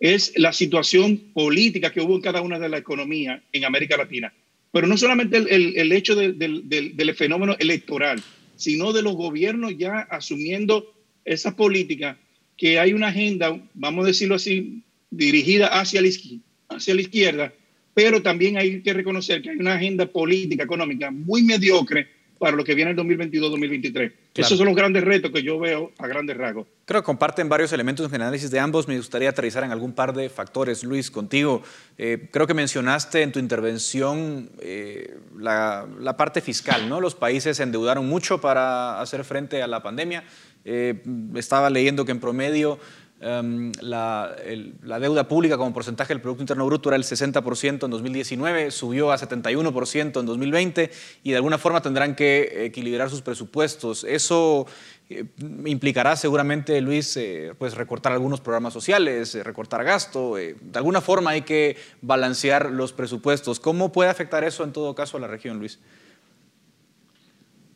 es 0.00 0.32
la 0.36 0.52
situación 0.52 1.18
política 1.34 1.92
que 1.92 2.00
hubo 2.00 2.16
en 2.16 2.22
cada 2.22 2.40
una 2.40 2.58
de 2.58 2.70
las 2.70 2.80
economías 2.80 3.42
en 3.52 3.66
América 3.66 3.98
Latina. 3.98 4.32
Pero 4.72 4.86
no 4.86 4.96
solamente 4.96 5.36
el, 5.36 5.76
el, 5.76 5.92
hecho 5.92 6.14
del, 6.14 6.38
del, 6.38 6.96
del 6.96 7.14
fenómeno 7.14 7.54
electoral, 7.58 8.22
sino 8.56 8.94
de 8.94 9.02
los 9.02 9.14
gobiernos 9.14 9.76
ya 9.76 10.00
asumiendo 10.00 10.94
esa 11.24 11.54
política 11.54 12.18
que 12.56 12.78
hay 12.78 12.92
una 12.92 13.08
agenda, 13.08 13.60
vamos 13.74 14.04
a 14.04 14.08
decirlo 14.08 14.36
así, 14.36 14.82
dirigida 15.10 15.68
hacia 15.68 16.00
la, 16.00 16.08
hacia 16.68 16.94
la 16.94 17.00
izquierda, 17.00 17.52
pero 17.94 18.22
también 18.22 18.58
hay 18.58 18.82
que 18.82 18.92
reconocer 18.92 19.42
que 19.42 19.50
hay 19.50 19.56
una 19.56 19.74
agenda 19.74 20.06
política, 20.06 20.64
económica 20.64 21.10
muy 21.10 21.42
mediocre 21.42 22.08
para 22.38 22.56
lo 22.56 22.64
que 22.64 22.74
viene 22.74 22.90
el 22.90 22.96
2022-2023. 22.98 24.12
Esos 24.34 24.58
son 24.58 24.66
los 24.66 24.76
grandes 24.76 25.02
retos 25.02 25.30
que 25.30 25.42
yo 25.42 25.58
veo 25.58 25.92
a 25.98 26.06
grandes 26.06 26.36
rasgos. 26.36 26.66
Creo 26.84 27.00
que 27.00 27.06
comparten 27.06 27.48
varios 27.48 27.72
elementos 27.72 28.06
en 28.06 28.14
el 28.16 28.22
análisis 28.22 28.50
de 28.50 28.60
ambos. 28.60 28.86
Me 28.86 28.96
gustaría 28.96 29.30
aterrizar 29.30 29.64
en 29.64 29.72
algún 29.72 29.92
par 29.92 30.12
de 30.12 30.28
factores. 30.28 30.84
Luis, 30.84 31.10
contigo, 31.10 31.62
eh, 31.96 32.28
creo 32.30 32.46
que 32.46 32.52
mencionaste 32.52 33.22
en 33.22 33.32
tu 33.32 33.38
intervención 33.38 34.50
eh, 34.60 35.16
la, 35.38 35.86
la, 35.98 36.16
parte 36.18 36.42
fiscal. 36.42 36.88
¿no? 36.88 37.00
Los 37.00 37.14
países 37.14 37.56
se 37.56 37.62
endeudaron 37.62 38.06
mucho 38.06 38.40
para 38.40 39.00
hacer 39.00 39.24
frente 39.24 39.62
a 39.62 39.66
la 39.66 39.82
pandemia. 39.82 40.22
Eh, 40.68 41.00
estaba 41.36 41.70
leyendo 41.70 42.04
que 42.04 42.10
en 42.10 42.18
promedio 42.18 42.80
em, 43.20 43.70
la, 43.80 44.34
deuda 45.00 45.28
pública 45.28 45.56
como 45.56 45.72
porcentaje 45.72 46.12
del 46.12 46.20
Producto 46.20 46.42
Interno 46.42 46.66
Bruto 46.66 46.88
era 46.88 46.96
el 46.96 47.04
60% 47.04 47.84
en 47.84 47.90
2019, 47.90 48.72
subió 48.72 49.12
a 49.12 49.16
71% 49.16 50.18
en 50.18 50.26
2020 50.26 50.90
y 51.22 51.30
de 51.30 51.36
alguna 51.36 51.58
forma 51.58 51.82
tendrán 51.82 52.16
que 52.16 52.64
equilibrar 52.64 53.08
sus 53.10 53.22
presupuestos. 53.22 54.02
Eso 54.02 54.66
eh, 55.08 55.26
implicará 55.66 56.16
seguramente, 56.16 56.80
Luis, 56.80 57.16
eh, 57.16 57.54
pues 57.56 57.74
recortar 57.74 58.12
algunos 58.12 58.40
programas 58.40 58.72
sociales, 58.72 59.34
recortar 59.44 59.84
gasto. 59.84 60.34
de 60.34 60.56
alguna 60.74 61.00
forma 61.00 61.30
hay 61.30 61.42
que 61.42 61.76
balancear 62.02 62.72
los 62.72 62.92
presupuestos. 62.92 63.60
¿Cómo 63.60 63.92
puede 63.92 64.10
afectar 64.10 64.42
eso 64.42 64.64
en 64.64 64.72
todo 64.72 64.96
caso 64.96 65.16
a 65.16 65.20
la 65.20 65.28
región, 65.28 65.60
Luis? 65.60 65.78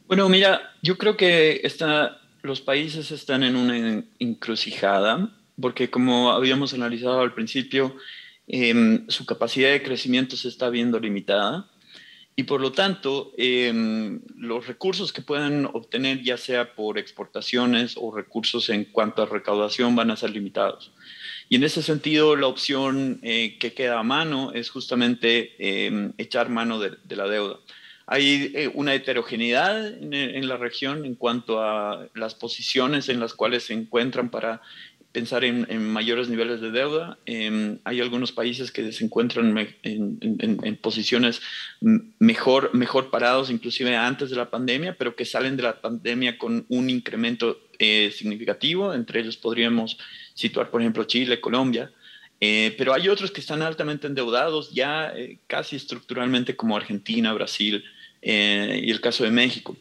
Bueno, 0.08 0.28
mira, 0.28 0.60
yo 0.82 0.98
creo 0.98 1.16
que 1.16 1.60
esta 1.62 2.19
los 2.42 2.60
países 2.60 3.10
están 3.10 3.42
en 3.42 3.56
una 3.56 4.04
encrucijada, 4.18 5.36
porque 5.60 5.90
como 5.90 6.32
habíamos 6.32 6.74
analizado 6.74 7.20
al 7.20 7.34
principio, 7.34 7.96
em, 8.46 9.08
su 9.08 9.26
capacidad 9.26 9.70
de 9.70 9.82
crecimiento 9.82 10.36
se 10.36 10.48
está 10.48 10.70
viendo 10.70 10.98
limitada 10.98 11.70
y 12.36 12.44
por 12.44 12.60
lo 12.60 12.72
tanto 12.72 13.32
em, 13.36 14.20
los 14.36 14.66
recursos 14.66 15.12
que 15.12 15.20
puedan 15.22 15.66
obtener 15.66 16.22
ya 16.22 16.36
sea 16.36 16.74
por 16.74 16.98
exportaciones 16.98 17.96
o 17.96 18.14
recursos 18.14 18.70
en 18.70 18.84
cuanto 18.84 19.22
a 19.22 19.26
recaudación 19.26 19.94
van 19.94 20.10
a 20.10 20.16
ser 20.16 20.30
limitados. 20.30 20.92
Y 21.48 21.56
en 21.56 21.64
ese 21.64 21.82
sentido 21.82 22.36
la 22.36 22.46
opción 22.46 23.20
eh, 23.22 23.58
que 23.58 23.74
queda 23.74 23.98
a 23.98 24.04
mano 24.04 24.52
es 24.52 24.70
justamente 24.70 25.54
em, 25.58 26.12
echar 26.16 26.48
mano 26.48 26.78
de 26.78 27.16
la 27.16 27.28
deuda. 27.28 27.58
Hay 28.12 28.50
eh, 28.56 28.68
una 28.74 28.92
heterogeneidad 28.92 29.86
en, 29.86 30.48
la 30.48 30.56
región 30.56 31.04
en 31.04 31.14
cuanto 31.14 31.62
a 31.62 32.08
las 32.16 32.34
posiciones 32.34 33.08
en 33.08 33.20
las 33.20 33.34
cuales 33.34 33.62
se 33.62 33.72
encuentran 33.72 34.30
para 34.30 34.62
pensar 35.12 35.44
en, 35.44 35.92
mayores 35.92 36.28
niveles 36.28 36.60
de 36.60 36.72
deuda. 36.72 37.18
Em, 37.24 37.78
hay 37.84 38.00
algunos 38.00 38.32
países 38.32 38.72
que 38.72 38.90
se 38.90 39.04
encuentran 39.04 39.56
en, 39.84 40.76
posiciones 40.82 41.40
mejor, 42.18 42.74
mejor 42.74 43.10
parados, 43.10 43.48
inclusive 43.48 43.94
antes 43.94 44.28
de 44.30 44.36
la 44.36 44.50
pandemia, 44.50 44.96
pero 44.98 45.14
que 45.14 45.24
salen 45.24 45.56
de 45.56 45.62
la 45.62 45.80
pandemia 45.80 46.36
con 46.36 46.66
un 46.68 46.90
incremento 46.90 47.60
eh, 47.78 48.12
significativo. 48.12 48.92
Entre 48.92 49.20
ellos 49.20 49.36
podríamos 49.36 49.98
situar, 50.34 50.68
por 50.72 50.80
ejemplo, 50.80 51.04
Chile, 51.04 51.40
Colombia. 51.40 51.92
Eh, 52.40 52.74
pero 52.76 52.92
hay 52.92 53.08
otros 53.08 53.30
que 53.30 53.40
están 53.40 53.62
altamente 53.62 54.08
endeudados 54.08 54.72
ya 54.72 55.12
eh, 55.14 55.38
casi 55.46 55.76
estructuralmente 55.76 56.56
como 56.56 56.76
Argentina, 56.76 57.32
Brasil 57.34 57.84
y 58.22 58.90
el 58.90 59.00
caso 59.00 59.24
de 59.24 59.30
México. 59.30 59.76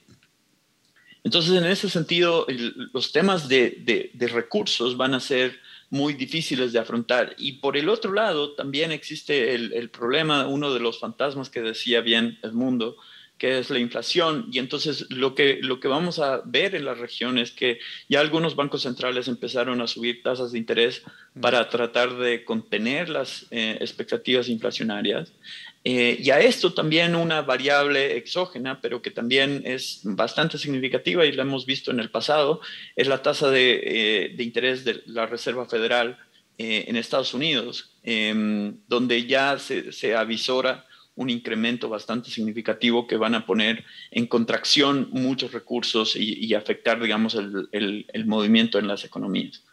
Entonces, 1.24 1.58
en 1.58 1.66
ese 1.66 1.90
sentido, 1.90 2.48
los 2.94 3.12
temas 3.12 3.48
de, 3.48 4.12
recursos 4.32 4.96
van 4.98 5.14
a 5.14 5.20
ser 5.20 5.60
muy 5.90 6.14
difíciles 6.14 6.72
de 6.72 6.80
afrontar. 6.80 7.36
Y 7.38 7.54
por 7.54 7.76
el 7.76 7.90
otro 7.90 8.14
lado, 8.14 8.54
también 8.54 8.92
existe 8.92 9.54
el, 9.54 9.90
problema, 9.90 10.48
uno 10.48 10.74
de 10.74 10.80
los 10.80 11.00
fantasmas 11.00 11.50
que 11.50 11.62
decía 11.62 12.02
bien 12.02 12.40
el 12.42 12.54
mundo, 12.54 12.96
que 13.38 13.60
es 13.60 13.70
la 13.70 13.80
inflación. 13.80 14.48
Y 14.52 14.60
entonces 14.60 15.08
lo 15.10 15.36
que, 15.36 15.60
lo 15.62 15.80
que 15.80 15.88
vamos 15.88 16.20
a 16.20 16.42
ver 16.46 16.76
en 16.76 16.86
la 16.86 16.94
región 16.94 17.38
es 17.38 17.52
que 17.52 17.80
ya 18.08 18.22
algunos 18.22 18.56
bancos 18.56 18.84
centrales 18.84 19.28
empezaron 19.28 19.82
a 19.82 19.88
subir 19.88 20.24
tasas 20.24 20.52
de 20.52 20.58
interés 20.58 21.04
para 21.42 21.70
tratar 21.70 22.18
de 22.18 22.44
contener 22.44 23.10
las 23.10 23.46
eh, 23.52 23.78
expectativas 23.82 24.48
inflacionarias. 24.50 25.32
Eh, 25.84 26.18
y 26.20 26.30
a 26.32 26.40
esto 26.42 26.74
también 26.74 27.16
una 27.16 27.42
variable 27.42 28.18
exógena, 28.18 28.82
pero 28.82 29.02
que 29.02 29.12
también 29.12 29.62
es 29.66 30.02
bastante 30.04 30.58
significativa 30.58 31.26
y 31.26 31.32
la 31.32 31.44
hemos 31.44 31.66
visto 31.66 31.92
en 31.92 32.02
el 32.02 32.12
pasado, 32.12 32.60
es 32.96 33.08
la 33.08 33.22
tasa 33.22 33.50
de, 33.50 33.82
eh, 33.84 34.36
interés 34.44 34.84
de 34.84 35.02
la 35.06 35.26
Reserva 35.26 35.66
Federal 35.68 36.18
eh, 36.58 36.86
en 36.88 36.98
Estados 36.98 37.34
Unidos, 37.34 37.92
em, 38.04 38.76
donde 38.88 39.26
ya 39.26 39.58
se, 39.58 40.16
avisora 40.16 40.86
un 41.20 41.30
incremento 41.30 41.90
bastante 41.90 42.30
significativo 42.32 43.08
que 43.08 43.18
van 43.18 43.36
a 43.36 43.46
poner 43.46 43.84
en 44.12 44.26
contracción 44.26 45.10
muchos 45.12 45.52
recursos 45.52 46.16
y, 46.16 46.54
afectar, 46.54 47.02
digamos, 47.02 47.36
el, 47.36 47.68
el 47.72 48.26
movimiento 48.26 48.80
en 48.80 48.88
las 48.88 49.04
economías. 49.04 49.64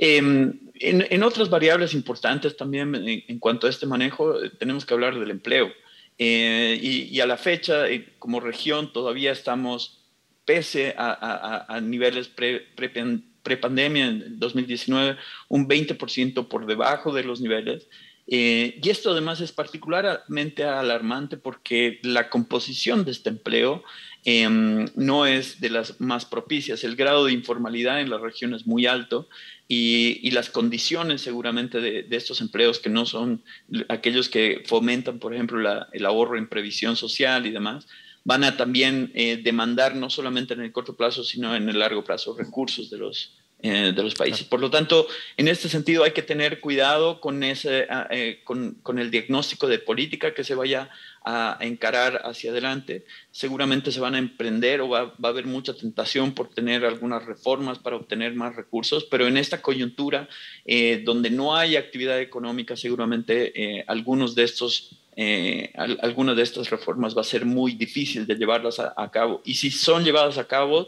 Em, 0.00 0.60
en, 0.74 1.22
otras 1.24 1.50
variables 1.50 1.92
importantes 1.92 2.56
también 2.56 2.94
en, 2.94 3.38
cuanto 3.40 3.66
a 3.66 3.70
este 3.70 3.84
manejo, 3.84 4.42
eh, 4.42 4.50
tenemos 4.50 4.86
que 4.86 4.94
hablar 4.94 5.18
del 5.18 5.30
empleo. 5.30 5.72
Eh, 6.18 6.78
y, 6.80 7.20
a 7.20 7.26
la 7.26 7.36
fecha, 7.36 7.88
eh, 7.88 8.14
como 8.20 8.38
región, 8.38 8.92
todavía 8.92 9.32
estamos, 9.32 10.04
pese 10.44 10.94
a, 10.96 11.80
niveles 11.82 12.28
pre-pandemia 12.28 14.06
en 14.06 14.38
2019, 14.38 15.16
un 15.48 15.68
20% 15.68 16.46
por 16.46 16.66
debajo 16.66 17.12
de 17.12 17.24
los 17.24 17.40
niveles. 17.40 17.88
Y 18.30 18.88
esto 18.90 19.12
además 19.12 19.40
es 19.40 19.52
particularmente 19.52 20.64
alarmante 20.64 21.38
porque 21.38 21.98
la 22.02 22.28
composición 22.28 23.04
de 23.04 23.12
este 23.12 23.30
empleo 23.30 23.82
Em, 24.24 24.86
no 24.94 25.26
es 25.26 25.58
de 25.60 25.70
las 25.70 26.00
más 26.00 26.26
propicias. 26.26 26.84
El 26.84 26.96
grado 26.96 27.24
de 27.24 27.32
informalidad 27.32 28.00
en 28.00 28.10
la 28.10 28.18
región 28.18 28.52
es 28.52 28.66
muy 28.66 28.84
alto 28.84 29.26
y, 29.68 30.30
las 30.32 30.50
condiciones 30.50 31.22
seguramente 31.22 31.80
de, 31.80 32.06
estos 32.10 32.42
empleos 32.42 32.78
que 32.78 32.90
no 32.90 33.06
son 33.06 33.42
aquellos 33.88 34.28
que 34.28 34.62
fomentan, 34.66 35.18
por 35.18 35.32
ejemplo, 35.32 35.58
el 35.92 36.04
ahorro 36.04 36.36
en 36.36 36.46
previsión 36.48 36.94
social 36.96 37.46
y 37.46 37.50
demás, 37.50 37.86
van 38.24 38.44
a 38.44 38.56
también 38.58 39.10
eh, 39.14 39.40
demandar 39.42 39.94
no 39.94 40.10
solamente 40.10 40.52
en 40.52 40.60
el 40.60 40.72
corto 40.72 40.94
plazo, 40.94 41.24
sino 41.24 41.56
en 41.56 41.68
el 41.68 41.78
largo 41.78 42.04
plazo 42.04 42.36
recursos 42.36 42.90
de 42.90 42.98
los, 42.98 43.32
eh, 43.60 43.92
de 43.94 44.02
los 44.02 44.14
países. 44.14 44.44
Por 44.44 44.60
lo 44.60 44.70
tanto, 44.70 45.06
en 45.36 45.48
este 45.48 45.68
sentido 45.68 46.04
hay 46.04 46.12
que 46.12 46.22
tener 46.22 46.60
cuidado 46.60 47.20
con, 47.20 47.42
ese, 47.42 47.86
ah, 47.90 48.06
eh, 48.10 48.40
con, 48.44 48.74
con, 48.82 48.98
el 48.98 49.10
diagnóstico 49.10 49.66
de 49.66 49.78
política 49.78 50.32
que 50.32 50.44
se 50.44 50.54
vaya 50.54 50.90
a 51.24 51.58
encarar 51.60 52.22
hacia 52.24 52.50
adelante. 52.50 53.04
Seguramente 53.30 53.92
se 53.92 54.00
van 54.00 54.14
a 54.14 54.18
emprender 54.18 54.80
o 54.80 54.88
va, 54.88 55.14
va, 55.22 55.28
a 55.28 55.28
haber 55.28 55.46
mucha 55.46 55.74
tentación 55.74 56.32
por 56.32 56.48
tener 56.48 56.84
algunas 56.84 57.24
reformas 57.26 57.78
para 57.78 57.96
obtener 57.96 58.34
más 58.34 58.56
recursos, 58.56 59.04
pero 59.04 59.26
en 59.26 59.36
esta 59.36 59.60
coyuntura 59.60 60.28
eh, 60.64 61.02
donde 61.04 61.30
no 61.30 61.54
hay 61.54 61.76
actividad 61.76 62.18
económica, 62.20 62.76
seguramente 62.76 63.52
eh, 63.78 63.84
algunos 63.86 64.34
de 64.34 64.44
estos... 64.44 64.97
Eh, 65.20 65.72
algunas 66.00 66.36
de 66.36 66.42
estas 66.42 66.70
reformas 66.70 67.16
va 67.16 67.22
a 67.22 67.24
ser 67.24 67.44
muy 67.44 67.72
difícil 67.72 68.24
de 68.24 68.36
llevarlas 68.36 68.78
a, 68.78 69.10
cabo. 69.10 69.42
Y 69.44 69.54
si 69.54 69.70
son 69.70 70.04
llevadas 70.04 70.38
a 70.38 70.46
cabo, 70.46 70.86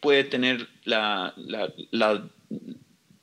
puede 0.00 0.24
tener 0.24 0.68
la, 0.84 1.34
la, 1.36 1.72
la 1.90 2.22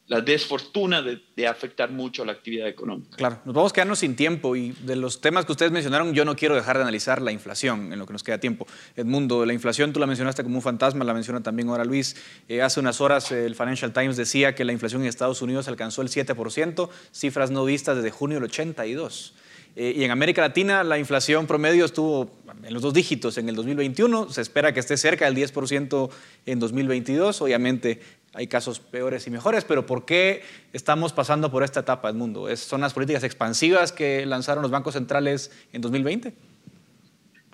la 0.10 0.22
desfortuna 0.22 1.04
de, 1.04 1.48
afectar 1.48 1.92
mucho 1.92 2.24
a 2.24 2.26
la 2.26 2.32
actividad 2.32 2.68
económica. 2.68 3.16
Claro, 3.16 3.40
nos 3.46 3.54
vamos 3.54 3.72
quedando 3.72 3.96
sin 3.96 4.16
tiempo 4.16 4.56
y 4.56 4.72
de 4.72 4.96
los 4.96 5.22
temas 5.22 5.46
que 5.46 5.52
ustedes 5.52 5.72
mencionaron, 5.72 6.14
yo 6.14 6.26
no 6.26 6.36
quiero 6.36 6.56
dejar 6.56 6.78
de 6.78 6.82
analizar 6.82 7.22
la 7.22 7.32
inflación 7.32 7.94
en 7.94 8.00
lo 8.00 8.08
que 8.08 8.14
nos 8.14 8.24
queda 8.24 8.40
tiempo. 8.40 8.68
Edmundo, 8.96 9.46
la 9.46 9.54
inflación 9.54 9.94
tú 9.94 10.00
la 10.00 10.08
mencionaste 10.08 10.44
como 10.44 10.56
un 10.56 10.62
fantasma, 10.64 11.06
la 11.06 11.14
menciona 11.14 11.42
también 11.42 11.70
ahora 11.70 11.86
Luis. 11.86 12.16
Eh, 12.50 12.62
hace 12.62 12.80
unas 12.80 13.00
horas 13.02 13.32
el 13.32 13.56
Financial 13.56 13.94
Times 13.94 14.18
decía 14.18 14.56
que 14.56 14.66
la 14.66 14.74
inflación 14.74 15.04
en 15.04 15.08
Estados 15.08 15.44
Unidos 15.44 15.68
alcanzó 15.68 16.02
el 16.02 16.10
7%, 16.10 16.90
cifras 17.12 17.52
no 17.52 17.64
vistas 17.64 17.96
desde 17.96 18.10
junio 18.10 18.38
del 18.38 18.46
82. 18.46 19.36
Eh, 19.76 19.94
y 19.98 20.04
en 20.04 20.12
América 20.12 20.42
Latina 20.42 20.84
la 20.84 20.98
inflación 20.98 21.48
promedio 21.48 21.86
estuvo 21.86 22.32
en 22.64 22.74
los 22.74 22.82
dos 22.82 22.94
dígitos 22.94 23.38
en 23.38 23.48
el 23.48 23.56
2021, 23.56 24.30
se 24.30 24.42
espera 24.42 24.74
que 24.74 24.80
esté 24.80 24.98
cerca 24.98 25.26
del 25.26 25.36
10% 25.36 26.10
en 26.46 26.60
2022, 26.60 27.42
obviamente 27.42 28.00
hay 28.34 28.48
casos 28.48 28.80
peores 28.80 29.26
y 29.28 29.32
mejores, 29.32 29.66
pero 29.66 29.86
¿por 29.86 30.06
qué 30.06 30.42
estamos 30.74 31.14
pasando 31.14 31.52
por 31.52 31.64
esta 31.64 31.80
etapa 31.80 32.10
del 32.10 32.18
mundo? 32.18 32.56
¿Son 32.58 32.82
las 32.82 32.94
políticas 32.94 33.24
expansivas 33.24 33.92
que 33.92 34.26
lanzaron 34.26 34.62
los 34.62 34.72
bancos 34.72 34.94
centrales 34.94 35.52
en 35.74 35.82
2020? 35.82 36.34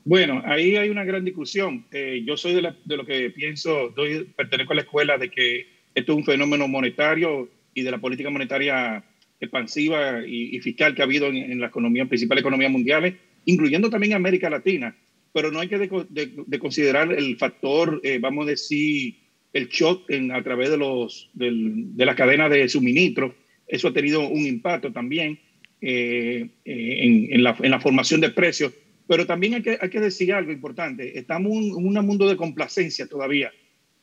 Bueno, 0.04 0.44
ahí 0.46 0.76
hay 0.76 0.90
una 0.90 1.04
gran 1.04 1.26
discusión. 1.26 1.86
Eh, 1.92 2.24
yo 2.26 2.38
soy 2.38 2.54
de, 2.54 2.62
lo 2.62 3.06
que 3.06 3.32
pienso, 3.32 3.90
doy, 3.96 4.26
pertenezco 4.36 4.74
a 4.74 4.76
la 4.76 4.82
escuela 4.82 5.18
de 5.18 5.32
que 5.32 5.68
esto 5.96 6.12
es 6.12 6.18
un 6.18 6.26
fenómeno 6.26 6.68
monetario 6.68 7.50
y 7.74 7.82
de 7.82 7.92
la 7.92 7.98
política 7.98 8.30
monetaria 8.30 9.04
expansiva 9.40 10.26
y, 10.26 10.60
fiscal 10.62 10.96
que 10.96 11.02
ha 11.02 11.06
habido 11.06 11.28
en, 11.28 11.60
la 11.60 11.68
economía, 11.68 12.06
principales 12.06 12.42
economías 12.42 12.72
mundiales, 12.72 13.16
incluyendo 13.46 13.90
también 13.90 14.14
América 14.14 14.50
Latina. 14.50 14.96
Pero 15.34 15.52
no 15.52 15.60
hay 15.60 15.68
que 15.68 15.78
de, 15.78 16.60
considerar 16.60 17.12
el 17.12 17.38
factor, 17.38 18.00
eh, 18.04 18.20
vamos 18.20 18.48
a 18.48 18.52
decir, 18.52 19.16
el 19.52 19.68
shock 19.68 20.10
en, 20.10 20.32
a 20.32 20.44
través 20.44 20.70
de, 20.70 20.78
los, 20.78 21.30
de 21.34 22.06
la 22.06 22.16
cadena 22.16 22.50
de 22.50 22.68
suministro. 22.70 23.36
Eso 23.68 23.90
ha 23.90 23.94
tenido 23.94 24.28
un 24.28 24.46
impacto 24.46 24.92
también 24.92 25.40
eh, 25.82 26.50
eh, 26.64 26.98
en, 27.04 27.34
en, 27.34 27.44
la, 27.44 27.56
en, 27.62 27.72
la, 27.72 27.80
formación 27.80 28.22
de 28.22 28.30
precios. 28.30 28.74
Pero 29.08 29.26
también 29.26 29.56
hay 29.56 29.62
que, 29.62 29.78
hay 29.80 29.90
que 29.90 30.00
decir 30.00 30.34
algo 30.34 30.52
importante. 30.52 31.18
Estamos 31.18 31.52
en 31.52 31.74
un, 31.76 31.94
mundo 32.06 32.28
de 32.28 32.38
complacencia 32.38 33.08
todavía. 33.08 33.52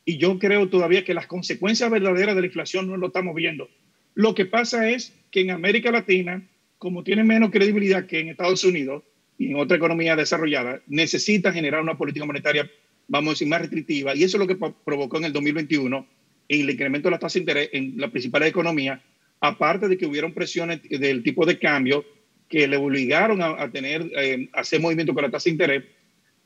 Y 0.05 0.17
yo 0.17 0.39
creo 0.39 0.69
todavía 0.69 1.03
que 1.03 1.13
las 1.13 1.27
consecuencias 1.27 1.89
verdaderas 1.89 2.35
de 2.35 2.41
la 2.41 2.47
inflación 2.47 2.87
no 2.87 2.97
lo 2.97 3.07
estamos 3.07 3.35
viendo. 3.35 3.69
Lo 4.13 4.35
que 4.35 4.45
pasa 4.45 4.89
es 4.89 5.13
que 5.33 5.41
en 5.41 5.51
América 5.51 5.91
Latina, 5.91 6.47
como 6.77 7.03
tiene 7.03 7.23
menos 7.23 7.49
credibilidad 7.49 8.05
que 8.05 8.19
en 8.19 8.29
Estados 8.29 8.63
Unidos 8.63 9.03
y 9.37 9.47
en 9.47 9.55
otra 9.55 9.77
economía 9.77 10.15
desarrollada, 10.15 10.81
necesita 10.87 11.51
generar 11.51 11.81
una 11.81 11.97
política 11.97 12.25
monetaria 12.25 12.69
vamos 13.07 13.31
a 13.31 13.33
decir, 13.33 13.47
más 13.47 13.61
restrictiva, 13.61 14.15
y 14.15 14.23
eso 14.23 14.37
es 14.37 14.39
lo 14.39 14.47
que 14.47 14.55
provocó 14.85 15.17
en 15.17 15.25
el 15.25 15.33
2021 15.33 16.07
el 16.47 16.69
incremento 16.69 17.07
de 17.07 17.11
la 17.11 17.19
tasa 17.19 17.33
de 17.33 17.39
interés 17.39 17.69
en 17.73 17.95
las 17.97 18.11
principales 18.11 18.49
economías, 18.49 19.01
aparte 19.39 19.87
de 19.87 19.97
que 19.97 20.05
hubieron 20.05 20.33
presiones 20.33 20.81
del 20.83 21.23
tipo 21.23 21.45
de 21.45 21.57
cambio 21.57 22.05
que 22.47 22.67
le 22.67 22.77
obligaron 22.77 23.41
a, 23.41 23.69
tener, 23.71 24.09
eh, 24.15 24.49
hacer 24.53 24.79
movimiento 24.79 25.13
con 25.13 25.23
la 25.23 25.31
tasa 25.31 25.45
de 25.45 25.51
interés, 25.51 25.83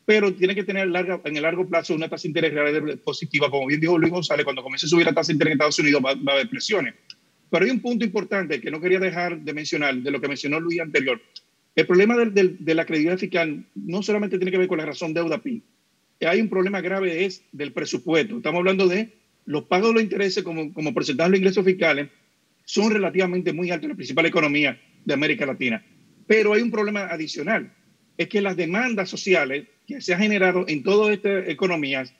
pero 0.05 0.33
tiene 0.33 0.55
que 0.55 0.63
tener 0.63 0.87
larga, 0.87 1.19
en 1.25 1.35
el 1.35 1.43
largo 1.43 1.67
plazo 1.67 1.93
una 1.93 2.07
tasa 2.07 2.23
de 2.23 2.29
interés 2.29 2.53
real 2.53 2.99
positiva, 2.99 3.49
como 3.49 3.67
bien 3.67 3.81
dijo 3.81 3.97
Luis 3.97 4.11
González, 4.11 4.45
cuando 4.45 4.63
comience 4.63 4.85
a 4.85 4.89
subir 4.89 5.05
la 5.05 5.13
tasa 5.13 5.27
de 5.27 5.33
interés 5.33 5.51
en 5.51 5.55
Estados 5.57 5.79
Unidos 5.79 6.01
va, 6.03 6.11
a 6.11 6.35
haber 6.35 6.49
presiones. 6.49 6.93
Pero 7.49 7.65
hay 7.65 7.71
un 7.71 7.79
punto 7.79 8.03
importante 8.05 8.59
que 8.59 8.71
no 8.71 8.81
quería 8.81 8.99
dejar 8.99 9.39
de 9.39 9.53
mencionar, 9.53 9.95
de 9.95 10.11
lo 10.11 10.19
que 10.19 10.27
mencionó 10.27 10.59
Luis 10.59 10.79
anterior. 10.79 11.21
El 11.75 11.85
problema 11.85 12.15
de 12.17 12.75
la 12.75 12.85
credibilidad 12.85 13.17
fiscal 13.17 13.65
no 13.75 14.01
solamente 14.01 14.37
tiene 14.37 14.51
que 14.51 14.57
ver 14.57 14.67
con 14.67 14.79
la 14.79 14.85
razón 14.85 15.13
deuda-PIB, 15.13 15.61
hay 16.25 16.41
un 16.41 16.49
problema 16.49 16.81
grave 16.81 17.25
es 17.25 17.43
del 17.51 17.73
presupuesto. 17.73 18.37
Estamos 18.37 18.59
hablando 18.59 18.87
de 18.87 19.13
los 19.45 19.65
pagos 19.65 19.89
de 19.89 19.93
los 19.93 20.03
intereses 20.03 20.43
como, 20.43 20.73
como 20.73 20.93
porcentaje 20.93 21.27
de 21.27 21.31
los 21.31 21.39
ingresos 21.39 21.65
fiscales 21.65 22.09
son 22.65 22.91
relativamente 22.91 23.53
muy 23.53 23.71
altos 23.71 23.83
en 23.83 23.89
la 23.91 23.95
principal 23.95 24.25
economía 24.25 24.81
de 25.05 25.13
América 25.13 25.45
Latina. 25.45 25.85
Pero 26.25 26.53
hay 26.53 26.61
un 26.61 26.71
problema 26.71 27.07
adicional, 27.07 27.71
es 28.17 28.27
que 28.27 28.41
las 28.41 28.57
demandas 28.57 29.09
sociales 29.09 29.67
que 29.85 30.01
se 30.01 30.13
han 30.13 30.21
generado 30.21 30.65
en 30.67 30.83
todas 30.83 31.13
estas 31.13 31.47
economías 31.47 32.13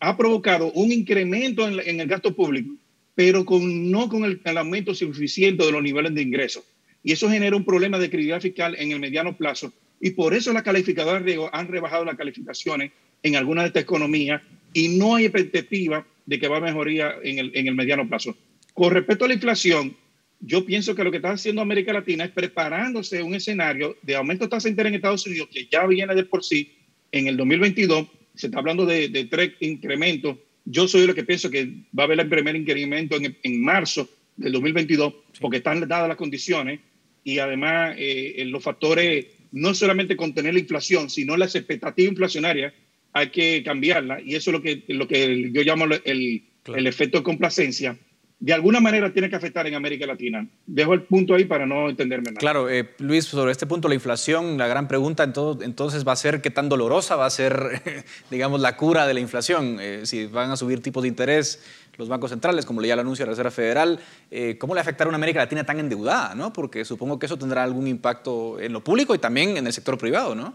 ha 0.00 0.16
provocado 0.16 0.72
un 0.72 0.92
incremento 0.92 1.68
en, 1.68 2.00
el 2.00 2.06
gasto 2.06 2.34
público, 2.34 2.72
pero 3.18 3.44
con, 3.44 3.90
no 3.90 4.08
con 4.08 4.22
el, 4.22 4.40
aumento 4.56 4.94
suficiente 4.94 5.66
de 5.66 5.72
los 5.72 5.82
niveles 5.82 6.14
de 6.14 6.22
ingresos. 6.22 6.62
Y 7.02 7.10
eso 7.10 7.28
genera 7.28 7.56
un 7.56 7.64
problema 7.64 7.98
de 7.98 8.08
credibilidad 8.08 8.40
fiscal 8.40 8.76
en 8.78 8.92
el 8.92 9.00
mediano 9.00 9.36
plazo. 9.36 9.72
Y 10.00 10.10
por 10.10 10.34
eso 10.34 10.52
las 10.52 10.62
calificadoras 10.62 11.24
han 11.50 11.66
rebajado 11.66 12.04
las 12.04 12.16
calificaciones 12.16 12.92
en 13.24 13.34
algunas 13.34 13.64
de 13.64 13.68
estas 13.70 13.82
economías 13.82 14.40
y 14.72 14.90
no 14.90 15.16
hay 15.16 15.30
perspectiva 15.30 16.06
de 16.26 16.38
que 16.38 16.46
va 16.46 16.58
a 16.58 16.60
mejoría 16.60 17.16
en 17.24 17.40
el, 17.40 17.50
en 17.56 17.66
el 17.66 17.74
mediano 17.74 18.08
plazo. 18.08 18.36
Con 18.72 18.92
respecto 18.92 19.24
a 19.24 19.28
la 19.28 19.34
inflación, 19.34 19.96
yo 20.38 20.64
pienso 20.64 20.94
que 20.94 21.02
lo 21.02 21.10
que 21.10 21.16
está 21.16 21.32
haciendo 21.32 21.60
América 21.60 21.92
Latina 21.92 22.22
es 22.22 22.30
preparándose 22.30 23.20
un 23.24 23.34
escenario 23.34 23.96
de 24.02 24.14
aumento 24.14 24.44
de 24.44 24.50
tasa 24.50 24.70
de 24.70 24.80
en 24.80 24.94
Estados 24.94 25.26
Unidos 25.26 25.48
que 25.52 25.66
ya 25.66 25.84
viene 25.88 26.14
de 26.14 26.22
por 26.22 26.44
sí 26.44 26.72
en 27.10 27.26
el 27.26 27.36
2022. 27.36 28.06
Se 28.36 28.46
está 28.46 28.60
hablando 28.60 28.86
de, 28.86 29.26
tres 29.28 29.54
incrementos. 29.58 30.36
Yo 30.70 30.86
soy 30.86 31.06
lo 31.06 31.14
que 31.14 31.24
pienso 31.24 31.50
que 31.50 31.64
va 31.98 32.02
a 32.02 32.04
haber 32.04 32.20
el 32.20 32.28
primer 32.28 32.54
incremento 32.54 33.16
en, 33.16 33.62
marzo 33.62 34.06
del 34.36 34.52
2022 34.52 35.14
porque 35.40 35.58
están 35.58 35.80
dadas 35.88 36.08
las 36.08 36.16
condiciones 36.18 36.80
y 37.24 37.38
además 37.38 37.96
eh, 37.98 38.44
los 38.46 38.62
factores, 38.62 39.26
no 39.52 39.72
solamente 39.72 40.14
contener 40.14 40.52
la 40.52 40.60
inflación, 40.60 41.08
sino 41.08 41.38
las 41.38 41.54
expectativas 41.54 42.10
inflacionarias, 42.10 42.74
hay 43.14 43.30
que 43.30 43.62
cambiarla 43.64 44.20
y 44.20 44.34
eso 44.34 44.50
es 44.50 44.52
lo 44.52 44.62
que, 44.62 44.84
lo 44.88 45.08
que 45.08 45.50
yo 45.52 45.62
llamo 45.62 45.86
el, 45.86 46.42
el 46.66 46.86
efecto 46.86 47.18
de 47.18 47.24
complacencia 47.24 47.96
de 48.40 48.52
alguna 48.52 48.78
manera 48.78 49.12
tiene 49.12 49.28
que 49.28 49.34
afectar 49.34 49.66
en 49.66 49.74
América 49.74 50.06
Latina. 50.06 50.46
Dejo 50.64 50.94
el 50.94 51.02
punto 51.02 51.34
ahí 51.34 51.44
para 51.44 51.66
no 51.66 51.88
entenderme 51.88 52.26
nada. 52.26 52.38
Claro, 52.38 52.70
eh, 52.70 52.90
Luis, 52.98 53.24
sobre 53.24 53.50
este 53.50 53.66
punto, 53.66 53.88
la 53.88 53.96
inflación, 53.96 54.56
la 54.58 54.68
gran 54.68 54.86
pregunta 54.86 55.24
entonces 55.24 56.06
va 56.06 56.12
a 56.12 56.16
ser 56.16 56.40
qué 56.40 56.50
tan 56.50 56.68
dolorosa 56.68 57.16
va 57.16 57.26
a 57.26 57.30
ser, 57.30 58.04
digamos, 58.30 58.60
la 58.60 58.76
cura 58.76 59.08
de 59.08 59.14
la 59.14 59.20
inflación. 59.20 59.78
Eh, 59.80 60.02
si 60.04 60.26
van 60.26 60.52
a 60.52 60.56
subir 60.56 60.80
tipos 60.80 61.02
de 61.02 61.08
interés 61.08 61.64
los 61.96 62.08
bancos 62.08 62.30
centrales, 62.30 62.64
como 62.64 62.80
ya 62.80 62.94
lo 62.94 63.02
anuncia 63.02 63.24
la 63.24 63.30
Reserva 63.30 63.50
Federal, 63.50 63.98
eh, 64.30 64.56
¿cómo 64.56 64.72
le 64.72 64.80
afectará 64.80 65.08
a 65.08 65.10
una 65.10 65.16
América 65.16 65.40
Latina 65.40 65.64
tan 65.64 65.80
endeudada? 65.80 66.36
¿no? 66.36 66.52
Porque 66.52 66.84
supongo 66.84 67.18
que 67.18 67.26
eso 67.26 67.36
tendrá 67.36 67.64
algún 67.64 67.88
impacto 67.88 68.60
en 68.60 68.72
lo 68.72 68.84
público 68.84 69.16
y 69.16 69.18
también 69.18 69.56
en 69.56 69.66
el 69.66 69.72
sector 69.72 69.98
privado, 69.98 70.36
¿no? 70.36 70.54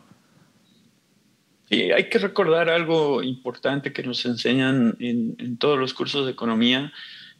Sí, 1.69 1.91
hay 1.91 2.07
que 2.07 2.19
recordar 2.19 2.69
algo 2.69 3.21
importante 3.23 3.91
que 3.91 4.03
nos 4.03 4.25
enseñan 4.25 4.95
en, 4.99 5.35
en 5.37 5.57
todos 5.57 5.77
los 5.77 5.93
cursos 5.93 6.25
de 6.25 6.31
economía 6.31 6.93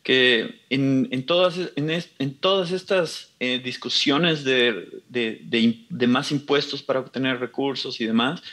que 0.04 0.60
en, 0.70 1.08
en, 1.12 1.26
todas, 1.26 1.58
en, 1.78 2.34
todas 2.36 2.72
estas 2.72 3.34
eh, 3.40 3.62
discusiones 3.64 4.44
de, 4.44 5.02
de, 5.10 6.08
más 6.08 6.32
impuestos 6.32 6.84
para 6.84 7.00
obtener 7.00 7.40
recursos 7.40 8.02
y 8.02 8.06
demás, 8.06 8.44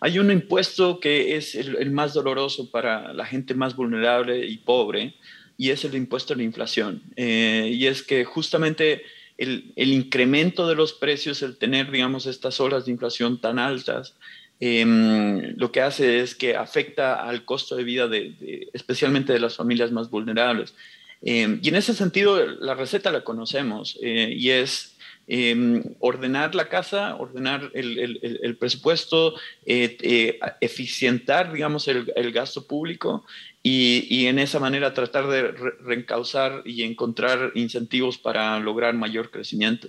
hay 0.00 0.20
un 0.20 0.30
impuesto 0.30 1.00
que 1.00 1.36
es 1.36 1.56
el, 1.56 1.90
más 1.90 2.14
doloroso 2.14 2.70
para 2.70 3.12
la 3.12 3.26
gente 3.26 3.54
más 3.54 3.74
vulnerable 3.74 4.46
y 4.46 4.58
pobre, 4.58 5.14
y 5.58 5.70
es 5.70 5.84
el 5.84 5.96
impuesto 5.96 6.32
a 6.32 6.36
la 6.36 6.44
inflación. 6.44 7.02
Eh, 7.16 7.70
y 7.74 7.86
es 7.86 8.02
que 8.04 8.24
justamente 8.24 9.02
el, 9.36 9.72
el, 9.74 9.92
incremento 9.92 10.68
de 10.68 10.76
los 10.76 10.92
precios, 10.92 11.42
el 11.42 11.58
tener, 11.58 11.90
digamos, 11.90 12.26
estas 12.26 12.60
olas 12.60 12.84
de 12.84 12.92
inflación 12.92 13.40
tan 13.40 13.58
altas, 13.58 14.14
em, 14.60 15.56
lo 15.56 15.72
que 15.72 15.80
hace 15.80 16.20
es 16.20 16.34
que 16.34 16.54
afecta 16.54 17.28
al 17.28 17.44
costo 17.44 17.74
de 17.74 17.84
vida 17.84 18.06
de, 18.06 18.68
especialmente 18.72 19.32
de 19.32 19.40
las 19.40 19.56
familias 19.56 19.90
más 19.90 20.08
vulnerables. 20.08 20.74
Eh, 21.22 21.58
y 21.62 21.68
en 21.68 21.74
ese 21.74 21.94
sentido, 21.94 22.46
la 22.46 22.74
receta 22.74 23.12
la 23.12 23.24
conocemos 23.24 23.98
eh, 24.02 24.32
y 24.34 24.50
es 24.50 24.96
em, 25.26 25.82
ordenar 26.00 26.54
la 26.54 26.68
casa, 26.68 27.14
ordenar 27.16 27.70
el, 27.74 28.56
presupuesto, 28.58 29.34
eh, 29.66 30.38
eficientar, 30.60 31.52
digamos, 31.52 31.88
el, 31.88 32.32
gasto 32.32 32.66
público 32.66 33.24
y, 33.62 34.26
en 34.26 34.38
esa 34.38 34.58
manera 34.58 34.94
tratar 34.94 35.28
de 35.28 35.52
reencauzar 35.84 36.62
y 36.64 36.82
encontrar 36.82 37.52
incentivos 37.54 38.16
para 38.18 38.58
lograr 38.58 38.94
mayor 38.94 39.30
crecimiento. 39.30 39.88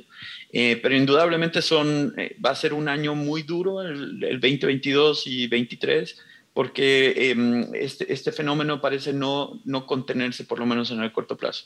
pero 0.51 0.95
indudablemente 0.95 1.61
son, 1.61 2.13
va 2.45 2.51
a 2.51 2.55
ser 2.55 2.73
un 2.73 2.88
año 2.89 3.15
muy 3.15 3.43
duro, 3.43 3.82
el, 3.82 4.19
2022 4.19 5.25
y 5.27 5.47
2023 5.47 6.17
porque 6.54 7.32
em, 7.32 7.74
este, 7.74 8.12
este, 8.12 8.32
fenómeno 8.32 8.82
parece 8.82 9.14
no, 9.14 9.62
no 9.66 9.86
contenerse, 9.86 10.43
por 10.43 10.60
lo 10.60 10.66
menos 10.66 10.91
en 10.91 11.02
el 11.02 11.12
corto 11.12 11.38
plazo. 11.38 11.66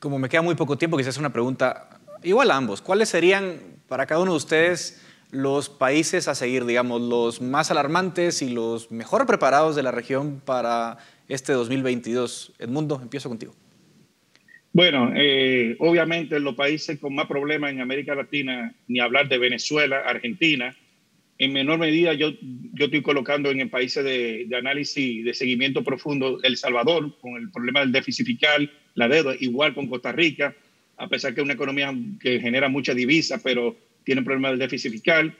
Como 0.00 0.18
me 0.18 0.28
queda 0.28 0.42
muy 0.42 0.54
poco 0.54 0.78
tiempo, 0.78 0.96
quizás 0.96 1.18
una 1.18 1.32
pregunta 1.32 2.00
igual 2.22 2.50
a 2.50 2.56
ambos. 2.56 2.80
¿Cuáles 2.80 3.08
serían 3.08 3.60
para 3.88 4.06
cada 4.06 4.20
uno 4.20 4.32
de 4.32 4.38
ustedes 4.38 5.02
los 5.30 5.68
países 5.68 6.28
a 6.28 6.34
seguir, 6.34 6.64
digamos, 6.64 7.00
los 7.00 7.40
más 7.40 7.70
alarmantes 7.70 8.42
y 8.42 8.50
los 8.50 8.90
mejor 8.90 9.26
preparados 9.26 9.76
de 9.76 9.82
la 9.82 9.90
región 9.90 10.40
para 10.44 10.98
este 11.28 11.52
2022? 11.52 12.54
Edmundo, 12.58 12.98
empiezo 13.02 13.28
contigo. 13.28 13.54
Bueno, 14.72 15.10
eh, 15.14 15.74
obviamente 15.78 16.38
los 16.38 16.54
países 16.54 16.98
con 16.98 17.14
más 17.14 17.26
problemas 17.26 17.70
en 17.70 17.80
América 17.80 18.14
Latina, 18.14 18.74
ni 18.88 19.00
hablar 19.00 19.28
de 19.28 19.38
Venezuela, 19.38 20.02
Argentina, 20.06 20.76
en 21.38 21.52
menor 21.52 21.78
medida 21.78 22.14
yo, 22.14 22.32
yo 22.40 22.86
estoy 22.86 23.02
colocando 23.02 23.50
en 23.50 23.68
países 23.68 24.02
de, 24.04 24.46
de, 24.46 24.56
análisis, 24.56 25.24
de 25.24 25.34
seguimiento 25.34 25.84
profundo, 25.84 26.38
El 26.42 26.56
Salvador, 26.56 27.18
con 27.20 27.36
el 27.36 27.50
problema 27.50 27.80
del 27.80 27.92
déficit 27.92 28.26
fiscal, 28.26 28.70
la 28.94 29.08
deuda, 29.08 29.34
igual 29.40 29.74
con 29.74 29.86
Costa 29.86 30.12
Rica, 30.12 30.54
a 30.96 31.08
pesar 31.08 31.34
que 31.34 31.40
es 31.40 31.44
una 31.44 31.54
economía 31.54 31.94
que 32.20 32.40
genera 32.40 32.68
mucha 32.68 32.94
divisa, 32.94 33.40
pero 33.42 33.76
tiene 34.04 34.22
problema 34.22 34.48
del 34.50 34.58
déficit 34.58 34.92
fiscal. 34.92 35.36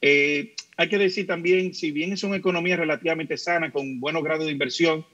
Eh, 0.00 0.54
hay 0.76 0.88
que 0.88 0.98
decir 0.98 1.26
también, 1.26 1.74
si 1.74 1.90
bien 1.90 2.12
es 2.12 2.24
una 2.24 2.36
economía 2.36 2.76
relativamente 2.76 3.36
sana, 3.36 3.70
con 3.70 4.00
buenos 4.00 4.24
grados 4.24 4.46
de 4.46 4.52
inversión, 4.52 5.04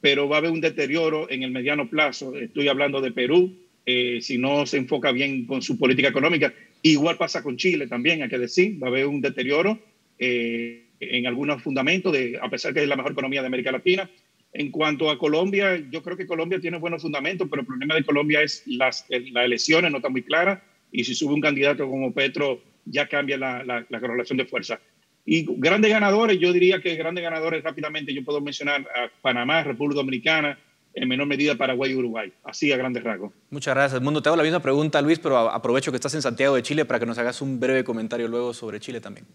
pero 0.00 0.28
va 0.28 0.36
a 0.36 0.38
haber 0.40 0.50
un 0.50 0.60
deterioro 0.60 1.30
en 1.30 1.42
el 1.42 1.50
mediano 1.50 1.88
plazo. 1.88 2.36
Estoy 2.36 2.68
hablando 2.68 3.00
de 3.00 3.10
Perú, 3.10 3.56
eh, 3.86 4.18
si 4.20 4.38
no 4.38 4.66
se 4.66 4.76
enfoca 4.76 5.12
bien 5.12 5.46
con 5.46 5.62
su 5.62 5.78
política 5.78 6.08
económica. 6.08 6.52
Igual 6.82 7.16
pasa 7.16 7.42
con 7.42 7.56
Chile 7.56 7.86
también, 7.86 8.22
hay 8.22 8.28
que 8.28 8.38
decir, 8.38 8.82
va 8.82 8.86
a 8.86 8.90
haber 8.90 9.06
un 9.06 9.20
deterioro 9.20 9.78
eh, 10.18 10.84
en 11.00 11.26
algunos 11.26 11.62
fundamentos, 11.62 12.12
de, 12.12 12.38
a 12.40 12.48
pesar 12.48 12.72
que 12.72 12.82
es 12.82 12.88
la 12.88 12.96
mejor 12.96 13.12
economía 13.12 13.40
de 13.40 13.48
América 13.48 13.72
Latina. 13.72 14.08
En 14.52 14.70
cuanto 14.70 15.10
a 15.10 15.18
Colombia, 15.18 15.76
yo 15.90 16.02
creo 16.02 16.16
que 16.16 16.26
Colombia 16.26 16.60
tiene 16.60 16.78
buenos 16.78 17.02
fundamentos, 17.02 17.48
pero 17.50 17.62
el 17.62 17.66
problema 17.66 17.94
de 17.94 18.04
Colombia 18.04 18.42
es 18.42 18.62
las, 18.66 19.04
las 19.08 19.44
elecciones, 19.44 19.90
no 19.90 19.98
están 19.98 20.12
muy 20.12 20.22
claras, 20.22 20.60
y 20.90 21.04
si 21.04 21.14
sube 21.14 21.34
un 21.34 21.40
candidato 21.40 21.86
como 21.88 22.12
Petro, 22.14 22.62
ya 22.84 23.06
cambia 23.06 23.36
la, 23.36 23.62
la, 23.64 23.84
la 23.88 24.00
correlación 24.00 24.38
de 24.38 24.46
fuerza. 24.46 24.80
Y 25.26 25.44
grandes 25.58 25.90
ganadores, 25.90 26.38
yo 26.38 26.54
diría 26.54 26.80
que 26.80 26.94
grandes 26.94 27.22
ganadores 27.22 27.62
rápidamente, 27.62 28.14
yo 28.14 28.24
puedo 28.24 28.40
mencionar 28.40 28.80
a 28.80 29.10
Panamá, 29.20 29.62
República 29.62 29.96
Dominicana, 29.96 30.58
en 31.00 31.08
menor 31.08 31.26
medida 31.26 31.54
Paraguay 31.54 31.92
y 31.92 31.94
Uruguay. 31.94 32.32
Así 32.44 32.72
a 32.72 32.76
grandes 32.76 33.02
rasgos. 33.02 33.32
Muchas 33.50 33.74
gracias, 33.74 34.00
Mundo. 34.02 34.22
Te 34.22 34.28
hago 34.28 34.36
la 34.36 34.42
misma 34.42 34.60
pregunta, 34.60 35.00
Luis, 35.00 35.18
pero 35.18 35.38
aprovecho 35.38 35.90
que 35.90 35.96
estás 35.96 36.14
en 36.14 36.22
Santiago 36.22 36.54
de 36.54 36.62
Chile 36.62 36.84
para 36.84 36.98
que 36.98 37.06
nos 37.06 37.18
hagas 37.18 37.40
un 37.40 37.60
breve 37.60 37.84
comentario 37.84 38.28
luego 38.28 38.52
sobre 38.52 38.80
Chile 38.80 39.00
también. 39.00 39.26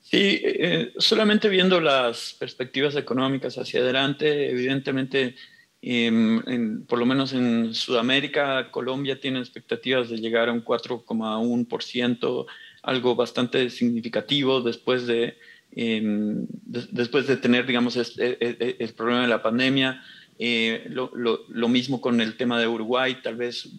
Sí, 0.00 0.40
eh, 0.44 0.92
solamente 0.98 1.48
viendo 1.48 1.80
las 1.80 2.36
perspectivas 2.38 2.94
económicas 2.94 3.58
hacia 3.58 3.80
adelante, 3.80 4.50
evidentemente, 4.50 5.34
em, 5.82 6.84
por 6.86 7.00
lo 7.00 7.06
menos 7.06 7.32
en 7.32 7.74
Sudamérica, 7.74 8.70
Colombia 8.70 9.20
tiene 9.20 9.40
expectativas 9.40 10.08
de 10.08 10.18
llegar 10.18 10.48
a 10.48 10.52
un 10.52 10.60
4,1%, 10.60 12.46
algo 12.82 13.16
bastante 13.16 13.68
significativo 13.68 14.60
después 14.60 15.08
de 15.08 15.36
Em, 15.78 16.46
después 16.64 17.26
de 17.26 17.36
tener, 17.36 17.66
digamos, 17.66 17.98
e, 17.98 18.02
e, 18.18 18.36
e, 18.40 18.76
el 18.78 18.94
problema 18.94 19.22
de 19.22 19.28
la 19.28 19.42
pandemia. 19.42 20.02
Eh, 20.38 20.86
lo, 20.90 21.68
mismo 21.68 22.00
con 22.00 22.20
el 22.20 22.36
tema 22.36 22.58
de 22.58 22.66
Uruguay, 22.66 23.18
tal 23.22 23.36
vez 23.36 23.70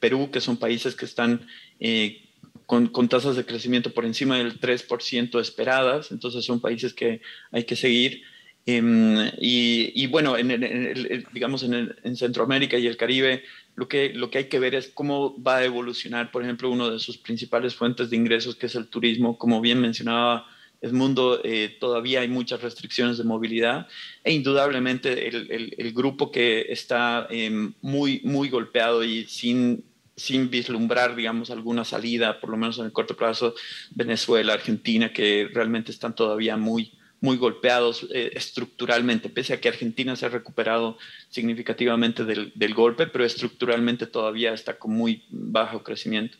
Perú, 0.00 0.30
que 0.30 0.40
son 0.40 0.56
países 0.58 0.94
que 0.94 1.04
están 1.04 1.46
eh, 1.78 2.22
con, 2.66 2.90
tasas 3.08 3.36
de 3.36 3.44
crecimiento 3.44 3.92
por 3.92 4.06
encima 4.06 4.38
del 4.38 4.60
3% 4.60 5.40
esperadas, 5.40 6.10
entonces 6.10 6.44
son 6.44 6.60
países 6.60 6.94
que 6.94 7.20
hay 7.52 7.64
que 7.64 7.76
seguir. 7.76 8.22
Em, 8.66 9.30
y, 9.38 10.06
bueno, 10.08 10.36
en, 10.36 11.24
digamos 11.32 11.62
en, 11.62 11.94
en, 12.02 12.16
Centroamérica 12.16 12.78
y 12.78 12.86
el 12.86 12.96
Caribe, 12.98 13.42
lo 13.76 13.88
que, 13.88 14.10
lo 14.10 14.30
que 14.30 14.38
hay 14.38 14.44
que 14.44 14.58
ver 14.58 14.74
es 14.74 14.88
cómo 14.88 15.42
va 15.42 15.56
a 15.56 15.64
evolucionar, 15.64 16.30
por 16.30 16.42
ejemplo, 16.42 16.70
uno 16.70 16.90
de 16.90 16.98
sus 16.98 17.16
principales 17.18 17.74
fuentes 17.74 18.10
de 18.10 18.16
ingresos, 18.16 18.56
que 18.56 18.66
es 18.66 18.74
el 18.74 18.88
turismo, 18.88 19.38
como 19.38 19.60
bien 19.60 19.80
mencionaba 19.80 20.46
el 20.80 20.92
mundo 20.94 21.40
eh, 21.44 21.76
todavía 21.78 22.20
hay 22.20 22.28
muchas 22.28 22.62
restricciones 22.62 23.18
de 23.18 23.24
movilidad 23.24 23.86
e 24.24 24.32
indudablemente 24.32 25.28
el, 25.28 25.92
grupo 25.92 26.30
que 26.30 26.66
está 26.70 27.26
em, 27.30 27.74
muy, 27.82 28.20
muy 28.24 28.48
golpeado 28.48 29.04
y 29.04 29.24
sin, 29.24 29.84
sin 30.16 30.50
vislumbrar, 30.50 31.16
digamos, 31.16 31.50
alguna 31.50 31.84
salida, 31.84 32.40
por 32.40 32.50
lo 32.50 32.56
menos 32.56 32.78
en 32.78 32.86
el 32.86 32.92
corto 32.92 33.14
plazo, 33.14 33.54
Venezuela, 33.90 34.54
Argentina, 34.54 35.12
que 35.12 35.50
realmente 35.52 35.90
están 35.90 36.14
todavía 36.14 36.56
muy, 36.56 36.92
muy 37.20 37.36
golpeados 37.36 38.06
eh, 38.14 38.30
estructuralmente, 38.34 39.28
pese 39.28 39.52
a 39.52 39.60
que 39.60 39.68
Argentina 39.68 40.16
se 40.16 40.24
ha 40.24 40.30
recuperado 40.30 40.96
significativamente 41.28 42.24
del, 42.24 42.52
del, 42.54 42.72
golpe, 42.74 43.06
pero 43.06 43.24
estructuralmente 43.24 44.06
todavía 44.06 44.54
está 44.54 44.78
con 44.78 44.92
muy 44.92 45.24
bajo 45.28 45.82
crecimiento. 45.82 46.38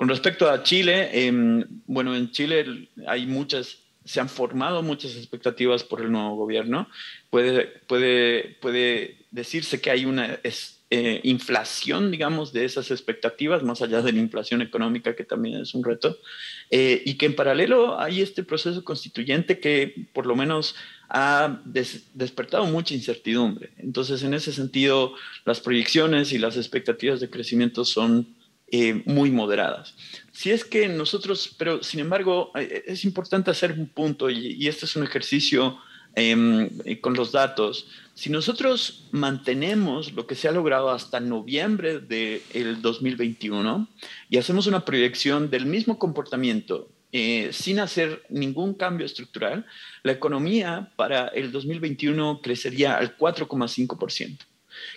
Con 0.00 0.08
respecto 0.08 0.48
a 0.48 0.62
Chile, 0.62 1.10
em, 1.12 1.62
bueno, 1.86 2.16
en 2.16 2.30
Chile 2.30 2.88
hay 3.06 3.26
muchas, 3.26 3.80
se 4.02 4.18
han 4.18 4.30
formado 4.30 4.82
muchas 4.82 5.14
expectativas 5.14 5.84
por 5.84 6.00
el 6.00 6.10
nuevo 6.10 6.36
gobierno. 6.36 6.88
Puede, 7.28 7.66
puede, 7.86 8.56
puede 8.62 9.18
decirse 9.30 9.78
que 9.82 9.90
hay 9.90 10.06
una 10.06 10.40
eh, 10.42 11.20
inflación, 11.24 12.10
digamos, 12.10 12.54
de 12.54 12.64
esas 12.64 12.90
expectativas, 12.90 13.62
más 13.62 13.82
allá 13.82 14.00
de 14.00 14.12
la 14.12 14.20
inflación 14.20 14.62
económica, 14.62 15.14
que 15.14 15.24
también 15.24 15.60
es 15.60 15.74
un 15.74 15.84
reto, 15.84 16.16
eh, 16.70 17.02
y 17.04 17.18
que 17.18 17.26
en 17.26 17.36
paralelo 17.36 18.00
hay 18.00 18.22
este 18.22 18.42
proceso 18.42 18.82
constituyente 18.82 19.60
que 19.60 20.08
por 20.14 20.24
lo 20.24 20.34
menos 20.34 20.76
ha 21.10 21.60
despertado 22.14 22.64
mucha 22.64 22.94
incertidumbre. 22.94 23.68
Entonces, 23.76 24.22
en 24.22 24.32
ese 24.32 24.54
sentido, 24.54 25.12
las 25.44 25.60
proyecciones 25.60 26.32
y 26.32 26.38
las 26.38 26.56
expectativas 26.56 27.20
de 27.20 27.28
crecimiento 27.28 27.84
son 27.84 28.39
eh, 28.70 29.02
muy 29.06 29.30
moderadas. 29.30 29.94
Si 30.32 30.50
es 30.50 30.64
que 30.64 30.88
nosotros, 30.88 31.54
pero 31.58 31.82
sin 31.82 32.00
embargo, 32.00 32.52
es 32.54 33.04
importante 33.04 33.50
hacer 33.50 33.72
un 33.72 33.88
punto, 33.88 34.30
y, 34.30 34.54
y 34.54 34.68
este 34.68 34.86
es 34.86 34.96
un 34.96 35.04
ejercicio 35.04 35.78
Em, 36.16 36.68
eh, 36.84 37.00
con 37.00 37.14
los 37.14 37.30
datos, 37.30 37.86
si 38.14 38.30
nosotros 38.30 39.08
mantenemos 39.12 40.12
lo 40.12 40.26
que 40.26 40.34
se 40.34 40.48
ha 40.48 40.52
logrado 40.52 40.90
hasta 40.90 41.20
noviembre 41.20 42.00
del 42.00 42.82
2021 42.82 43.88
y 44.28 44.36
hacemos 44.36 44.66
una 44.66 44.84
proyección 44.84 45.50
del 45.50 45.66
mismo 45.66 46.00
comportamiento 46.00 46.88
eh, 47.12 47.50
sin 47.52 47.78
hacer 47.78 48.24
ningún 48.28 48.74
cambio 48.74 49.06
estructural, 49.06 49.66
la 50.02 50.12
economía 50.12 50.90
para 50.96 51.28
el 51.28 51.52
2021 51.52 52.40
crecería 52.42 52.96
al 52.96 53.16
4,5%, 53.16 54.38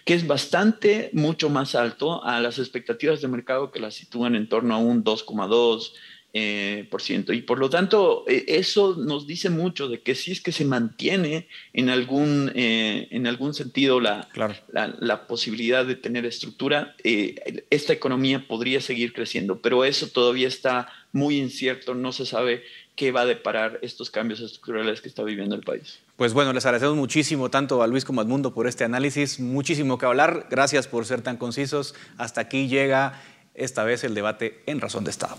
que 0.06 0.14
es 0.14 0.28
bastante, 0.28 1.10
mucho 1.14 1.50
más 1.50 1.76
alto 1.76 2.24
a 2.24 2.40
las 2.40 2.60
expectativas 2.60 3.22
de 3.22 3.28
mercado 3.28 3.72
que 3.72 3.80
la 3.80 3.92
sitúan 3.92 4.36
en 4.36 4.50
torno 4.50 4.76
a 4.76 4.78
un 4.78 5.04
2,2%. 5.04 5.94
Eh, 6.36 6.88
por 6.90 7.04
ciento. 7.04 7.32
Y 7.32 7.44
por 7.44 7.60
lo 7.60 7.70
tanto, 7.70 8.26
eh, 8.28 8.46
eso 8.48 8.96
nos 8.98 9.28
dice 9.28 9.52
mucho 9.52 9.88
de 9.88 10.02
que 10.02 10.16
si 10.16 10.32
es 10.32 10.42
que 10.42 10.52
se 10.52 10.66
mantiene 10.66 11.48
en 11.74 11.92
algún, 11.92 12.52
eh, 12.56 13.08
en 13.12 13.28
algún 13.28 13.54
sentido 13.54 14.00
la, 14.00 14.28
la, 14.72 15.28
posibilidad 15.28 15.86
de 15.86 15.94
tener 15.94 16.26
estructura, 16.26 16.96
esta 17.04 17.94
economía 17.94 18.48
podría 18.48 18.82
seguir 18.82 19.14
creciendo, 19.14 19.62
pero 19.62 19.86
eso 19.86 20.08
todavía 20.08 20.48
está 20.48 20.92
muy 21.12 21.38
incierto, 21.38 21.94
no 21.94 22.12
se 22.12 22.26
sabe 22.26 22.64
qué 22.96 23.12
va 23.12 23.22
a 23.22 23.26
deparar 23.26 23.80
estos 23.82 24.10
cambios 24.10 24.40
estructurales 24.40 25.02
que 25.02 25.08
está 25.08 25.24
viviendo 25.24 25.56
el 25.56 25.62
país. 25.62 26.00
Pues 26.16 26.34
bueno, 26.34 26.54
les 26.54 26.66
agradecemos 26.66 26.96
muchísimo 26.96 27.50
tanto 27.50 27.82
a 27.82 27.88
Luis 27.88 28.06
como 28.06 28.22
a 28.22 28.24
Edmundo 28.24 28.54
por 28.54 28.68
este 28.68 28.84
análisis, 28.84 29.40
muchísimo 29.40 29.98
que 29.98 30.06
hablar, 30.06 30.48
gracias 30.50 30.88
por 30.88 31.06
ser 31.06 31.22
tan 31.22 31.38
concisos. 31.38 31.96
Hasta 32.18 32.42
aquí 32.42 32.68
llega 32.68 33.22
esta 33.56 33.84
vez 33.84 34.04
el 34.04 34.14
debate 34.14 34.64
en 34.68 34.80
Razón 34.80 35.04
de 35.04 35.12
Estado. 35.12 35.38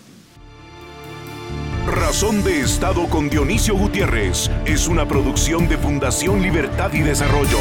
Razón 1.87 2.43
de 2.43 2.61
Estado 2.61 3.07
con 3.09 3.29
Dionisio 3.29 3.77
Gutiérrez 3.77 4.51
es 4.65 4.89
una 4.89 5.07
producción 5.07 5.69
de 5.69 5.77
Fundación 5.77 6.43
Libertad 6.43 6.93
y 6.95 7.01
Desarrollo. 7.01 7.59